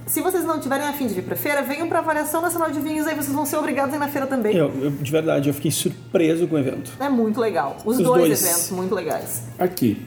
Se 0.07 0.21
vocês 0.21 0.45
não 0.45 0.57
tiverem 0.59 0.87
afim 0.87 1.05
de 1.05 1.13
vir 1.13 1.23
pra 1.23 1.35
feira, 1.35 1.61
venham 1.61 1.87
pra 1.89 1.99
avaliação 1.99 2.41
nacional 2.41 2.71
de 2.71 2.79
vinhos, 2.79 3.05
aí 3.05 3.13
vocês 3.13 3.33
vão 3.35 3.45
ser 3.45 3.57
obrigados 3.57 3.93
a 3.93 3.97
ir 3.97 3.99
na 3.99 4.07
feira 4.07 4.25
também. 4.25 4.55
Eu, 4.55 4.71
eu, 4.81 4.89
de 4.89 5.11
verdade, 5.11 5.49
eu 5.49 5.53
fiquei 5.53 5.69
surpreso 5.69 6.47
com 6.47 6.55
o 6.55 6.59
evento. 6.59 6.91
É 6.99 7.09
muito 7.09 7.39
legal. 7.41 7.75
Os, 7.85 7.97
Os 7.97 8.03
dois, 8.03 8.21
dois. 8.27 8.41
eventos 8.41 8.71
muito 8.71 8.95
legais. 8.95 9.43
Aqui. 9.59 10.01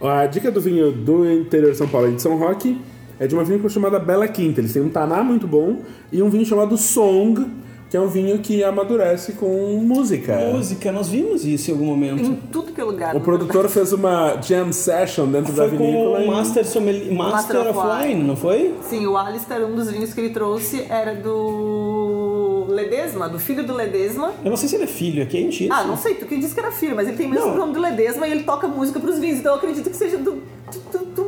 A 0.00 0.24
dica 0.26 0.50
do 0.52 0.60
vinho 0.60 0.92
do 0.92 1.30
interior 1.30 1.72
de 1.72 1.76
São 1.76 1.88
Paulo 1.88 2.08
e 2.08 2.14
de 2.14 2.22
São 2.22 2.38
Roque 2.38 2.80
é 3.18 3.26
de 3.26 3.34
uma 3.34 3.44
vinícola 3.44 3.68
chamada 3.68 3.98
Bela 3.98 4.28
Quinta. 4.28 4.60
Eles 4.60 4.72
têm 4.72 4.82
um 4.82 4.88
taná 4.88 5.22
muito 5.22 5.46
bom 5.48 5.82
e 6.12 6.22
um 6.22 6.30
vinho 6.30 6.46
chamado 6.46 6.76
Song, 6.78 7.44
que 7.90 7.96
é 7.96 8.00
um 8.00 8.06
vinho 8.06 8.38
que 8.38 8.62
amadurece 8.62 9.32
com 9.32 9.46
música. 9.82 10.36
Música, 10.52 10.92
nós 10.92 11.08
vimos 11.08 11.44
isso 11.44 11.70
em 11.70 11.74
algum 11.74 11.86
momento. 11.86 12.22
Em 12.22 12.34
tudo 12.52 12.70
que 12.72 12.80
é 12.80 12.84
lugar. 12.84 13.16
O 13.16 13.20
produtor 13.20 13.68
fez 13.68 13.92
uma 13.92 14.40
jam 14.40 14.72
session 14.72 15.26
dentro 15.26 15.52
da 15.52 15.68
Foi 15.68 15.76
com 15.76 15.84
vinícola. 15.84 16.18
o 16.20 16.22
e- 16.22 16.26
Master, 16.28 16.64
Sommelier- 16.66 17.12
Master, 17.12 17.56
Master 17.56 17.60
of 17.62 17.78
of 17.78 17.88
Wine, 17.88 18.14
Wine. 18.14 18.22
não 18.28 18.36
foi? 18.36 18.74
Sim, 18.88 19.06
o 19.08 19.16
Alistair, 19.16 19.64
um 19.66 19.74
dos 19.74 19.90
vinhos 19.90 20.14
que 20.14 20.20
ele 20.20 20.30
trouxe 20.30 20.86
era 20.88 21.14
do 21.16 22.66
Ledesma, 22.68 23.28
do 23.28 23.38
filho 23.38 23.66
do 23.66 23.74
Ledesma. 23.74 24.32
Eu 24.44 24.50
não 24.50 24.56
sei 24.56 24.68
se 24.68 24.76
ele 24.76 24.84
é 24.84 24.86
filho, 24.86 25.22
é 25.22 25.26
quente 25.26 25.64
isso. 25.64 25.72
Ah, 25.72 25.82
não 25.84 25.96
sei, 25.96 26.14
tu 26.14 26.26
que 26.26 26.36
disse 26.38 26.54
que 26.54 26.60
era 26.60 26.70
filho, 26.70 26.94
mas 26.94 27.08
ele 27.08 27.16
tem 27.16 27.26
o 27.26 27.30
mesmo 27.30 27.48
Não. 27.48 27.56
nome 27.56 27.72
do 27.74 27.80
Ledesma 27.80 28.26
e 28.28 28.30
ele 28.32 28.44
toca 28.44 28.68
música 28.68 29.00
pros 29.00 29.18
vinhos, 29.18 29.38
então 29.40 29.52
eu 29.52 29.58
acredito 29.58 29.90
que 29.90 29.96
seja 29.96 30.16
do, 30.16 30.40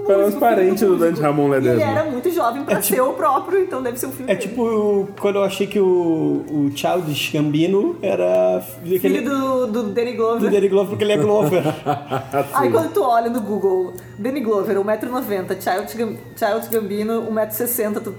músico, 0.07 0.41
parente 0.41 0.79
filho 0.81 0.91
do 0.93 0.99
Dante. 0.99 1.21
Ramon 1.21 1.49
Ledesma. 1.49 1.81
ele 1.83 1.91
era 1.91 2.05
muito 2.11 2.31
jovem 2.31 2.65
pra 2.65 2.75
É 2.75 2.81
tipo- 2.81 2.95
ser 2.97 3.01
o 3.03 3.13
próprio, 3.13 3.61
então 3.61 3.83
deve 3.83 3.99
ser 3.99 4.07
o 4.07 4.11
filho 4.11 4.31
É 4.31 4.35
dele. 4.35 4.49
tipo 4.49 5.09
quando 5.21 5.37
eu 5.37 5.45
achei 5.45 5.67
que 5.67 5.79
o, 5.79 5.85
o 6.51 6.71
Childish 6.75 7.31
Gambino 7.33 7.97
era 8.03 8.61
filho, 8.83 8.95
daquele- 8.95 9.21
do, 9.21 9.67
do 9.67 9.83
Danny 9.85 10.13
Glover. 10.15 10.41
do 10.41 10.51
Danny 10.51 10.69
Glover 10.69 10.89
porque 10.91 11.05
ele 11.05 11.13
é 11.13 11.17
Glover. 11.17 11.63
Aí 12.55 12.71
quando 12.71 12.93
tu 12.93 13.03
olha 13.03 13.31
no 13.31 13.41
Google, 13.41 13.93
Danny 14.19 14.41
Glover, 14.41 14.77
1,90m, 14.79 15.61
Child, 15.61 15.97
Gam- 15.97 16.17
Child 16.37 16.69
Gambino, 16.71 17.23
1,60m, 17.31 18.01
tu... 18.03 18.15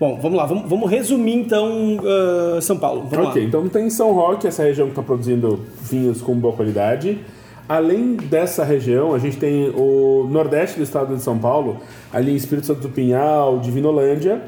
Bom, 0.00 0.18
vamos 0.20 0.36
lá, 0.36 0.46
vamos, 0.46 0.68
vamos 0.68 0.90
resumir 0.90 1.34
então 1.36 1.98
ah, 2.04 2.60
São 2.60 2.76
Paulo. 2.76 3.06
Vamos 3.08 3.28
Ok, 3.28 3.42
lá. 3.42 3.48
então 3.48 3.68
tem 3.68 3.88
São 3.88 4.12
Roque, 4.12 4.46
essa 4.48 4.64
região 4.64 4.86
que 4.86 4.92
está 4.92 5.02
produzindo 5.02 5.60
vinhos 5.80 6.20
com 6.20 6.34
boa 6.34 6.52
qualidade. 6.54 7.18
Além 7.68 8.16
dessa 8.16 8.64
região, 8.64 9.14
a 9.14 9.18
gente 9.18 9.36
tem 9.36 9.70
o 9.70 10.26
nordeste 10.30 10.76
do 10.78 10.82
estado 10.82 11.14
de 11.16 11.22
São 11.22 11.38
Paulo, 11.38 11.78
ali 12.12 12.32
em 12.32 12.36
Espírito 12.36 12.66
Santo 12.66 12.80
do 12.80 12.88
Pinhal, 12.88 13.58
Divinolândia, 13.60 14.42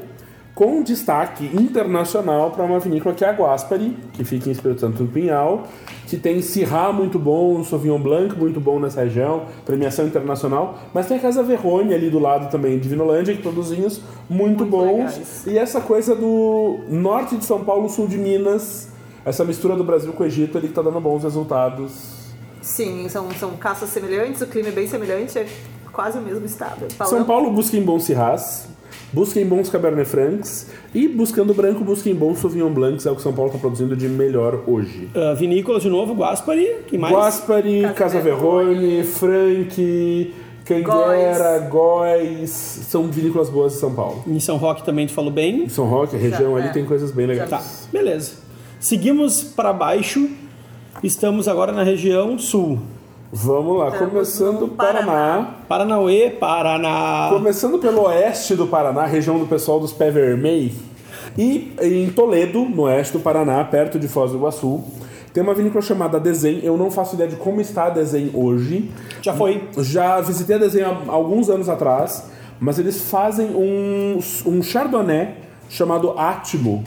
com 0.53 0.81
destaque 0.81 1.49
internacional 1.53 2.51
para 2.51 2.63
uma 2.63 2.79
vinícola 2.79 3.13
que 3.13 3.25
é 3.25 3.29
a 3.29 3.33
Guaspari, 3.33 3.97
que 4.13 4.23
fica 4.23 4.47
em 4.47 4.53
Espírito 4.53 4.79
Santo 4.79 5.03
do 5.03 5.11
Pinhal, 5.11 5.63
que 6.07 6.15
tem 6.15 6.41
Syrah 6.41 6.93
muito 6.93 7.19
bom, 7.19 7.61
Sauvignon 7.63 7.99
Blanc 7.99 8.37
muito 8.37 8.61
bom 8.61 8.79
nessa 8.79 9.01
região, 9.03 9.43
premiação 9.65 10.05
internacional, 10.05 10.77
mas 10.93 11.07
tem 11.07 11.17
a 11.17 11.19
Casa 11.19 11.43
Verrone 11.43 11.93
ali 11.93 12.09
do 12.09 12.19
lado 12.19 12.49
também, 12.49 12.79
Divinolândia, 12.79 13.35
que 13.35 13.41
produz 13.41 13.71
vinhos 13.71 14.01
muito, 14.29 14.59
Muito 14.59 14.65
bons. 14.65 14.87
legais. 14.97 15.43
E 15.47 15.57
essa 15.57 15.81
coisa 15.81 16.15
do 16.15 16.79
norte 16.89 17.35
de 17.35 17.43
São 17.43 17.63
Paulo, 17.65 17.89
sul 17.89 18.07
de 18.07 18.17
Minas, 18.17 18.89
essa 19.25 19.43
mistura 19.43 19.75
do 19.75 19.83
Brasil 19.83 20.13
com 20.13 20.23
o 20.23 20.25
Egito 20.25 20.57
ali 20.57 20.67
que 20.69 20.73
tá 20.73 20.81
dando 20.81 21.01
bons 21.01 21.23
resultados. 21.23 22.24
Sim, 22.65 23.07
são, 23.09 23.29
são 23.39 23.51
caças 23.51 23.89
semelhantes, 23.91 24.41
o 24.41 24.47
clima 24.47 24.69
é 24.69 24.71
bem 24.71 24.87
semelhante, 24.87 25.37
é 25.37 25.45
quase 25.93 26.17
o 26.17 26.21
mesmo 26.21 26.45
estado. 26.45 26.87
São 26.97 27.07
Falando- 27.07 27.25
Paulo 27.27 27.51
busca 27.51 27.77
em 27.77 27.81
bons 27.83 28.05
Syrahs, 28.05 28.67
busca 29.13 29.39
em 29.39 29.45
bons 29.45 29.69
Cabernet 29.69 30.09
Francs 30.09 30.67
e 30.93 31.07
buscando 31.07 31.53
branco, 31.53 31.83
busca 31.83 32.09
em 32.09 32.15
bons 32.15 32.39
Sauvignon 32.39 32.71
Blancs, 32.73 33.05
é 33.05 33.11
o 33.11 33.15
que 33.15 33.21
São 33.21 33.31
Paulo 33.33 33.49
está 33.49 33.59
produzindo 33.59 33.95
de 33.95 34.09
melhor 34.09 34.63
hoje. 34.65 35.09
Ah, 35.13 35.33
vinícolas 35.35 35.83
de 35.83 35.89
novo, 35.89 36.13
Guaspari, 36.15 36.77
que 36.87 36.97
mais? 36.97 37.13
Guaspari, 37.13 37.81
Casa 37.83 37.93
Casa 37.93 38.21
Verrone, 38.21 39.03
Frank, 39.03 40.33
Canguera, 40.65 41.59
Góis, 41.69 42.49
são 42.49 43.03
vinícolas 43.11 43.49
boas 43.49 43.73
de 43.73 43.79
São 43.79 43.93
Paulo. 43.93 44.23
Em 44.27 44.39
São 44.39 44.57
Roque 44.57 44.83
também 44.83 45.05
tu 45.05 45.13
falou 45.13 45.31
bem. 45.31 45.65
Em 45.65 45.69
São 45.69 45.85
Roque, 45.85 46.15
a 46.15 46.19
região 46.19 46.53
Já, 46.53 46.57
ali 46.57 46.67
é. 46.69 46.71
tem 46.71 46.83
coisas 46.83 47.11
bem 47.11 47.27
legais. 47.27 47.47
Tá, 47.49 47.61
beleza. 47.93 48.33
Seguimos 48.79 49.43
para 49.43 49.71
baixo. 49.71 50.27
Estamos 51.05 51.47
agora 51.47 51.71
na 51.71 51.83
região 51.83 52.35
sul. 52.39 52.79
Vamos 53.31 53.77
lá, 53.77 53.89
Estamos 53.89 54.11
começando 54.11 54.61
no 54.61 54.69
Paraná. 54.69 55.05
Paraná. 55.05 55.47
Paranauê, 55.69 56.31
Paraná. 56.31 57.27
Começando 57.29 57.77
pelo 57.77 58.05
oeste 58.07 58.55
do 58.55 58.65
Paraná, 58.65 59.05
região 59.05 59.37
do 59.37 59.45
pessoal 59.45 59.79
dos 59.79 59.93
Pé 59.93 60.09
Vermelho. 60.09 60.73
E 61.37 61.75
em 61.79 62.09
Toledo, 62.09 62.65
no 62.65 62.83
oeste 62.83 63.13
do 63.13 63.19
Paraná, 63.19 63.63
perto 63.65 63.99
de 63.99 64.07
Foz 64.07 64.31
do 64.31 64.37
Iguaçu, 64.37 64.83
tem 65.31 65.43
uma 65.43 65.53
vinícola 65.53 65.83
chamada 65.83 66.19
Desenho. 66.19 66.61
Eu 66.63 66.75
não 66.75 66.89
faço 66.89 67.13
ideia 67.13 67.29
de 67.29 67.35
como 67.35 67.61
está 67.61 67.85
a 67.85 67.89
Desenho 67.91 68.31
hoje. 68.33 68.89
Já 69.21 69.35
foi. 69.35 69.63
Já 69.77 70.19
visitei 70.21 70.55
a 70.55 70.59
Desenho 70.59 70.87
há 70.87 71.11
alguns 71.11 71.51
anos 71.51 71.69
atrás, 71.69 72.31
mas 72.59 72.79
eles 72.79 72.99
fazem 73.11 73.49
um, 73.51 74.17
um 74.47 74.63
chardonnay 74.63 75.35
chamado 75.69 76.15
Atmo. 76.17 76.83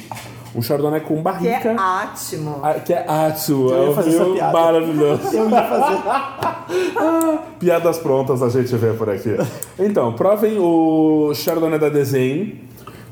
Um 0.58 0.62
chardonnay 0.62 1.00
com 1.00 1.14
Que 1.14 1.20
é 1.20 1.22
barrica. 1.22 1.76
ótimo. 1.78 2.60
Ah, 2.62 2.74
Que 2.74 2.92
é 2.92 3.04
Atmo. 3.08 3.70
Eu 3.70 3.76
ia 3.82 3.86
é 3.86 3.90
um 3.90 3.94
fazer 3.94 4.10
essa 4.10 4.24
vinho 4.24 4.34
piada. 4.34 4.52
maravilhoso. 4.52 5.36
Eu 5.36 5.50
ia 5.50 5.62
fazer. 5.62 7.38
Piadas 7.60 7.98
prontas 7.98 8.42
a 8.42 8.48
gente 8.48 8.74
vê 8.76 8.92
por 8.92 9.08
aqui. 9.08 9.36
Então, 9.78 10.12
provem 10.14 10.58
o 10.58 11.32
Chardonnay 11.34 11.78
da 11.78 11.88
Desenho, 11.88 12.56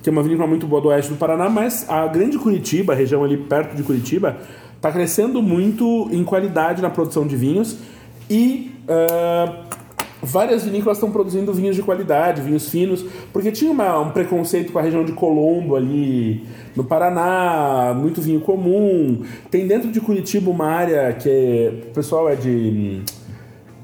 que 0.02 0.08
é 0.08 0.12
uma 0.12 0.22
vinícola 0.24 0.48
muito 0.48 0.66
boa 0.66 0.82
do 0.82 0.88
oeste 0.88 1.12
do 1.12 1.16
Paraná, 1.16 1.48
mas 1.48 1.88
a 1.88 2.06
grande 2.08 2.36
Curitiba, 2.36 2.92
a 2.92 2.96
região 2.96 3.22
ali 3.22 3.36
perto 3.36 3.76
de 3.76 3.82
Curitiba, 3.84 4.36
está 4.76 4.90
crescendo 4.90 5.40
muito 5.40 6.08
em 6.10 6.24
qualidade 6.24 6.82
na 6.82 6.90
produção 6.90 7.26
de 7.26 7.36
vinhos 7.36 7.78
e 8.28 8.72
ah, 8.88 9.62
várias 10.22 10.64
vinícolas 10.64 10.96
estão 10.98 11.10
produzindo 11.10 11.52
vinhos 11.52 11.76
de 11.76 11.82
qualidade, 11.82 12.40
vinhos 12.42 12.68
finos, 12.68 13.04
porque 13.32 13.52
tinha 13.52 13.70
uma- 13.70 14.00
um 14.00 14.10
preconceito 14.10 14.72
com 14.72 14.78
a 14.78 14.82
região 14.82 15.04
de 15.04 15.12
Colombo 15.12 15.76
ali 15.76 16.44
no 16.74 16.84
Paraná, 16.84 17.94
muito 17.96 18.20
vinho 18.20 18.40
comum. 18.40 19.22
Tem 19.50 19.66
dentro 19.66 19.90
de 19.90 20.00
Curitiba 20.00 20.50
uma 20.50 20.66
área 20.66 21.12
que 21.12 21.28
é, 21.28 21.72
o 21.88 21.92
pessoal 21.92 22.28
é 22.28 22.34
de 22.34 23.02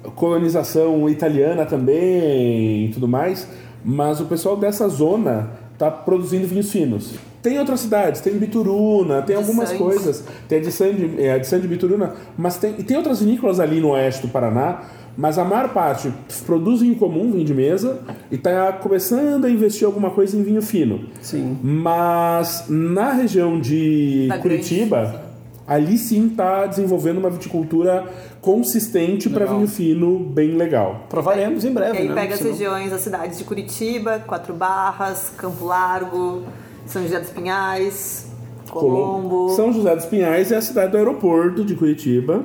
hum, 0.05 0.11
colonização 0.15 1.09
italiana 1.09 1.65
também 1.67 2.87
e 2.87 2.91
tudo 2.93 3.07
mais, 3.09 3.49
mas 3.85 4.21
o 4.21 4.25
pessoal 4.27 4.57
dessa 4.57 4.89
zona 4.89 5.51
está 5.83 5.91
produzindo 5.91 6.47
vinhos 6.47 6.71
finos. 6.71 7.15
Tem 7.43 7.59
outras 7.59 7.81
cidades, 7.81 8.21
tem 8.21 8.35
Bituruna, 8.35 9.21
tem 9.23 9.35
De 9.35 9.43
algumas 9.43 9.69
Sandes. 9.71 9.83
coisas, 9.83 10.25
tem 10.49 10.59
a 10.59 10.63
de 10.63 10.71
Sandy, 10.71 11.15
é, 11.19 11.33
a 11.33 11.39
de 11.39 11.47
Sandy 11.47 11.67
Bituruna, 11.67 12.15
mas 12.39 12.57
tem, 12.57 12.77
e 12.79 12.85
tem 12.85 12.97
outras 12.97 13.21
vinícolas 13.21 13.59
ali 13.59 13.81
no 13.81 13.91
oeste 13.91 14.23
do 14.23 14.29
Paraná, 14.29 14.83
mas 15.17 15.39
a 15.39 15.45
maior 15.45 15.71
parte 15.71 16.13
produz 16.47 16.81
vinho 16.81 16.95
comum, 16.95 17.33
vinho 17.33 17.45
de 17.45 17.53
mesa, 17.53 17.99
e 18.31 18.37
está 18.37 18.73
começando 18.75 19.45
a 19.45 19.51
investir 19.51 19.85
alguma 19.85 20.11
coisa 20.11 20.37
em 20.37 20.43
vinho 20.45 20.63
fino. 20.63 21.01
Sim. 21.21 21.59
Mas 21.63 22.67
na 22.69 23.13
região 23.13 23.61
de 23.61 24.29
Curitiba, 24.41 25.01
Grande. 25.01 25.32
Ali 25.67 25.97
sim 25.99 26.29
está 26.29 26.67
desenvolvendo 26.67 27.19
uma 27.19 27.31
viticultura 27.31 28.05
consistente 28.41 29.29
para 29.31 29.47
vinho 29.47 29.69
fino 29.69 30.19
bem 30.19 30.57
legal. 30.57 31.07
Provaremos 31.09 31.65
em 31.65 31.71
E 31.71 31.73
breve, 31.73 31.99
aí 31.99 32.09
né? 32.09 32.15
pega 32.15 32.35
as 32.35 32.41
regiões, 32.41 32.93
as 32.93 33.01
cidades 33.01 33.39
de 33.39 33.45
Curitiba, 33.45 34.23
Quatro 34.27 34.55
Barras, 34.55 35.33
Campo 35.37 35.65
Largo, 35.65 36.43
São 36.87 37.03
José 37.03 37.21
dos 37.21 37.31
Pinhais, 37.31 38.27
Colombo. 38.71 39.51
São 39.51 39.73
José 39.73 39.95
dos 39.95 40.07
Pinhais 40.07 40.51
é 40.51 40.57
a 40.57 40.63
cidade 40.63 40.93
do 40.93 40.97
aeroporto 40.97 41.65
de 41.65 41.75
Curitiba. 41.75 42.43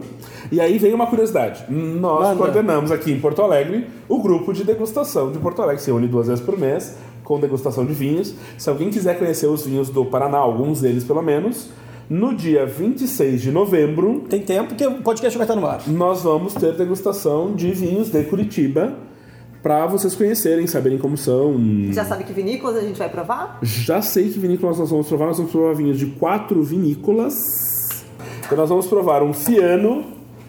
E 0.52 0.60
aí 0.62 0.78
vem 0.78 0.94
uma 0.94 1.08
curiosidade. 1.08 1.66
Nós 1.70 2.22
Manda. 2.22 2.36
coordenamos 2.36 2.92
aqui 2.92 3.12
em 3.12 3.20
Porto 3.20 3.42
Alegre 3.42 3.88
o 4.08 4.22
grupo 4.22 4.54
de 4.54 4.64
degustação 4.64 5.32
de 5.32 5.40
Porto 5.40 5.62
Alegre. 5.62 5.82
Se 5.82 5.92
une 5.92 6.08
duas 6.08 6.28
vezes 6.28 6.44
por 6.44 6.58
mês 6.58 6.96
com 7.24 7.40
degustação 7.42 7.86
de 7.86 7.92
vinhos. 7.94 8.34
Se 8.58 8.70
alguém 8.70 8.90
quiser 8.90 9.20
conhecer 9.20 9.48
os 9.48 9.66
vinhos 9.66 9.90
do 9.90 10.06
Paraná, 10.06 10.38
alguns 10.38 10.80
deles 10.80 11.04
pelo 11.04 11.22
menos, 11.22 11.70
no 12.10 12.34
dia 12.34 12.66
26 12.66 13.42
de 13.42 13.52
novembro, 13.52 14.24
Tem 14.30 14.42
tempo 14.42 14.76
que 14.76 14.86
o 14.88 15.02
podcast 15.02 15.38
vai 15.38 15.46
estar 15.46 15.56
no 15.60 15.68
ar. 15.68 15.82
nós 15.88 16.22
vamos 16.24 16.54
ter 16.54 16.74
degustação 16.76 17.54
de 17.54 17.72
vinhos 17.72 18.10
de 18.10 18.24
Curitiba 18.24 18.94
para 19.62 19.86
vocês 19.88 20.16
conhecerem, 20.16 20.66
saberem 20.68 20.98
como 20.98 21.18
são. 21.18 21.56
Já 21.92 22.06
sabe 22.06 22.24
que 22.24 22.32
vinícolas 22.32 22.78
a 22.78 22.82
gente 22.82 22.98
vai 22.98 23.10
provar? 23.10 23.60
Já 23.62 24.02
sei 24.02 24.30
que 24.30 24.40
vinícolas 24.40 24.80
nós 24.80 24.90
vamos 24.90 25.08
provar. 25.08 25.26
Nós 25.28 25.38
vamos 25.38 25.52
provar 25.52 25.74
vinhos 25.74 26.00
de 26.00 26.06
quatro 26.06 26.64
vinícolas. 26.64 27.34
Então 28.46 28.58
nós 28.58 28.70
vamos 28.70 28.88
provar 28.88 29.22
um 29.24 29.34
Fiano 29.34 30.06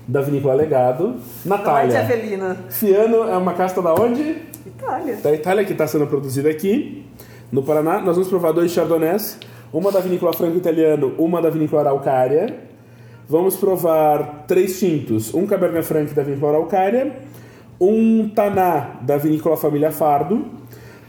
da 0.07 0.21
Vinícola 0.21 0.55
Legado. 0.55 1.17
Não 1.45 1.57
é 1.57 1.59
Natália. 1.59 2.01
Avelina. 2.01 2.57
Fiano 2.71 3.25
é 3.25 3.37
uma 3.37 3.55
casta 3.55 3.83
da 3.83 3.93
onde? 3.95 4.37
Itália. 4.65 5.17
Da 5.17 5.35
Itália, 5.35 5.65
que 5.65 5.73
está 5.73 5.87
sendo 5.89 6.07
produzida 6.07 6.49
aqui, 6.49 7.05
no 7.51 7.63
Paraná. 7.65 8.01
Nós 8.01 8.15
vamos 8.15 8.29
provar 8.29 8.53
dois 8.53 8.71
Chardonnays. 8.71 9.37
Uma 9.73 9.93
da 9.93 10.01
Vinícola 10.01 10.33
Franco 10.33 10.57
Italiano, 10.57 11.15
uma 11.19 11.43
da 11.43 11.51
Vinícola 11.51 11.83
Araucária. 11.83 12.55
Vamos 13.29 13.57
provar 13.57 14.45
três 14.47 14.79
tintos. 14.79 15.35
Um 15.35 15.47
Cabernet 15.47 15.87
Franc 15.87 16.15
da 16.15 16.23
Vinícola 16.23 16.53
Araucária. 16.53 17.13
Um 17.79 18.31
Taná 18.31 18.99
da 19.03 19.19
Vinícola 19.19 19.59
Família 19.59 19.93
Fardo. 19.93 20.47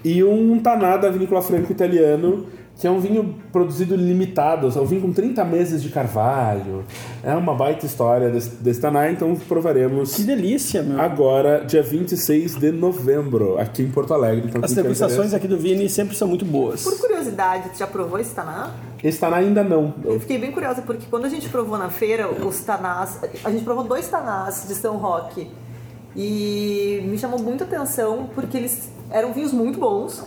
E 0.03 0.23
um 0.23 0.59
Taná 0.59 0.97
da 0.97 1.09
Vinícola 1.09 1.41
Franco 1.41 1.71
Italiano, 1.71 2.45
que 2.79 2.87
é 2.87 2.91
um 2.91 2.99
vinho 3.01 3.35
produzido 3.51 3.95
limitado. 3.95 4.71
É 4.73 4.79
um 4.81 4.85
vinho 4.85 5.01
com 5.01 5.11
30 5.11 5.43
meses 5.43 5.83
de 5.83 5.89
carvalho. 5.89 6.85
É 7.21 7.35
uma 7.35 7.53
baita 7.53 7.85
história 7.85 8.29
desse, 8.29 8.51
desse 8.51 8.79
Taná, 8.79 9.11
então 9.11 9.35
provaremos 9.35 10.15
Que 10.15 10.23
delícia, 10.23 10.81
meu. 10.81 10.99
agora, 11.01 11.65
dia 11.65 11.83
26 11.83 12.55
de 12.55 12.71
novembro, 12.71 13.59
aqui 13.59 13.83
em 13.83 13.91
Porto 13.91 14.13
Alegre. 14.13 14.47
Então, 14.47 14.61
As 14.63 14.73
degustações 14.73 15.33
aqui 15.33 15.47
do 15.47 15.57
Vini 15.57 15.89
sempre 15.89 16.15
são 16.15 16.29
muito 16.29 16.45
boas. 16.45 16.81
Por 16.81 16.97
curiosidade, 16.97 17.69
tu 17.71 17.77
já 17.77 17.87
provou 17.87 18.17
esse 18.17 18.33
taná? 18.33 18.71
Esse 19.03 19.19
Taná 19.19 19.37
ainda 19.37 19.63
não. 19.63 19.93
Eu 20.05 20.19
fiquei 20.19 20.37
bem 20.37 20.51
curiosa 20.51 20.81
porque 20.81 21.05
quando 21.09 21.25
a 21.25 21.29
gente 21.29 21.49
provou 21.49 21.77
na 21.77 21.89
feira 21.89 22.29
os 22.29 22.61
tanás, 22.61 23.19
a 23.43 23.51
gente 23.51 23.65
provou 23.65 23.83
dois 23.83 24.07
tanás 24.07 24.65
de 24.67 24.75
São 24.75 24.95
Roque 24.95 25.49
e 26.15 27.01
me 27.05 27.17
chamou 27.17 27.39
muita 27.39 27.63
atenção 27.65 28.29
porque 28.33 28.57
eles 28.57 28.89
eram 29.09 29.33
vinhos 29.33 29.51
muito 29.51 29.79
bons, 29.79 30.23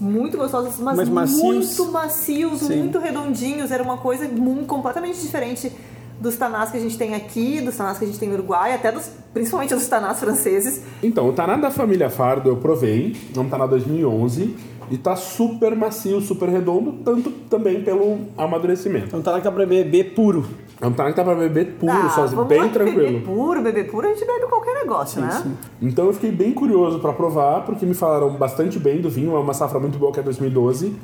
muito 0.00 0.36
gostosos, 0.36 0.78
mas, 0.78 0.96
Mas 0.96 1.08
macios. 1.08 1.40
muito 1.40 1.92
macios, 1.92 2.60
Sim. 2.60 2.76
muito 2.76 2.98
redondinhos. 2.98 3.70
Era 3.70 3.82
uma 3.82 3.96
coisa 3.96 4.28
muito, 4.28 4.66
completamente 4.66 5.20
diferente 5.20 5.72
dos 6.20 6.36
tanás 6.36 6.70
que 6.70 6.78
a 6.78 6.80
gente 6.80 6.96
tem 6.96 7.14
aqui, 7.14 7.60
dos 7.60 7.76
tanás 7.76 7.98
que 7.98 8.04
a 8.04 8.06
gente 8.06 8.18
tem 8.18 8.28
no 8.28 8.34
Uruguai, 8.34 8.74
até 8.74 8.90
dos, 8.90 9.10
principalmente 9.34 9.74
dos 9.74 9.86
tanás 9.86 10.18
franceses. 10.18 10.82
Então, 11.02 11.28
o 11.28 11.32
Taná 11.32 11.56
da 11.56 11.70
família 11.70 12.08
Fardo 12.08 12.48
eu 12.48 12.56
provei, 12.56 13.14
é 13.34 13.38
um 13.38 13.48
Taná 13.48 13.66
2011, 13.66 14.56
e 14.90 14.96
tá 14.98 15.16
super 15.16 15.74
macio, 15.74 16.20
super 16.20 16.48
redondo, 16.48 16.92
tanto 17.04 17.30
também 17.50 17.82
pelo 17.82 18.18
amadurecimento. 18.36 19.06
Então 19.06 19.22
tá 19.22 19.32
lá 19.32 19.38
que 19.38 19.44
dá 19.44 19.52
pra 19.52 19.66
beber 19.66 20.14
puro. 20.14 20.44
É 20.80 20.86
um 20.86 20.90
dá 20.90 21.12
pra 21.12 21.34
beber 21.34 21.72
puro, 21.78 21.92
Ah, 21.92 22.10
sozinho, 22.10 22.36
vamos 22.36 22.54
lá 22.56 22.62
bem 22.62 22.70
que 22.70 22.78
Beber 22.78 22.94
tranquilo. 22.94 23.20
puro, 23.22 23.62
beber 23.62 23.90
puro, 23.90 24.06
a 24.06 24.10
gente 24.12 24.26
bebe 24.26 24.46
qualquer 24.46 24.74
negócio, 24.74 25.22
né? 25.22 25.56
Então 25.80 26.06
eu 26.06 26.12
fiquei 26.12 26.30
bem 26.30 26.52
curioso 26.52 26.98
pra 26.98 27.12
provar, 27.14 27.64
porque 27.64 27.86
me 27.86 27.94
falaram 27.94 28.30
bastante 28.36 28.78
bem 28.78 29.00
do 29.00 29.08
vinho, 29.08 29.34
é 29.34 29.38
uma 29.38 29.54
safra 29.54 29.80
muito 29.80 29.98
boa 29.98 30.12
que 30.12 30.20
é 30.20 30.22
2012. 30.22 30.94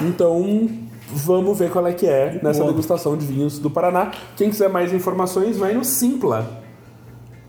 Então 0.00 0.68
vamos 1.12 1.58
ver 1.58 1.70
qual 1.70 1.86
é 1.86 1.92
que 1.92 2.06
é 2.06 2.38
nessa 2.42 2.60
Boa. 2.60 2.70
degustação 2.70 3.16
de 3.16 3.26
vinhos 3.26 3.58
do 3.58 3.68
Paraná. 3.70 4.12
Quem 4.36 4.48
quiser 4.50 4.68
mais 4.68 4.92
informações, 4.92 5.56
vai 5.58 5.74
no 5.74 5.84
Simpla. 5.84 6.64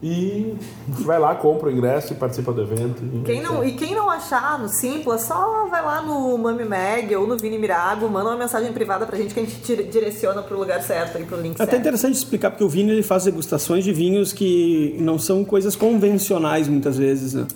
E 0.01 0.53
vai 0.87 1.17
lá, 1.17 1.33
compra 1.33 1.69
o 1.69 1.71
ingresso 1.71 2.13
e 2.13 2.15
participa 2.15 2.53
do 2.53 2.61
evento. 2.61 3.01
Quem 3.25 3.41
não, 3.41 3.63
e 3.65 3.71
quem 3.71 3.95
não 3.95 4.07
achar 4.11 4.59
no 4.59 4.69
Simpla, 4.69 5.17
só 5.17 5.65
vai 5.71 5.83
lá 5.83 6.03
no 6.03 6.37
Mami 6.37 6.65
Mag 6.65 7.15
ou 7.15 7.25
no 7.25 7.35
Vini 7.35 7.57
Mirago, 7.57 8.07
manda 8.07 8.29
uma 8.29 8.37
mensagem 8.37 8.71
privada 8.71 9.07
pra 9.07 9.17
gente 9.17 9.33
que 9.33 9.39
a 9.39 9.43
gente 9.43 9.55
dire- 9.61 9.85
direciona 9.85 10.43
pro 10.43 10.55
lugar 10.55 10.83
certo 10.83 11.17
e 11.19 11.23
pro 11.25 11.41
link 11.41 11.59
É 11.59 11.63
até 11.63 11.77
interessante 11.77 12.13
explicar, 12.13 12.51
porque 12.51 12.63
o 12.63 12.69
Vini 12.69 12.91
ele 12.91 13.01
faz 13.01 13.23
degustações 13.23 13.83
de 13.83 13.91
vinhos 13.91 14.31
que 14.31 14.95
não 14.99 15.17
são 15.17 15.43
coisas 15.43 15.75
convencionais 15.75 16.67
muitas 16.67 16.95
vezes, 16.95 17.33
né? 17.33 17.47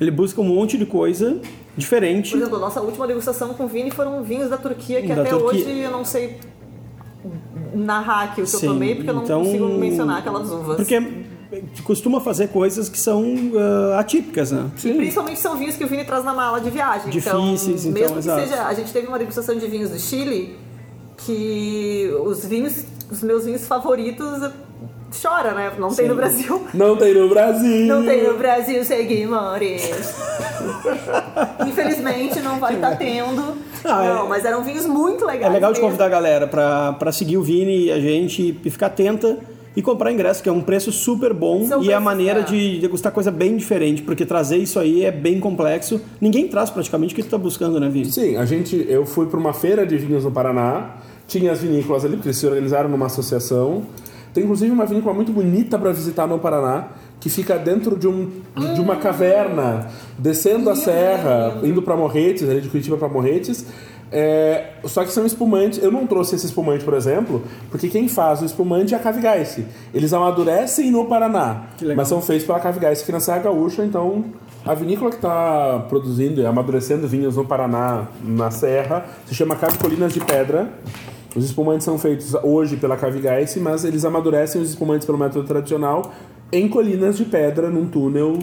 Ele 0.00 0.10
busca 0.10 0.40
um 0.40 0.44
monte 0.44 0.76
de 0.76 0.86
coisa 0.86 1.38
diferente. 1.76 2.32
Por 2.32 2.38
exemplo, 2.38 2.56
a 2.56 2.60
nossa 2.60 2.80
última 2.80 3.06
degustação 3.06 3.54
com 3.54 3.66
o 3.66 3.68
Vini 3.68 3.92
foram 3.92 4.20
vinhos 4.24 4.50
da 4.50 4.56
Turquia, 4.56 5.00
que 5.00 5.06
Da 5.14 5.20
até 5.22 5.30
Turquia. 5.30 5.46
hoje 5.60 5.78
eu 5.78 5.90
não 5.92 6.04
sei 6.04 6.40
narrar 7.72 8.24
aqui 8.24 8.40
o 8.42 8.44
que 8.44 8.50
Sim, 8.50 8.66
eu 8.66 8.72
tomei, 8.72 8.94
porque 8.96 9.10
eu 9.10 9.14
não 9.14 9.22
então- 9.22 9.44
consigo 9.44 9.68
mencionar 9.68 10.18
aquelas 10.18 10.50
uvas. 10.50 10.76
Porque 10.76 11.23
costuma 11.84 12.20
fazer 12.20 12.48
coisas 12.48 12.88
que 12.88 12.98
são 12.98 13.24
ah, 13.94 13.98
atípicas, 14.00 14.50
né? 14.52 14.70
E 14.84 14.92
principalmente 14.94 15.40
são 15.40 15.56
vinhos 15.56 15.76
que 15.76 15.84
o 15.84 15.88
Vini 15.88 16.04
traz 16.04 16.24
na 16.24 16.32
mala 16.34 16.60
de 16.60 16.70
viagem. 16.70 17.10
Difíceis, 17.10 17.84
então, 17.84 18.00
mesmo 18.00 18.12
que 18.14 18.18
exato. 18.20 18.40
seja. 18.42 18.62
A 18.66 18.74
gente 18.74 18.92
teve 18.92 19.06
uma 19.06 19.18
degustação 19.18 19.56
de 19.56 19.66
vinhos 19.66 19.90
do 19.90 19.98
Chile 19.98 20.56
que 21.16 22.10
os 22.24 22.44
vinhos, 22.44 22.84
os 23.10 23.22
meus 23.22 23.44
vinhos 23.44 23.66
favoritos, 23.66 24.50
chora, 25.22 25.52
né? 25.52 25.72
Não 25.78 25.94
tem 25.94 26.08
no 26.08 26.14
Brasil. 26.16 26.66
Não 26.74 26.96
tem 26.96 27.14
no 27.14 27.28
Brasil! 27.28 27.86
Não 27.86 28.04
tem 28.04 28.24
no 28.24 28.36
Brasil 28.36 28.84
seguimores. 28.84 29.82
Infelizmente 31.66 32.40
não 32.40 32.58
vai 32.58 32.74
estar 32.74 32.96
tendo. 32.96 33.56
Ah, 33.84 34.02
não, 34.02 34.24
é- 34.26 34.28
mas 34.28 34.44
eram 34.44 34.62
vinhos 34.64 34.86
muito 34.86 35.24
É 35.24 35.32
legais. 35.32 35.52
legal 35.52 35.72
de 35.72 35.78
mesmo. 35.78 35.88
convidar 35.90 36.06
a 36.06 36.08
galera 36.08 36.46
pra, 36.46 36.92
pra 36.94 37.12
seguir 37.12 37.36
o 37.36 37.42
Vini 37.42 37.84
e 37.86 37.92
a 37.92 38.00
gente 38.00 38.58
e 38.64 38.70
ficar 38.70 38.86
atenta 38.86 39.38
e 39.76 39.82
comprar 39.82 40.12
ingresso, 40.12 40.42
que 40.42 40.48
é 40.48 40.52
um 40.52 40.60
preço 40.60 40.92
super 40.92 41.32
bom 41.32 41.66
São 41.66 41.82
e 41.82 41.90
é 41.90 41.94
a 41.94 42.00
maneira 42.00 42.40
é. 42.40 42.42
de 42.42 42.78
degustar 42.78 43.12
coisa 43.12 43.30
bem 43.30 43.56
diferente, 43.56 44.02
porque 44.02 44.24
trazer 44.24 44.56
isso 44.56 44.78
aí 44.78 45.04
é 45.04 45.10
bem 45.10 45.40
complexo. 45.40 46.00
Ninguém 46.20 46.46
traz 46.48 46.70
praticamente 46.70 47.12
o 47.12 47.16
que 47.16 47.22
tu 47.22 47.30
tá 47.30 47.38
buscando, 47.38 47.80
né, 47.80 47.88
Vini? 47.88 48.12
Sim, 48.12 48.36
a 48.36 48.44
gente, 48.44 48.86
eu 48.88 49.04
fui 49.04 49.26
para 49.26 49.38
uma 49.38 49.52
feira 49.52 49.86
de 49.86 49.96
vinhos 49.96 50.24
no 50.24 50.30
Paraná, 50.30 50.96
tinha 51.26 51.52
as 51.52 51.60
vinícolas 51.60 52.04
ali, 52.04 52.14
porque 52.14 52.28
eles 52.28 52.38
se 52.38 52.46
organizaram 52.46 52.88
numa 52.88 53.06
associação. 53.06 53.82
Tem 54.32 54.42
inclusive 54.42 54.70
uma 54.70 54.84
vinícola 54.84 55.14
muito 55.14 55.32
bonita 55.32 55.78
para 55.78 55.92
visitar 55.92 56.26
no 56.26 56.38
Paraná, 56.38 56.88
que 57.20 57.30
fica 57.30 57.56
dentro 57.56 57.96
de, 57.96 58.06
um, 58.06 58.28
de 58.74 58.80
uma 58.80 58.96
caverna, 58.96 59.88
descendo 60.18 60.68
a 60.68 60.76
serra, 60.76 61.60
indo 61.62 61.80
para 61.80 61.96
Morretes, 61.96 62.48
ali 62.48 62.60
de 62.60 62.68
Curitiba 62.68 62.96
para 62.96 63.08
Morretes. 63.08 63.64
É, 64.16 64.74
só 64.84 65.04
que 65.04 65.10
são 65.10 65.26
espumantes. 65.26 65.82
Eu 65.82 65.90
não 65.90 66.06
trouxe 66.06 66.36
esse 66.36 66.46
espumante, 66.46 66.84
por 66.84 66.94
exemplo, 66.94 67.42
porque 67.68 67.88
quem 67.88 68.06
faz 68.06 68.40
o 68.40 68.44
espumante 68.44 68.94
é 68.94 68.96
a 68.96 69.00
Cavigaice. 69.00 69.66
Eles 69.92 70.12
amadurecem 70.12 70.88
no 70.92 71.06
Paraná, 71.06 71.64
Que 71.76 71.92
mas 71.96 72.06
são 72.06 72.22
feitos 72.22 72.46
pela 72.46 72.60
Cavigaice 72.60 73.02
aqui 73.02 73.10
na 73.10 73.18
Serra 73.18 73.38
Gaúcha, 73.40 73.84
então 73.84 74.24
a 74.64 74.72
vinícola 74.72 75.10
que 75.10 75.16
está 75.16 75.84
produzindo 75.88 76.40
e 76.40 76.46
amadurecendo 76.46 77.08
vinhos 77.08 77.34
no 77.34 77.44
Paraná, 77.44 78.06
na 78.22 78.52
Serra, 78.52 79.04
se 79.26 79.34
chama 79.34 79.56
Cave 79.56 79.78
Colinas 79.78 80.12
de 80.14 80.20
Pedra. 80.20 80.72
Os 81.34 81.44
espumantes 81.44 81.84
são 81.84 81.98
feitos 81.98 82.32
hoje 82.44 82.76
pela 82.76 82.96
Cavigaice, 82.96 83.58
mas 83.58 83.84
eles 83.84 84.04
amadurecem 84.04 84.62
os 84.62 84.70
espumantes 84.70 85.04
pelo 85.04 85.18
método 85.18 85.44
tradicional 85.44 86.12
em 86.52 86.68
colinas 86.68 87.16
de 87.16 87.24
pedra, 87.24 87.68
num 87.68 87.86
túnel, 87.86 88.38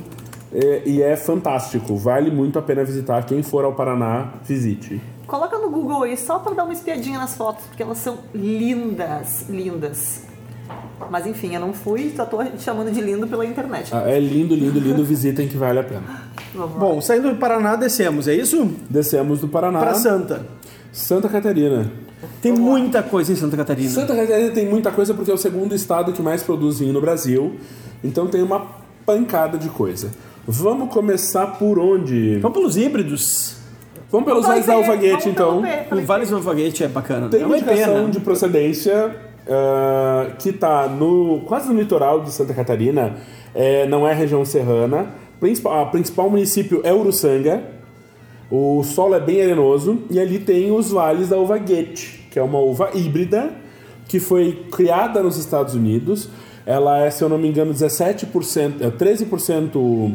é, 0.53 0.81
e 0.85 1.01
é 1.01 1.15
fantástico. 1.15 1.95
Vale 1.95 2.29
muito 2.29 2.59
a 2.59 2.61
pena 2.61 2.83
visitar. 2.83 3.25
Quem 3.25 3.41
for 3.41 3.63
ao 3.63 3.71
Paraná, 3.71 4.33
visite. 4.43 4.99
Coloca 5.31 5.57
no 5.57 5.69
Google 5.69 6.03
aí 6.03 6.17
só 6.17 6.39
pra 6.39 6.53
dar 6.53 6.65
uma 6.65 6.73
espiadinha 6.73 7.17
nas 7.17 7.37
fotos, 7.37 7.63
porque 7.67 7.81
elas 7.81 7.99
são 7.99 8.17
lindas, 8.35 9.45
lindas. 9.47 10.23
Mas 11.09 11.25
enfim, 11.25 11.55
eu 11.55 11.61
não 11.61 11.71
fui, 11.71 12.11
só 12.13 12.25
tô 12.25 12.39
chamando 12.59 12.91
de 12.91 12.99
lindo 12.99 13.25
pela 13.25 13.45
internet. 13.45 13.95
Ah, 13.95 14.03
É 14.11 14.19
lindo, 14.19 14.53
lindo, 14.53 14.77
lindo. 14.77 15.05
Visitem 15.05 15.47
que 15.47 15.55
vale 15.55 15.79
a 15.79 15.83
pena. 15.83 16.03
Vamos 16.53 16.73
lá. 16.73 16.79
Bom, 16.81 16.99
saindo 16.99 17.29
do 17.29 17.37
Paraná, 17.37 17.77
descemos, 17.77 18.27
é 18.27 18.35
isso? 18.35 18.73
Descemos 18.89 19.39
do 19.39 19.47
Paraná. 19.47 19.79
Pra 19.79 19.93
Santa. 19.93 20.45
Santa 20.91 21.29
Catarina. 21.29 21.89
Tem 22.41 22.51
muita 22.51 23.01
coisa 23.01 23.31
em 23.31 23.37
Santa 23.37 23.55
Catarina. 23.55 23.89
Santa 23.89 24.13
Catarina 24.13 24.51
tem 24.51 24.67
muita 24.67 24.91
coisa 24.91 25.13
porque 25.13 25.31
é 25.31 25.33
o 25.33 25.37
segundo 25.37 25.73
estado 25.73 26.11
que 26.11 26.21
mais 26.21 26.43
produz 26.43 26.79
vinho 26.79 26.91
no 26.91 26.99
Brasil. 26.99 27.55
Então 28.03 28.27
tem 28.27 28.43
uma 28.43 28.67
pancada 29.05 29.57
de 29.57 29.69
coisa. 29.69 30.11
Vamos 30.45 30.93
começar 30.93 31.57
por 31.57 31.79
onde? 31.79 32.37
Vamos 32.39 32.57
pelos 32.57 32.75
híbridos. 32.75 33.60
Vamos 34.11 34.27
pelos 34.27 34.45
Vai 34.45 34.61
vales 34.61 34.65
da 34.65 34.73
Alfaguete, 34.73 35.29
então. 35.29 35.63
O 35.91 36.01
Vales 36.01 36.29
do 36.29 36.35
Alfaguete 36.35 36.83
é 36.83 36.87
bacana. 36.89 37.29
Tem 37.29 37.41
é 37.41 37.45
uma 37.45 37.55
indicação 37.57 37.93
pena. 37.93 38.09
de 38.09 38.19
procedência 38.19 39.15
ah, 39.47 40.31
que 40.37 40.49
está 40.49 40.87
no, 40.87 41.41
quase 41.45 41.71
no 41.71 41.79
litoral 41.79 42.21
de 42.21 42.31
Santa 42.31 42.53
Catarina. 42.53 43.15
É, 43.55 43.87
não 43.87 44.05
é 44.05 44.13
região 44.13 44.43
serrana. 44.43 45.07
Principal, 45.39 45.81
a 45.81 45.85
principal 45.85 46.29
município 46.29 46.81
é 46.83 46.93
Uruçanga. 46.93 47.63
O 48.49 48.83
solo 48.83 49.15
é 49.15 49.19
bem 49.19 49.41
arenoso. 49.41 49.99
E 50.09 50.19
ali 50.19 50.39
tem 50.39 50.71
os 50.71 50.91
vales 50.91 51.29
da 51.29 51.37
uva 51.37 51.57
que 51.57 52.37
é 52.37 52.41
uma 52.41 52.59
uva 52.59 52.89
híbrida 52.93 53.51
que 54.09 54.19
foi 54.19 54.65
criada 54.69 55.23
nos 55.23 55.37
Estados 55.37 55.73
Unidos. 55.73 56.29
Ela 56.65 57.05
é, 57.05 57.09
se 57.09 57.23
eu 57.23 57.29
não 57.29 57.37
me 57.37 57.47
engano, 57.47 57.73
17%, 57.73 58.81
é 58.81 58.89
13% 58.89 60.13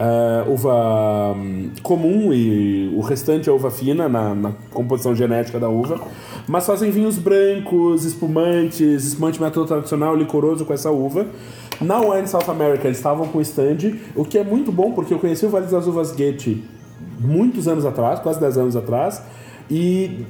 é, 0.00 0.50
uva 0.50 1.34
hum, 1.36 1.70
comum 1.82 2.32
e 2.32 2.90
o 2.96 3.02
restante 3.02 3.50
é 3.50 3.52
uva 3.52 3.70
fina 3.70 4.08
na, 4.08 4.34
na 4.34 4.52
composição 4.70 5.14
genética 5.14 5.60
da 5.60 5.68
uva. 5.68 6.00
Mas 6.48 6.64
fazem 6.64 6.90
vinhos 6.90 7.18
brancos, 7.18 8.06
espumantes, 8.06 9.04
espumante 9.04 9.38
método 9.38 9.66
tradicional, 9.66 10.16
licoroso 10.16 10.64
com 10.64 10.72
essa 10.72 10.90
uva. 10.90 11.26
Na 11.82 12.00
Wine 12.00 12.26
South 12.26 12.48
America 12.48 12.86
eles 12.86 12.96
estavam 12.96 13.28
com 13.28 13.42
stand, 13.42 13.98
o 14.16 14.24
que 14.24 14.38
é 14.38 14.44
muito 14.44 14.72
bom 14.72 14.92
porque 14.92 15.12
eu 15.12 15.18
conheci 15.18 15.44
o 15.44 15.50
Vale 15.50 15.66
das 15.66 15.86
Uvas 15.86 16.12
Goethe 16.12 16.64
muitos 17.18 17.68
anos 17.68 17.84
atrás, 17.84 18.20
quase 18.20 18.40
10 18.40 18.56
anos 18.56 18.76
atrás, 18.76 19.22
e 19.70 20.24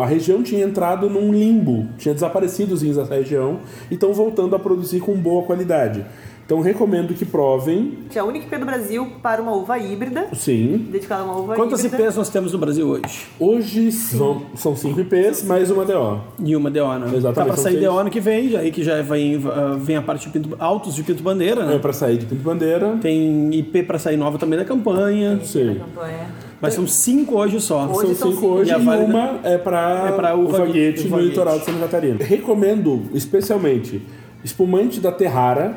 a 0.00 0.06
região 0.06 0.42
tinha 0.42 0.64
entrado 0.64 1.08
num 1.08 1.32
limbo, 1.32 1.86
tinha 1.98 2.14
desaparecido 2.14 2.74
os 2.74 2.82
vinhos 2.82 2.96
dessa 2.96 3.14
região 3.14 3.60
e 3.90 3.94
estão 3.94 4.12
voltando 4.12 4.56
a 4.56 4.58
produzir 4.58 5.00
com 5.00 5.14
boa 5.14 5.44
qualidade. 5.44 6.04
Então 6.48 6.62
recomendo 6.62 7.12
que 7.12 7.26
provem, 7.26 7.98
Que 8.08 8.16
é 8.16 8.22
a 8.22 8.24
única 8.24 8.46
IP 8.46 8.56
do 8.56 8.64
Brasil 8.64 9.06
para 9.22 9.42
uma 9.42 9.52
uva 9.54 9.78
híbrida, 9.78 10.28
sim. 10.32 10.88
dedicada 10.90 11.20
a 11.20 11.24
uma 11.26 11.36
uva 11.36 11.54
Quantas 11.54 11.84
híbrida. 11.84 12.04
IPs 12.04 12.16
nós 12.16 12.30
temos 12.30 12.54
no 12.54 12.58
Brasil 12.58 12.88
hoje? 12.88 13.26
Hoje 13.38 13.92
são, 13.92 14.40
são 14.54 14.74
cinco 14.74 14.98
IPs, 14.98 15.42
mais 15.42 15.70
uma 15.70 15.84
DO. 15.84 16.18
E 16.42 16.56
uma 16.56 16.70
DO, 16.70 16.88
né? 17.00 17.06
Exatamente, 17.14 17.34
Tá 17.34 17.44
pra 17.44 17.56
sair. 17.56 17.78
DO 17.84 17.92
ano 17.98 18.08
que 18.08 18.18
vem, 18.18 18.56
aí 18.56 18.70
que 18.70 18.82
já 18.82 19.02
vem, 19.02 19.38
ah, 19.44 19.76
vem 19.78 19.96
a 19.96 20.00
parte 20.00 20.26
de 20.26 20.32
Pinto, 20.32 20.56
altos 20.58 20.94
de 20.94 21.02
Pinto 21.02 21.22
Bandeira, 21.22 21.66
né? 21.66 21.74
É 21.76 21.78
para 21.78 21.92
sair 21.92 22.16
de 22.16 22.24
Pinto 22.24 22.42
Bandeira. 22.42 22.96
Tem 22.98 23.54
IP 23.54 23.82
pra 23.82 23.98
sair 23.98 24.16
nova 24.16 24.38
também 24.38 24.58
da 24.58 24.64
campanha. 24.64 25.38
Sim. 25.44 25.74
Campanha. 25.78 26.28
Mas 26.62 26.72
são 26.72 26.86
cinco 26.86 27.36
hoje 27.36 27.60
só. 27.60 27.84
Hoje 27.88 27.92
São 27.92 28.14
são 28.14 28.28
cinco 28.30 28.40
cinco. 28.40 28.46
hoje 28.54 28.70
E 28.70 28.72
e, 28.72 28.74
a 28.74 28.78
válida- 28.78 29.04
uma 29.04 29.40
é 29.44 29.58
para 29.58 30.06
É 30.08 30.12
pra 30.12 30.34
o 30.34 30.48
vaguete 30.48 31.08
no 31.08 31.20
litoral 31.20 31.58
de 31.58 31.66
Santa 31.66 31.78
Catarina. 31.80 32.24
Recomendo 32.24 33.02
especialmente 33.12 34.00
espumante 34.42 34.98
da 34.98 35.12
Terrara, 35.12 35.76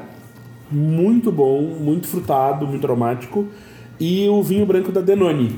muito 0.71 1.31
bom, 1.31 1.61
muito 1.61 2.07
frutado, 2.07 2.65
muito 2.65 2.85
aromático, 2.85 3.47
e 3.99 4.27
o 4.29 4.41
vinho 4.41 4.65
branco 4.65 4.91
da 4.91 5.01
Denoni, 5.01 5.55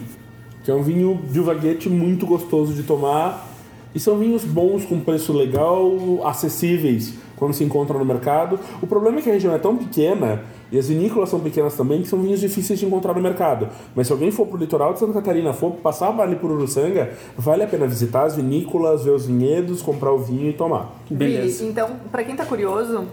que 0.63 0.71
é 0.71 0.73
um 0.73 0.83
vinho 0.83 1.21
de 1.31 1.39
uva 1.39 1.53
guete 1.53 1.89
muito 1.89 2.25
gostoso 2.25 2.73
de 2.73 2.83
tomar. 2.83 3.51
E 3.95 3.99
são 3.99 4.17
vinhos 4.17 4.43
bons, 4.43 4.83
com 4.85 4.99
preço 4.99 5.31
legal, 5.31 5.91
acessíveis 6.25 7.13
quando 7.35 7.53
se 7.53 7.63
encontram 7.63 7.99
no 7.99 8.05
mercado. 8.05 8.59
O 8.81 8.87
problema 8.87 9.19
é 9.19 9.21
que 9.21 9.29
a 9.29 9.33
região 9.33 9.53
é 9.53 9.59
tão 9.59 9.77
pequena, 9.77 10.41
e 10.71 10.79
as 10.79 10.87
vinícolas 10.87 11.29
são 11.29 11.39
pequenas 11.39 11.75
também, 11.75 12.01
que 12.01 12.07
são 12.07 12.17
vinhos 12.19 12.39
difíceis 12.39 12.79
de 12.79 12.87
encontrar 12.87 13.13
no 13.13 13.21
mercado. 13.21 13.69
Mas 13.95 14.07
se 14.07 14.13
alguém 14.13 14.31
for 14.31 14.47
pro 14.47 14.57
litoral 14.57 14.93
de 14.93 14.99
Santa 14.99 15.13
Catarina, 15.13 15.53
for 15.53 15.73
passar 15.73 16.19
ali 16.19 16.35
por 16.35 16.49
Uruçanga, 16.49 17.11
vale 17.37 17.61
a 17.61 17.67
pena 17.67 17.85
visitar 17.85 18.23
as 18.23 18.35
vinícolas, 18.35 19.03
ver 19.03 19.11
os 19.11 19.27
vinhedos, 19.27 19.83
comprar 19.83 20.11
o 20.11 20.17
vinho 20.17 20.49
e 20.49 20.53
tomar. 20.53 20.95
Beleza. 21.11 21.63
Então, 21.63 21.91
pra 22.11 22.23
quem 22.23 22.35
tá 22.35 22.45
curioso, 22.45 23.05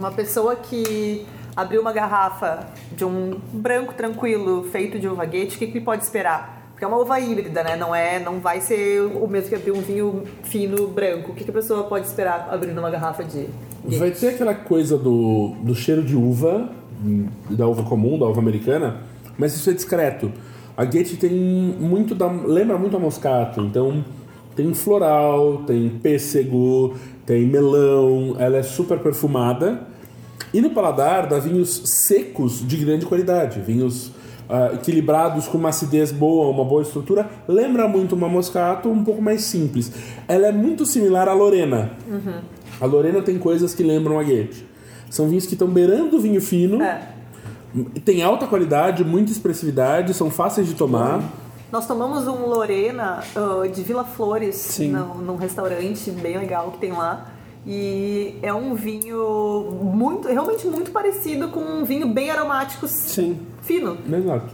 uma 0.00 0.10
pessoa 0.10 0.56
que 0.56 1.26
abriu 1.54 1.82
uma 1.82 1.92
garrafa 1.92 2.66
de 2.96 3.04
um 3.04 3.38
branco 3.52 3.92
tranquilo 3.92 4.64
feito 4.64 4.98
de 4.98 5.06
uva 5.06 5.26
guete, 5.26 5.56
o 5.56 5.58
que, 5.58 5.66
que 5.66 5.80
pode 5.80 6.02
esperar? 6.02 6.70
Porque 6.70 6.84
é 6.84 6.88
uma 6.88 6.96
uva 6.96 7.20
híbrida, 7.20 7.62
né? 7.62 7.76
Não, 7.76 7.94
é, 7.94 8.18
não 8.18 8.40
vai 8.40 8.62
ser 8.62 9.02
o 9.02 9.26
mesmo 9.28 9.50
que 9.50 9.54
abrir 9.54 9.72
um 9.72 9.82
vinho 9.82 10.24
fino 10.42 10.88
branco. 10.88 11.32
O 11.32 11.34
que, 11.34 11.44
que 11.44 11.50
a 11.50 11.52
pessoa 11.52 11.84
pode 11.84 12.06
esperar 12.06 12.48
abrindo 12.50 12.78
uma 12.78 12.88
garrafa 12.88 13.22
de 13.22 13.46
guete? 13.84 13.98
Vai 13.98 14.10
ter 14.10 14.28
aquela 14.28 14.54
coisa 14.54 14.96
do, 14.96 15.54
do 15.62 15.74
cheiro 15.74 16.02
de 16.02 16.16
uva, 16.16 16.70
hum, 17.04 17.26
da 17.50 17.66
uva 17.66 17.82
comum, 17.82 18.18
da 18.18 18.24
uva 18.24 18.40
americana, 18.40 19.02
mas 19.36 19.54
isso 19.54 19.68
é 19.68 19.74
discreto. 19.74 20.32
A 20.74 20.84
Goethe 20.86 21.18
tem 21.18 21.30
muito 21.30 22.14
da. 22.14 22.26
lembra 22.26 22.78
muito 22.78 22.96
a 22.96 23.00
Moscato, 23.00 23.60
então 23.60 24.02
tem 24.56 24.72
floral, 24.72 25.58
tem 25.66 25.90
pêssego, 25.90 26.94
tem 27.26 27.44
melão, 27.44 28.36
ela 28.38 28.56
é 28.56 28.62
super 28.62 28.98
perfumada. 28.98 29.89
E 30.52 30.60
no 30.60 30.70
paladar 30.70 31.28
dá 31.28 31.38
vinhos 31.38 31.82
secos 32.06 32.66
de 32.66 32.76
grande 32.76 33.06
qualidade, 33.06 33.60
vinhos 33.60 34.10
ah, 34.48 34.70
equilibrados 34.74 35.46
com 35.46 35.56
uma 35.58 35.68
acidez 35.68 36.10
boa, 36.10 36.50
uma 36.50 36.64
boa 36.64 36.82
estrutura. 36.82 37.30
Lembra 37.46 37.86
muito 37.86 38.14
uma 38.16 38.28
Moscato, 38.28 38.88
um 38.90 39.04
pouco 39.04 39.22
mais 39.22 39.42
simples. 39.42 39.92
Ela 40.26 40.48
é 40.48 40.52
muito 40.52 40.84
similar 40.84 41.28
à 41.28 41.32
Lorena. 41.32 41.92
A 42.80 42.86
Lorena 42.86 43.22
tem 43.22 43.38
coisas 43.38 43.74
que 43.74 43.82
lembram 43.82 44.18
a 44.18 44.24
Goethe. 44.24 44.66
São 45.08 45.28
vinhos 45.28 45.46
que 45.46 45.54
estão 45.54 45.68
beirando 45.68 46.16
o 46.16 46.20
vinho 46.20 46.40
fino, 46.40 46.82
É. 46.82 47.00
tem 48.04 48.22
alta 48.22 48.46
qualidade, 48.46 49.04
muita 49.04 49.30
expressividade, 49.30 50.14
são 50.14 50.30
fáceis 50.30 50.66
de 50.66 50.74
tomar. 50.74 51.22
Nós 51.70 51.86
tomamos 51.86 52.26
um 52.26 52.46
Lorena 52.46 53.22
ah, 53.36 53.66
de 53.68 53.82
Vila 53.82 54.02
Flores 54.04 54.76
num, 54.80 55.14
num 55.18 55.36
restaurante 55.36 56.10
bem 56.10 56.36
legal 56.36 56.72
que 56.72 56.78
tem 56.78 56.90
lá. 56.92 57.29
E 57.66 58.38
é 58.42 58.52
um 58.54 58.74
vinho 58.74 59.78
muito, 59.82 60.28
realmente 60.28 60.66
muito 60.66 60.90
parecido 60.90 61.48
com 61.48 61.60
um 61.60 61.84
vinho 61.84 62.08
bem 62.08 62.30
aromático 62.30 62.88
Sim. 62.88 63.38
fino. 63.62 63.98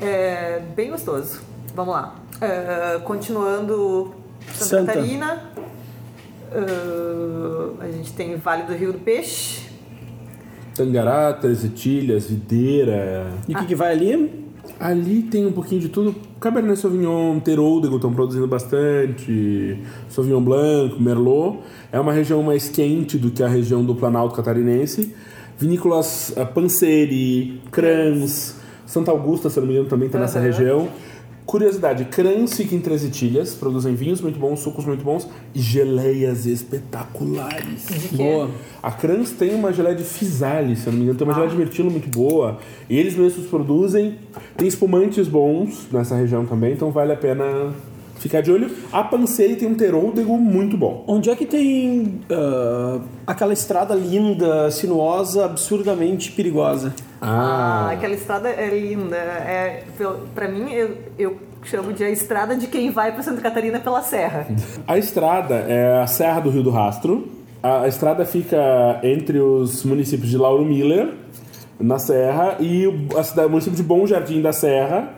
É 0.01 0.61
bem 0.75 0.91
gostoso. 0.91 1.41
Vamos 1.75 1.95
lá. 1.95 2.17
É, 2.41 2.99
continuando 3.05 4.15
Santa, 4.53 4.65
Santa. 4.65 4.93
Catarina. 4.95 5.43
é, 6.53 7.85
a 7.85 7.91
gente 7.91 8.13
tem 8.13 8.37
Vale 8.37 8.65
do 8.65 8.75
Rio 8.75 8.93
do 8.93 8.99
Peixe. 8.99 9.67
Tangará, 10.75 11.33
Tilhas, 11.69 12.27
Videira. 12.29 13.31
E 13.49 13.55
o 13.55 13.59
que, 13.59 13.67
que 13.67 13.75
vai 13.75 13.93
ali? 13.93 14.46
Ali 14.79 15.23
tem 15.23 15.47
um 15.47 15.53
pouquinho 15.53 15.81
de 15.81 15.89
tudo. 15.89 16.15
Cabernet 16.39 16.79
Sauvignon, 16.79 17.41
Teroldego 17.41 17.97
estão 17.97 18.13
produzindo 18.13 18.47
bastante. 18.47 19.79
Sauvignon 20.09 20.43
Blanc, 20.43 21.03
Merlot. 21.03 21.61
É 21.91 21.99
uma 21.99 22.13
região 22.13 22.43
mais 22.43 22.69
quente 22.69 23.17
do 23.17 23.31
que 23.31 23.43
a 23.43 23.49
região 23.49 23.83
do 23.85 23.95
Planalto 23.95 24.35
Catarinense. 24.35 25.15
Vinícolas 25.59 26.35
eh, 26.37 26.45
Panseri, 26.45 27.63
Crans, 27.71 28.57
Santa 28.85 29.11
Augusta, 29.11 29.49
se 29.49 29.59
não 29.59 29.67
me 29.67 29.73
engano, 29.73 29.89
também 29.89 30.07
está 30.07 30.19
nessa 30.19 30.39
Aham. 30.39 30.47
região. 30.47 30.89
Curiosidade, 31.47 32.07
Crans 32.07 32.55
fica 32.55 32.75
em 32.75 32.81
Três 32.81 33.05
Itilhas, 33.05 33.55
produzem 33.55 33.95
vinhos 33.95 34.21
muito 34.21 34.37
bons, 34.37 34.59
sucos 34.59 34.85
muito 34.85 35.05
bons 35.05 35.29
e 35.55 35.61
geleias 35.61 36.45
espetaculares. 36.45 37.87
Boa. 38.11 38.51
A 38.83 38.91
Crans 38.91 39.31
tem 39.31 39.55
uma 39.55 39.73
geleia 39.73 39.95
de 39.95 40.03
Fisale, 40.03 40.75
se 40.75 40.89
eu 40.89 40.93
não 40.93 40.99
me 40.99 41.05
engano, 41.05 41.17
tem 41.17 41.27
uma 41.27 41.35
geleia 41.35 41.51
de 41.53 41.57
mirtilo 41.57 41.89
muito 41.89 42.09
boa. 42.09 42.59
E 42.91 42.99
eles 42.99 43.15
mesmos 43.15 43.47
produzem. 43.47 44.19
Tem 44.57 44.67
espumantes 44.67 45.29
bons 45.29 45.87
nessa 45.93 46.17
região 46.17 46.45
também, 46.45 46.73
então 46.73 46.91
vale 46.91 47.13
a 47.13 47.17
pena 47.17 47.73
ficar 48.19 48.41
de 48.41 48.51
olho. 48.51 48.71
A 48.93 49.05
Pansei 49.05 49.55
tem 49.55 49.69
um 49.69 49.75
terôldego 49.75 50.37
muito 50.37 50.77
bom. 50.77 51.05
Onde 51.07 51.31
é 51.31 51.37
que 51.37 51.47
tem 51.47 52.21
ah, 52.29 53.01
aquela 53.25 53.53
estrada 53.53 53.95
linda, 53.95 54.69
sinuosa, 54.71 55.45
absurdamente 55.45 56.33
perigosa? 56.33 56.93
Ah, 57.29 57.91
aquela 57.93 58.15
estrada 58.15 58.49
é 58.49 58.69
linda. 58.79 59.17
É, 59.17 59.83
pra 60.35 60.49
mim, 60.49 60.73
eu, 60.73 60.97
eu 61.19 61.37
chamo 61.65 61.93
de 61.93 62.05
a 62.05 62.11
estrada 62.11 62.55
de 62.57 62.69
quem 62.69 62.91
vai 62.91 63.13
pra 63.13 63.23
Santa 63.23 63.41
Catarina 63.41 63.81
pela 63.81 64.01
serra. 64.03 64.47
A 64.87 64.97
estrada 64.97 65.55
é 65.69 66.01
a 66.01 66.07
Serra 66.07 66.41
do 66.41 66.51
Rio 66.51 66.63
do 66.63 66.71
Rastro. 66.71 67.27
A, 67.63 67.81
a 67.83 67.89
estrada 67.89 68.25
fica 68.25 68.57
entre 69.03 69.41
os 69.41 69.83
municípios 69.85 70.31
de 70.31 70.37
Lauro 70.39 70.65
Miller, 70.65 71.15
na 71.81 71.99
Serra, 71.99 72.57
e 72.61 72.87
o, 72.87 73.19
a 73.19 73.23
cidade- 73.25 73.49
o 73.49 73.51
município 73.51 73.77
de 73.77 73.83
Bom 73.83 74.07
Jardim 74.07 74.41
da 74.41 74.53
Serra. 74.53 75.11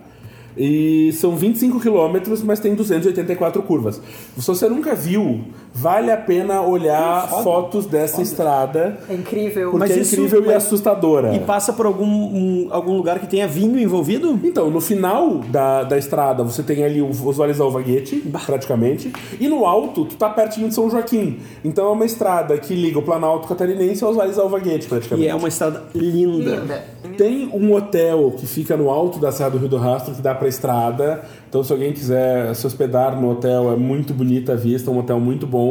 E 0.57 1.13
são 1.13 1.37
25 1.37 1.79
quilômetros, 1.79 2.43
mas 2.43 2.59
tem 2.59 2.75
284 2.75 3.63
curvas. 3.63 4.01
Se 4.37 4.45
você 4.47 4.69
nunca 4.69 4.93
viu, 4.95 5.45
vale 5.81 6.11
a 6.11 6.17
pena 6.17 6.61
olhar 6.63 7.29
Foda. 7.29 7.43
fotos 7.43 7.87
dessa 7.87 8.21
estrada, 8.21 8.99
É 9.09 9.15
incrível. 9.15 9.71
porque 9.71 9.79
Mas 9.89 9.97
é 9.97 10.01
isso- 10.01 10.15
incrível 10.17 10.43
e 10.43 10.47
mas- 10.47 10.57
assustadora. 10.57 11.35
E 11.35 11.39
passa 11.41 11.73
por 11.73 11.87
algum, 11.87 12.05
um- 12.07 12.69
algum 12.71 12.97
lugar 12.97 13.19
que 13.19 13.27
tenha 13.27 13.47
vinho 13.47 13.79
envolvido? 13.79 14.39
Então, 14.45 14.71
no 14.71 14.81
final 14.81 15.39
da, 15.51 15.85
da 15.85 15.97
estrada, 15.99 16.43
você 16.43 16.63
tem 16.63 16.85
ali 16.85 17.01
o- 17.01 17.09
os 17.11 17.37
vales 17.37 17.59
da 17.59 17.65
Alvaguete, 17.65 18.17
praticamente. 18.47 19.13
E 19.41 19.49
no 19.49 19.65
alto, 19.67 20.05
tu 20.05 20.17
tá 20.17 20.29
pertinho 20.29 20.69
de 20.69 20.75
São 20.75 20.91
Joaquim. 20.91 21.39
Então 21.65 21.87
é 21.87 21.91
uma 21.91 22.05
estrada 22.05 22.57
que 22.59 22.75
liga 22.75 22.99
o 22.99 23.03
Planalto 23.03 23.47
Catarinense 23.49 24.03
aos 24.05 24.17
vales 24.17 24.37
da 24.37 24.43
Alvaguete, 24.43 24.87
praticamente. 24.89 25.27
E 25.27 25.31
é 25.31 25.35
uma 25.35 25.49
estrada 25.49 25.85
linda. 25.95 26.57
Linda. 26.57 26.85
Tem 27.17 27.49
um 27.53 27.75
hotel 27.75 28.33
que 28.37 28.47
fica 28.47 28.77
no 28.77 28.91
alto 28.91 29.19
da 29.19 29.31
Serra 29.33 29.51
do 29.51 29.59
Rio 29.59 29.69
do 29.69 29.77
Rastro, 29.77 30.15
que 30.15 30.23
dá 30.23 30.35
pra 30.35 30.49
estrada. 30.49 31.23
Então, 31.49 31.63
se 31.65 31.73
alguém 31.73 31.93
quiser 31.93 32.55
se 32.55 32.67
hospedar 32.67 33.19
no 33.21 33.31
hotel, 33.31 33.73
é 33.73 33.77
muito 33.77 34.13
bonita 34.13 34.53
a 34.53 34.57
vista, 34.57 34.91
um 34.91 34.99
hotel 34.99 35.19
muito 35.19 35.47
bom. 35.47 35.68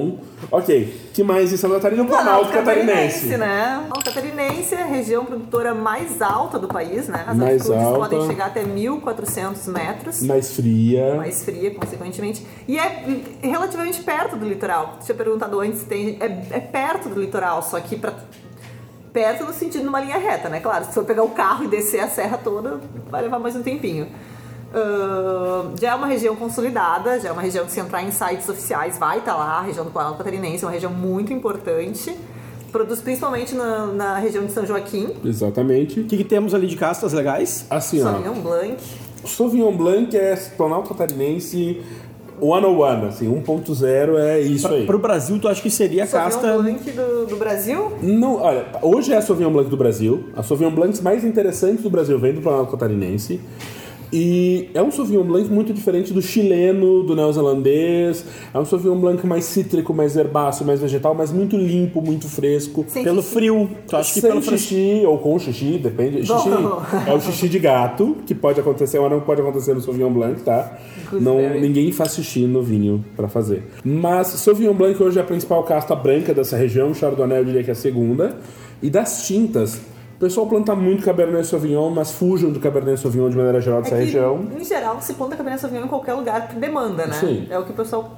Ok, 0.51 1.09
que 1.13 1.23
mais 1.23 1.51
em 1.51 1.57
Santa 1.57 1.75
Catarina? 1.75 2.03
O 2.03 2.05
Planalto 2.07 2.51
Catarinense. 2.51 3.27
né? 3.37 3.77
Planalto 3.87 4.05
Catarinense 4.13 4.75
é 4.75 4.81
a 4.81 4.85
região 4.85 5.25
produtora 5.25 5.73
mais 5.73 6.21
alta 6.21 6.59
do 6.59 6.67
país, 6.67 7.07
né? 7.07 7.23
As 7.27 7.35
Mais 7.37 7.61
altitudes 7.61 7.83
alta. 7.87 7.99
podem 7.99 8.27
chegar 8.27 8.45
até 8.47 8.63
1.400 8.63 9.67
metros. 9.67 10.21
Mais 10.23 10.53
fria. 10.53 11.15
mais 11.15 11.43
fria, 11.43 11.71
consequentemente. 11.73 12.45
E 12.67 12.77
é 12.77 13.03
relativamente 13.41 14.01
perto 14.03 14.35
do 14.35 14.47
litoral. 14.47 14.99
Tinha 15.03 15.15
perguntado 15.15 15.59
antes, 15.59 15.83
tem, 15.83 16.17
é, 16.19 16.25
é 16.57 16.59
perto 16.59 17.09
do 17.09 17.19
litoral, 17.19 17.61
só 17.63 17.79
que 17.79 17.95
pra, 17.95 18.13
perto 19.11 19.45
no 19.45 19.53
sentido 19.53 19.81
de 19.81 19.87
uma 19.87 19.99
linha 19.99 20.17
reta, 20.17 20.49
né? 20.49 20.59
Claro, 20.59 20.85
se 20.85 20.93
for 20.93 21.03
pegar 21.03 21.23
o 21.23 21.29
carro 21.29 21.63
e 21.63 21.67
descer 21.67 22.01
a 22.01 22.07
serra 22.07 22.37
toda, 22.37 22.79
vai 23.09 23.21
levar 23.21 23.39
mais 23.39 23.55
um 23.55 23.63
tempinho. 23.63 24.07
Já 25.79 25.91
é 25.91 25.95
uma 25.95 26.07
região 26.07 26.35
consolidada, 26.35 27.19
já 27.19 27.29
é 27.29 27.31
uma 27.31 27.41
região 27.41 27.65
que 27.65 27.71
se 27.71 27.79
entrar 27.79 28.03
em 28.03 28.11
sites 28.11 28.47
oficiais 28.49 28.97
vai 28.97 29.19
estar 29.19 29.35
lá, 29.35 29.59
a 29.59 29.61
região 29.61 29.85
do 29.85 29.91
Planalto 29.91 30.17
Catarinense 30.17 30.63
é 30.63 30.67
uma 30.67 30.73
região 30.73 30.91
muito 30.91 31.31
importante. 31.33 32.15
Produz 32.71 32.99
principalmente 32.99 33.55
na, 33.55 33.87
na 33.87 34.17
região 34.17 34.45
de 34.45 34.51
São 34.51 34.65
Joaquim, 34.65 35.09
Exatamente. 35.23 36.01
O 36.01 36.03
que, 36.03 36.17
que 36.17 36.23
temos 36.23 36.53
ali 36.53 36.67
de 36.67 36.75
castas 36.75 37.13
legais? 37.13 37.65
Assim, 37.69 38.01
ó. 38.01 38.11
Sauvignon 38.11 38.41
Blanc. 38.41 38.77
Sauvignon 39.25 39.71
Blanc 39.75 40.15
é 40.15 40.35
Planalto 40.57 40.89
Catarinense 40.89 41.81
101, 42.39 43.07
assim, 43.07 43.27
1.0 43.27 44.17
é 44.19 44.39
isso 44.41 44.67
aí. 44.67 44.85
Para 44.85 44.95
o 44.95 44.99
Brasil, 44.99 45.39
tu 45.39 45.47
acha 45.47 45.61
que 45.61 45.71
seria 45.71 46.03
a 46.03 46.07
Sauvignon 46.07 46.41
casta. 46.41 46.61
Blanc 46.61 46.91
do, 46.91 47.25
do 47.25 47.35
Brasil. 47.35 47.93
Não, 48.01 48.35
olha, 48.35 48.65
hoje 48.81 49.11
é 49.11 49.17
a 49.17 49.21
Sauvignon 49.21 49.51
Blanc 49.51 49.69
do 49.69 49.77
Brasil. 49.77 50.25
A 50.35 50.43
Sauvignon 50.43 50.71
Blanc 50.71 51.01
mais 51.01 51.23
interessante 51.23 51.81
do 51.81 51.89
Brasil 51.89 52.19
vem 52.19 52.33
do 52.33 52.41
Planalto 52.41 52.71
Catarinense. 52.71 53.41
E 54.11 54.69
é 54.73 54.81
um 54.81 54.89
Sauvignon 54.91 55.23
Blanc 55.23 55.49
muito 55.51 55.73
diferente 55.73 56.13
do 56.13 56.21
chileno, 56.21 57.03
do 57.03 57.15
neozelandês. 57.15 58.23
É 58.53 58.57
um 58.59 58.63
Sauvignon 58.65 58.99
Blanc 58.99 59.25
mais 59.27 59.45
cítrico, 59.45 59.93
mais 59.93 60.15
herbáceo, 60.15 60.65
mais 60.65 60.79
vegetal, 60.79 61.13
mas 61.13 61.31
muito 61.31 61.57
limpo, 61.57 62.01
muito 62.01 62.27
fresco. 62.27 62.85
Sem 62.87 63.03
Pelo 63.03 63.21
xixi. 63.21 63.33
frio. 63.33 63.69
Tu 63.87 63.95
acha 63.95 64.13
que 64.13 64.21
Sem 64.21 64.29
pelo 64.29 64.41
frio. 64.41 64.57
xixi 64.57 65.03
ou 65.05 65.17
com 65.17 65.37
xixi, 65.37 65.77
depende. 65.77 66.19
Xixi 66.25 66.49
Bom. 66.49 66.81
é 67.05 67.13
o 67.13 67.19
xixi 67.19 67.49
de 67.49 67.59
gato, 67.59 68.17
que 68.25 68.33
pode 68.33 68.59
acontecer, 68.59 68.99
mas 68.99 69.11
não 69.11 69.19
pode 69.19 69.41
acontecer 69.41 69.73
no 69.73 69.81
Sauvignon 69.81 70.11
Blanc, 70.11 70.41
tá? 70.41 70.77
Não, 71.11 71.33
Gooseberry. 71.35 71.59
ninguém 71.61 71.91
faz 71.91 72.15
xixi 72.15 72.45
no 72.45 72.61
vinho 72.61 73.03
pra 73.15 73.27
fazer. 73.27 73.63
Mas 73.83 74.27
Sauvignon 74.27 74.73
Blanc 74.73 75.01
hoje 75.01 75.17
é 75.17 75.21
a 75.21 75.25
principal 75.25 75.63
casta 75.63 75.95
branca 75.95 76.33
dessa 76.33 76.55
região, 76.55 76.93
Chardonnay 76.93 77.39
eu 77.39 77.45
diria 77.45 77.63
que 77.63 77.69
é 77.69 77.73
a 77.73 77.75
segunda. 77.75 78.37
E 78.81 78.89
das 78.89 79.25
tintas, 79.27 79.81
o 80.17 80.19
pessoal 80.19 80.47
planta 80.47 80.75
muito 80.75 81.05
Cabernet 81.05 81.45
Sauvignon, 81.45 81.91
mas 81.91 82.11
fujam 82.11 82.51
do 82.51 82.59
Cabernet 82.59 82.99
Sauvignon 82.99 83.29
de 83.29 83.37
maneira 83.37 83.61
geral 83.61 83.83
dessa 83.83 83.95
É 83.95 83.99
que, 83.99 84.05
região. 84.05 84.47
Em 84.59 84.63
geral, 84.63 84.99
se 84.99 85.13
planta 85.13 85.35
Cabernet 85.35 85.61
Sauvignon 85.61 85.85
em 85.85 85.87
qualquer 85.87 86.13
lugar 86.15 86.47
por 86.47 86.59
demanda, 86.59 87.05
né? 87.05 87.13
Sim. 87.13 87.45
É 87.49 87.59
o 87.59 87.63
que 87.63 87.71
o 87.71 87.75
pessoal 87.75 88.17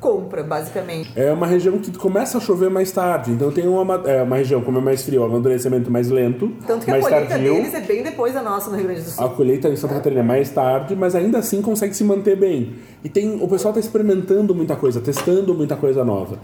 compra, 0.00 0.42
basicamente. 0.42 1.12
É 1.14 1.32
uma 1.32 1.46
região 1.46 1.76
que 1.78 1.90
começa 1.98 2.38
a 2.38 2.40
chover 2.40 2.70
mais 2.70 2.90
tarde, 2.90 3.32
então 3.32 3.50
tem 3.50 3.66
uma, 3.66 4.02
é 4.06 4.22
uma 4.22 4.36
região 4.36 4.60
como 4.62 4.78
é 4.78 4.80
mais 4.80 5.02
frio, 5.02 5.20
o 5.20 5.24
amadurecimento 5.24 5.90
mais 5.90 6.08
lento, 6.10 6.50
Tanto 6.66 6.84
que 6.84 6.90
a 6.90 6.94
mais 6.94 7.04
colheita 7.04 7.28
tardio. 7.28 7.54
deles 7.54 7.74
é 7.74 7.80
bem 7.80 8.02
depois 8.02 8.32
da 8.32 8.40
nossa 8.40 8.70
no 8.70 8.76
Rio 8.76 8.86
Grande 8.86 9.02
do 9.02 9.10
Sul. 9.10 9.24
A 9.24 9.28
colheita 9.28 9.68
em 9.68 9.76
Santa 9.76 9.94
Catarina 9.94 10.20
é 10.20 10.24
mais 10.24 10.48
tarde, 10.50 10.94
mas 10.96 11.14
ainda 11.14 11.38
assim 11.38 11.60
consegue 11.60 11.92
se 11.94 12.04
manter 12.04 12.36
bem. 12.36 12.74
E 13.02 13.08
tem, 13.08 13.34
o 13.42 13.48
pessoal 13.48 13.72
está 13.72 13.80
experimentando 13.80 14.54
muita 14.54 14.76
coisa, 14.76 15.00
testando 15.00 15.52
muita 15.54 15.76
coisa 15.76 16.04
nova. 16.04 16.38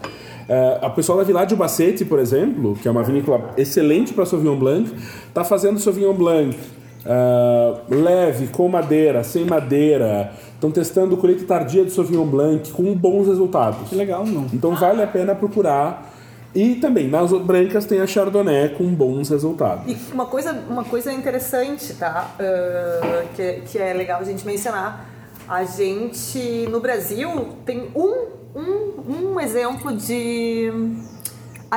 É, 0.51 0.79
a 0.83 0.91
pessoa 0.91 1.19
da 1.19 1.23
Village 1.23 1.55
Bacete, 1.55 2.05
por 2.05 2.19
exemplo, 2.19 2.75
que 2.75 2.89
é 2.89 2.91
uma 2.91 3.05
vinícola 3.05 3.55
excelente 3.57 4.13
para 4.13 4.27
Sauvignon 4.27 4.57
Blanc, 4.57 4.93
está 5.29 5.45
fazendo 5.45 5.79
Sauvignon 5.79 6.13
Blanc 6.13 6.59
é, 7.07 7.95
leve, 7.95 8.49
com 8.49 8.69
madeira, 8.69 9.23
sem 9.23 9.45
madeira. 9.45 10.33
Estão 10.53 10.73
testando 10.73 11.17
colheita 11.17 11.45
tardia 11.45 11.85
de 11.85 11.93
Sauvignon 11.93 12.27
Blanc 12.27 12.69
com 12.73 12.93
bons 12.97 13.29
resultados. 13.29 13.89
Que 13.89 13.95
legal, 13.95 14.27
não. 14.27 14.47
Então 14.53 14.75
vale 14.75 15.01
a 15.01 15.07
pena 15.07 15.37
procurar. 15.37 16.11
E 16.53 16.75
também, 16.75 17.07
nas 17.07 17.31
brancas 17.31 17.85
tem 17.85 18.01
a 18.01 18.07
Chardonnay 18.09 18.71
com 18.71 18.93
bons 18.93 19.29
resultados. 19.29 19.85
E 19.87 19.97
uma 20.13 20.27
coisa, 20.27 20.53
uma 20.69 20.83
coisa 20.83 21.13
interessante, 21.13 21.95
tá? 21.95 22.29
Ah, 22.41 23.23
que, 23.37 23.63
que 23.67 23.79
é 23.79 23.93
legal 23.93 24.21
a 24.21 24.25
gente 24.25 24.45
mencionar. 24.45 25.09
A 25.49 25.63
gente, 25.63 26.67
no 26.69 26.81
Brasil, 26.81 27.31
tem 27.65 27.89
um, 27.95 28.40
um, 28.55 29.33
um 29.33 29.41
exemplo 29.41 29.93
de 29.97 30.71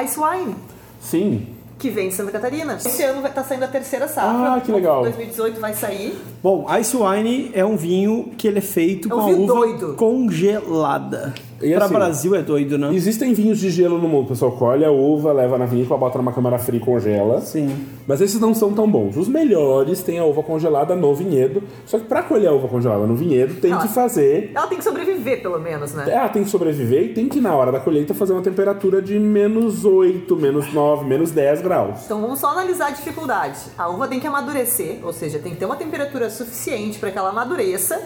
ice 0.03 0.19
wine 0.19 0.55
Sim, 0.99 1.47
que 1.77 1.89
vem 1.89 2.07
de 2.09 2.15
Santa 2.15 2.31
Catarina. 2.31 2.75
Esse 2.75 3.03
ano 3.03 3.21
vai 3.21 3.29
estar 3.29 3.43
saindo 3.43 3.65
a 3.65 3.67
terceira 3.67 4.07
safra. 4.07 4.53
Ah, 4.55 4.61
que 4.61 4.71
legal. 4.71 5.01
2018 5.03 5.59
vai 5.59 5.73
sair. 5.73 6.17
Bom, 6.41 6.65
Ice 6.79 6.95
Wine 6.95 7.51
é 7.53 7.65
um 7.65 7.75
vinho 7.75 8.31
que 8.37 8.47
ele 8.47 8.59
é 8.59 8.61
feito 8.61 9.09
É 9.09 9.11
com 9.11 9.17
um 9.17 9.19
a 9.19 9.25
vinho 9.25 9.43
uva 9.43 9.53
doido. 9.53 9.93
congelada. 9.95 11.33
E 11.63 11.73
Para 11.73 11.85
assim, 11.85 11.93
Brasil 11.93 12.35
é 12.35 12.41
doido, 12.41 12.77
né? 12.77 12.93
Existem 12.93 13.33
vinhos 13.33 13.59
de 13.59 13.69
gelo 13.69 13.97
no 13.97 14.07
mundo. 14.07 14.25
O 14.25 14.27
pessoal 14.29 14.51
colhe 14.51 14.83
a 14.83 14.91
uva, 14.91 15.31
leva 15.31 15.57
na 15.57 15.65
vinícola, 15.65 15.99
bota 15.99 16.17
numa 16.17 16.33
câmara 16.33 16.59
fria 16.59 16.79
e 16.79 16.83
congela. 16.83 17.41
Sim. 17.41 17.85
Mas 18.05 18.21
esses 18.21 18.39
não 18.39 18.53
são 18.53 18.73
tão 18.73 18.89
bons. 18.89 19.15
Os 19.15 19.27
melhores 19.27 20.03
têm 20.03 20.19
a 20.19 20.25
uva 20.25 20.43
congelada 20.43 20.95
no 20.95 21.13
vinhedo. 21.15 21.63
Só 21.85 21.97
que 21.97 22.05
pra 22.05 22.23
colher 22.23 22.47
a 22.47 22.51
uva 22.51 22.67
congelada 22.67 23.05
no 23.05 23.15
vinhedo, 23.15 23.55
tem 23.61 23.77
que 23.77 23.87
fazer. 23.87 24.51
Ela 24.53 24.67
tem 24.67 24.77
que 24.77 24.83
sobreviver, 24.83 25.41
pelo 25.41 25.59
menos, 25.59 25.93
né? 25.93 26.05
Ela 26.09 26.29
tem 26.29 26.43
que 26.43 26.49
sobreviver 26.49 27.03
e 27.03 27.13
tem 27.13 27.29
que, 27.29 27.39
na 27.39 27.55
hora 27.55 27.71
da 27.71 27.79
colheita, 27.79 28.13
fazer 28.13 28.33
uma 28.33 28.41
temperatura 28.41 29.01
de 29.01 29.17
menos 29.17 29.85
8, 29.85 30.35
menos 30.35 30.73
9, 30.73 31.05
menos 31.05 31.31
10 31.31 31.61
graus. 31.61 32.05
Então 32.05 32.21
vamos 32.21 32.39
só 32.39 32.47
analisar 32.49 32.87
a 32.87 32.91
dificuldade. 32.91 33.59
A 33.77 33.87
uva 33.89 34.07
tem 34.07 34.19
que 34.19 34.27
amadurecer, 34.27 34.99
ou 35.03 35.13
seja, 35.13 35.39
tem 35.39 35.53
que 35.53 35.59
ter 35.59 35.65
uma 35.65 35.75
temperatura 35.75 36.29
suficiente 36.29 36.99
para 36.99 37.11
que 37.11 37.17
ela 37.17 37.29
amadureça. 37.29 38.01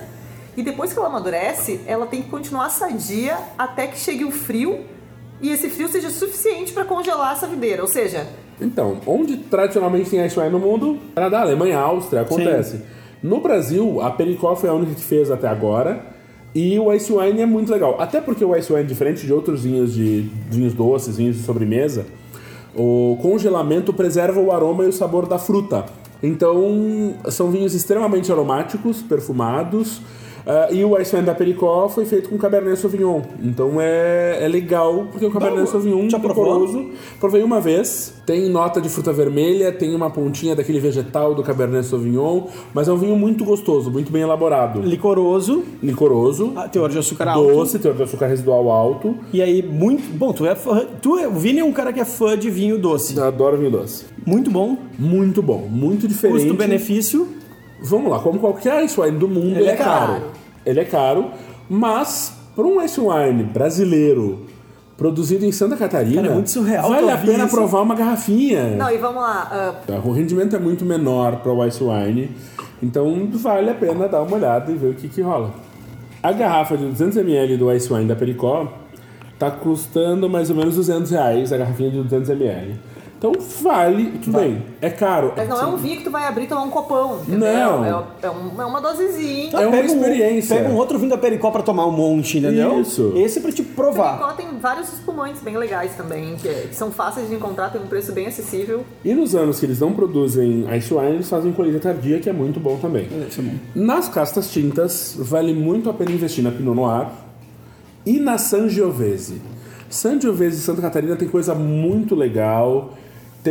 E 0.57 0.63
depois 0.63 0.91
que 0.91 0.97
ela 0.97 1.07
amadurece, 1.07 1.79
ela 1.85 2.07
tem 2.07 2.23
que 2.23 2.29
continuar 2.29 2.69
sadia 2.69 3.37
até 3.55 3.85
que 3.85 3.97
chegue 3.97 4.25
o 4.25 4.31
frio 4.31 4.79
e 5.39 5.51
esse 5.51 5.69
frio 5.69 5.87
seja 5.87 6.09
suficiente 6.09 6.73
para 6.73 6.83
congelar 6.83 7.33
essa 7.33 7.45
videira. 7.45 7.83
Ou 7.83 7.87
seja, 7.87 8.27
Então, 8.59 8.99
onde 9.05 9.37
tradicionalmente 9.37 10.09
tem 10.09 10.25
ice 10.25 10.37
wine 10.39 10.49
no 10.49 10.57
mundo, 10.57 10.97
Canadá, 11.13 11.41
Alemanha, 11.41 11.77
Áustria, 11.77 12.23
acontece. 12.23 12.81
No 13.21 13.39
Brasil, 13.39 14.01
a 14.01 14.09
Pericó 14.09 14.55
foi 14.55 14.69
a 14.69 14.73
única 14.73 14.95
que 14.95 15.03
fez 15.03 15.29
até 15.29 15.47
agora. 15.47 16.17
E 16.55 16.79
o 16.79 16.91
ice 16.91 17.13
wine 17.13 17.41
é 17.41 17.45
muito 17.45 17.71
legal. 17.71 18.01
Até 18.01 18.19
porque 18.19 18.43
o 18.43 18.55
ice 18.55 18.73
wine, 18.73 18.85
diferente 18.85 19.27
de 19.27 19.31
outros 19.31 19.63
vinhos 19.63 19.93
de 19.93 20.27
vinhos 20.49 20.73
doces, 20.73 21.17
vinhos 21.17 21.35
de 21.37 21.43
sobremesa, 21.43 22.07
o 22.75 23.17
congelamento 23.21 23.93
preserva 23.93 24.39
o 24.39 24.51
aroma 24.51 24.85
e 24.85 24.87
o 24.87 24.93
sabor 24.93 25.27
da 25.27 25.37
fruta. 25.37 25.85
Então, 26.21 27.13
são 27.29 27.51
vinhos 27.51 27.75
extremamente 27.75 28.31
aromáticos, 28.31 29.03
perfumados. 29.03 30.01
Ah, 30.49 30.69
e 30.71 30.83
o 30.85 30.97
Ice 31.01 31.13
Wine 31.13 31.25
da 31.25 31.35
Pericó 31.35 31.89
foi 31.89 32.05
feito 32.05 32.29
com 32.29 32.37
Cabernet 32.37 32.79
Sauvignon. 32.79 33.21
Então 33.43 33.81
é, 33.81 34.39
é 34.41 34.47
legal, 34.47 35.07
porque 35.11 35.25
o 35.25 35.31
Cabernet 35.31 35.59
Não, 35.59 35.67
Sauvignon 35.67 36.07
provou? 36.07 36.27
decoroso. 36.29 36.89
Provei 37.19 37.43
uma 37.43 37.59
vez. 37.59 38.13
Tem 38.25 38.49
nota 38.49 38.79
de 38.79 38.87
fruta 38.87 39.11
vermelha, 39.11 39.71
tem 39.73 39.93
uma 39.93 40.09
pontinha 40.09 40.55
daquele 40.55 40.79
vegetal 40.79 41.35
do 41.35 41.43
Cabernet 41.43 41.85
Sauvignon, 41.85 42.43
mas 42.73 42.87
é 42.87 42.93
um 42.93 42.97
vinho 42.97 43.15
muito 43.17 43.43
gostoso, 43.43 43.91
muito 43.91 44.09
bem 44.11 44.21
elaborado. 44.21 44.79
Licoroso, 44.81 45.63
Licoroso, 45.83 46.53
ah, 46.55 46.67
teor 46.69 46.89
de 46.89 46.97
açúcar 46.97 47.27
alto. 47.27 47.51
doce, 47.53 47.77
teor 47.79 47.95
de 47.95 48.03
açúcar 48.03 48.27
residual 48.27 48.69
alto. 48.71 49.15
E 49.33 49.41
aí, 49.41 49.61
muito. 49.61 50.03
Bom, 50.17 50.31
tu 50.31 50.45
é 50.45 50.55
fã. 50.55 50.85
Tu, 51.01 51.17
é- 51.19 51.27
o 51.27 51.33
Vini 51.33 51.59
é 51.59 51.63
um 51.65 51.73
cara 51.73 51.91
que 51.91 51.99
é 51.99 52.05
fã 52.05 52.37
de 52.37 52.49
vinho 52.49 52.77
doce. 52.77 53.19
Adoro 53.19 53.57
vinho 53.57 53.71
doce. 53.71 54.05
Muito 54.25 54.49
bom. 54.49 54.77
Muito 54.97 55.41
bom, 55.41 55.67
muito 55.69 56.07
diferente. 56.07 56.39
Custo-benefício. 56.43 57.27
Vamos 57.79 58.09
lá, 58.09 58.19
como 58.19 58.39
qualquer 58.39 58.83
ice 58.85 58.99
wine 58.99 59.17
do 59.19 59.27
mundo, 59.27 59.51
Ele 59.51 59.59
ele, 59.59 59.67
é 59.69 59.73
é 59.73 59.75
caro. 59.75 60.13
caro. 60.13 60.23
Ele 60.67 60.79
é 60.81 60.85
caro, 60.85 61.31
mas 61.69 62.33
para 62.55 62.65
um 62.65 62.81
ice 62.81 62.99
wine 62.99 63.43
brasileiro 63.43 64.45
produzido 64.97 65.45
em 65.45 65.51
Santa 65.51 65.77
Catarina, 65.77 66.15
Cara, 66.21 66.27
é 66.27 66.33
muito 66.33 66.49
surreal 66.49 66.89
vale 66.89 67.11
a 67.11 67.17
pena 67.17 67.45
isso. 67.45 67.55
provar 67.55 67.81
uma 67.83 67.95
garrafinha. 67.95 68.75
Não, 68.75 68.89
e 68.89 68.97
vamos 68.97 69.21
lá. 69.21 69.75
ah, 69.87 70.01
O 70.03 70.11
rendimento 70.11 70.55
é 70.55 70.59
muito 70.59 70.83
menor 70.83 71.37
para 71.37 71.53
o 71.53 71.65
ice 71.65 71.83
wine, 71.83 72.31
então 72.81 73.29
vale 73.33 73.69
a 73.69 73.75
pena 73.75 74.07
dar 74.07 74.23
uma 74.23 74.35
olhada 74.35 74.71
e 74.71 74.75
ver 74.75 74.87
o 74.87 74.93
que, 74.95 75.07
que 75.07 75.21
rola. 75.21 75.53
A 76.21 76.31
garrafa 76.31 76.75
de 76.75 76.85
200ml 76.85 77.57
do 77.57 77.71
ice 77.71 77.93
wine 77.93 78.05
da 78.07 78.15
Pericó 78.15 78.73
tá 79.37 79.51
custando 79.51 80.27
mais 80.27 80.49
ou 80.49 80.55
menos 80.55 80.75
200 80.75 81.11
reais, 81.11 81.53
a 81.53 81.57
garrafinha 81.57 81.91
de 81.91 81.99
200ml. 81.99 82.73
Então 83.17 83.31
vale, 83.63 84.11
tudo 84.23 84.37
bem, 84.37 84.61
é 84.79 84.91
caro. 84.91 85.33
mas 85.35 85.49
não 85.49 85.59
é 85.59 85.65
um 85.65 85.75
vinho 85.75 85.97
que 85.97 86.03
tu 86.03 86.11
vai 86.11 86.27
abrir 86.27 86.43
e 86.43 86.47
tomar 86.47 86.61
um 86.61 86.69
copão. 86.69 87.19
Entendeu? 87.21 87.39
Não. 87.39 87.83
É, 87.85 87.89
é 88.21 88.29
um- 88.29 88.61
é 88.61 88.65
uma 88.65 88.79
dosezinha. 88.79 89.49
É 89.53 89.65
uma 89.65 89.71
Pega 89.71 89.91
um- 89.91 89.95
experiência. 89.95 90.55
pega 90.55 90.69
um 90.69 90.75
outro 90.75 90.99
vinho 90.99 91.09
da 91.09 91.17
Pericó 91.17 91.49
pra 91.49 91.63
tomar 91.63 91.87
um 91.87 91.91
monte, 91.91 92.37
entendeu? 92.37 92.79
Isso. 92.79 93.13
Esse 93.15 93.39
é 93.39 93.41
pra 93.41 93.51
te 93.51 93.63
provar. 93.63 94.19
Pericó 94.19 94.33
tem 94.33 94.59
vários 94.59 94.93
espumantes 94.93 95.41
bem 95.41 95.57
legais 95.57 95.95
também, 95.95 96.35
que, 96.35 96.47
que 96.47 96.75
são 96.75 96.91
fáceis 96.91 97.27
de 97.27 97.33
encontrar, 97.33 97.71
tem 97.71 97.81
um 97.81 97.87
preço 97.87 98.11
bem 98.11 98.27
acessível. 98.27 98.85
E 99.03 99.13
nos 99.15 99.33
anos 99.35 99.59
que 99.59 99.65
eles 99.65 99.79
não 99.79 99.93
produzem 99.93 100.65
ice 100.77 100.93
wine, 100.93 101.13
eles 101.15 101.27
fazem 101.29 101.51
colheita 101.51 101.79
tardia, 101.79 102.19
que 102.19 102.29
é 102.29 102.33
muito 102.33 102.59
bom 102.59 102.77
também. 102.77 103.07
Isso 103.27 103.41
é 103.41 103.43
bom. 103.43 103.53
Nas 103.73 104.07
castas 104.07 104.51
tintas, 104.51 105.15
vale 105.17 105.55
muito 105.55 105.89
a 105.89 105.93
pena 105.93 106.11
investir 106.11 106.43
na 106.43 106.51
Pinot 106.51 106.75
Noir 106.75 107.07
e 108.05 108.19
na 108.19 108.37
Sangiovese. 108.37 109.41
Sangiovese 109.89 110.57
e 110.57 110.61
Santa 110.61 110.81
Catarina 110.81 111.15
tem 111.15 111.27
coisa 111.27 111.55
muito 111.55 112.13
legal. 112.13 112.93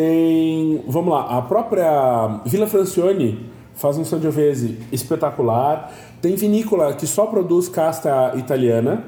Tem, 0.01 0.83
vamos 0.87 1.11
lá, 1.11 1.39
a 1.39 1.41
própria 1.41 2.41
Vila 2.45 2.67
Francione 2.67 3.47
faz 3.75 3.97
um 3.97 4.05
Sangiovese 4.05 4.77
espetacular. 4.93 5.91
Tem 6.21 6.35
vinícola 6.37 6.93
que 6.93 7.07
só 7.07 7.25
produz 7.25 7.67
casta 7.67 8.35
italiana 8.37 9.05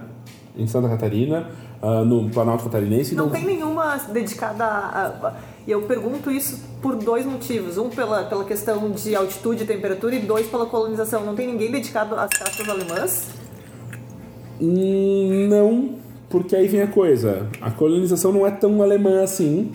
em 0.57 0.67
Santa 0.67 0.89
Catarina, 0.89 1.51
ah, 1.83 2.03
no 2.07 2.31
Planalto 2.31 2.65
Catarinense. 2.65 3.15
Não 3.15 3.27
Então, 3.27 3.39
tem 3.39 3.47
nenhuma 3.47 3.99
dedicada 4.11 4.65
a- 4.65 5.35
E 5.67 5.71
eu 5.71 5.83
pergunto 5.83 6.31
isso 6.31 6.59
por 6.81 6.97
dois 6.97 7.27
motivos. 7.27 7.77
Um, 7.77 7.91
pela, 7.91 8.23
pela 8.23 8.45
questão 8.47 8.91
de 8.91 9.15
altitude 9.15 9.65
e 9.65 9.67
temperatura, 9.67 10.15
e 10.15 10.21
dois, 10.21 10.47
pela 10.47 10.65
colonização. 10.65 11.23
Não 11.23 11.35
tem 11.35 11.49
ninguém 11.49 11.71
dedicado 11.71 12.15
às 12.15 12.31
castas 12.31 12.67
alemãs? 12.67 13.29
Hum, 14.59 15.49
não, 15.51 15.91
porque 16.31 16.57
aí 16.57 16.67
vem 16.67 16.81
a 16.81 16.87
coisa. 16.87 17.47
A 17.61 17.71
colonização 17.71 18.33
não 18.33 18.47
é 18.47 18.51
tão 18.51 18.81
alemã 18.83 19.23
assim. 19.23 19.71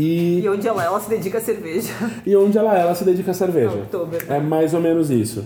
E, 0.00 0.40
E 0.44 0.48
onde 0.48 0.66
ela, 0.68 0.84
ela 0.84 1.00
se 1.00 1.08
dedica 1.10 1.38
à 1.38 1.40
cerveja. 1.40 1.92
e 2.24 2.36
onde 2.36 2.56
ela, 2.56 2.76
ela 2.78 2.94
se 2.94 3.04
dedica 3.04 3.30
à 3.32 3.34
cerveja. 3.34 3.74
Oktober. 3.74 4.24
É 4.28 4.38
mais 4.38 4.72
ou 4.74 4.80
menos 4.80 5.10
isso. 5.10 5.44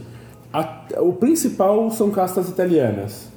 A- 0.52 0.84
o 0.98 1.12
principal 1.14 1.90
são 1.90 2.10
castas 2.10 2.48
italianas. 2.48 3.28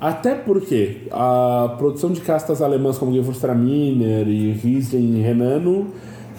Até 0.00 0.34
porque 0.34 1.02
a 1.10 1.74
produção 1.78 2.10
de 2.10 2.20
castas 2.22 2.62
alemãs 2.62 2.96
como 2.98 3.12
Gewürztraminer 3.12 4.26
e 4.26 4.52
Riesling 4.52 5.20
Renano 5.22 5.88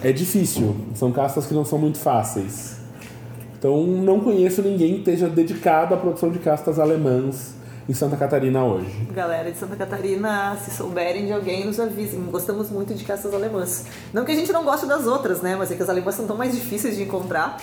é 0.03 0.11
difícil. 0.11 0.75
São 0.95 1.11
castas 1.11 1.45
que 1.45 1.53
não 1.53 1.63
são 1.63 1.77
muito 1.77 1.99
fáceis. 1.99 2.77
Então 3.57 3.85
não 3.85 4.19
conheço 4.19 4.63
ninguém 4.63 4.93
que 4.95 4.99
esteja 5.01 5.27
dedicado 5.29 5.93
à 5.93 5.97
produção 5.97 6.31
de 6.31 6.39
castas 6.39 6.79
alemãs 6.79 7.53
em 7.87 7.93
Santa 7.93 8.15
Catarina 8.15 8.63
hoje. 8.63 8.91
Galera 9.13 9.51
de 9.51 9.57
Santa 9.57 9.75
Catarina, 9.75 10.55
se 10.57 10.71
souberem 10.71 11.25
de 11.25 11.33
alguém, 11.33 11.65
nos 11.65 11.79
avisem. 11.79 12.21
Gostamos 12.31 12.69
muito 12.69 12.93
de 12.93 13.03
castas 13.03 13.33
alemãs. 13.33 13.85
Não 14.13 14.23
que 14.23 14.31
a 14.31 14.35
gente 14.35 14.51
não 14.51 14.63
goste 14.63 14.85
das 14.85 15.07
outras, 15.07 15.41
né? 15.41 15.55
Mas 15.55 15.71
é 15.71 15.75
que 15.75 15.83
as 15.83 15.89
alemãs 15.89 16.15
são 16.15 16.27
tão 16.27 16.37
mais 16.37 16.53
difíceis 16.53 16.95
de 16.95 17.03
encontrar 17.03 17.57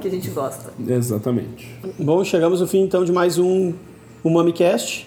que 0.00 0.08
a 0.08 0.10
gente 0.10 0.30
gosta. 0.30 0.72
Exatamente. 0.86 1.78
Bom, 1.98 2.22
chegamos 2.24 2.60
ao 2.60 2.68
fim 2.68 2.82
então 2.82 3.04
de 3.04 3.12
mais 3.12 3.38
um 3.38 3.72
UmamiCast. 4.24 5.06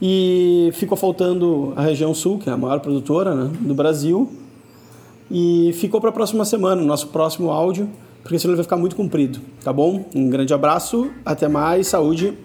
E 0.00 0.70
ficou 0.74 0.98
faltando 0.98 1.72
a 1.76 1.82
região 1.82 2.12
sul, 2.12 2.38
que 2.38 2.50
é 2.50 2.52
a 2.52 2.56
maior 2.56 2.80
produtora 2.80 3.34
né, 3.34 3.50
do 3.60 3.74
Brasil. 3.74 4.30
E 5.30 5.72
ficou 5.74 6.00
para 6.00 6.10
a 6.10 6.12
próxima 6.12 6.44
semana, 6.44 6.82
o 6.82 6.84
nosso 6.84 7.08
próximo 7.08 7.50
áudio, 7.50 7.88
porque 8.22 8.38
senão 8.38 8.52
ele 8.52 8.56
vai 8.56 8.64
ficar 8.64 8.76
muito 8.76 8.94
comprido, 8.94 9.40
tá 9.62 9.72
bom? 9.72 10.04
Um 10.14 10.28
grande 10.28 10.52
abraço, 10.52 11.10
até 11.24 11.48
mais, 11.48 11.88
saúde. 11.88 12.36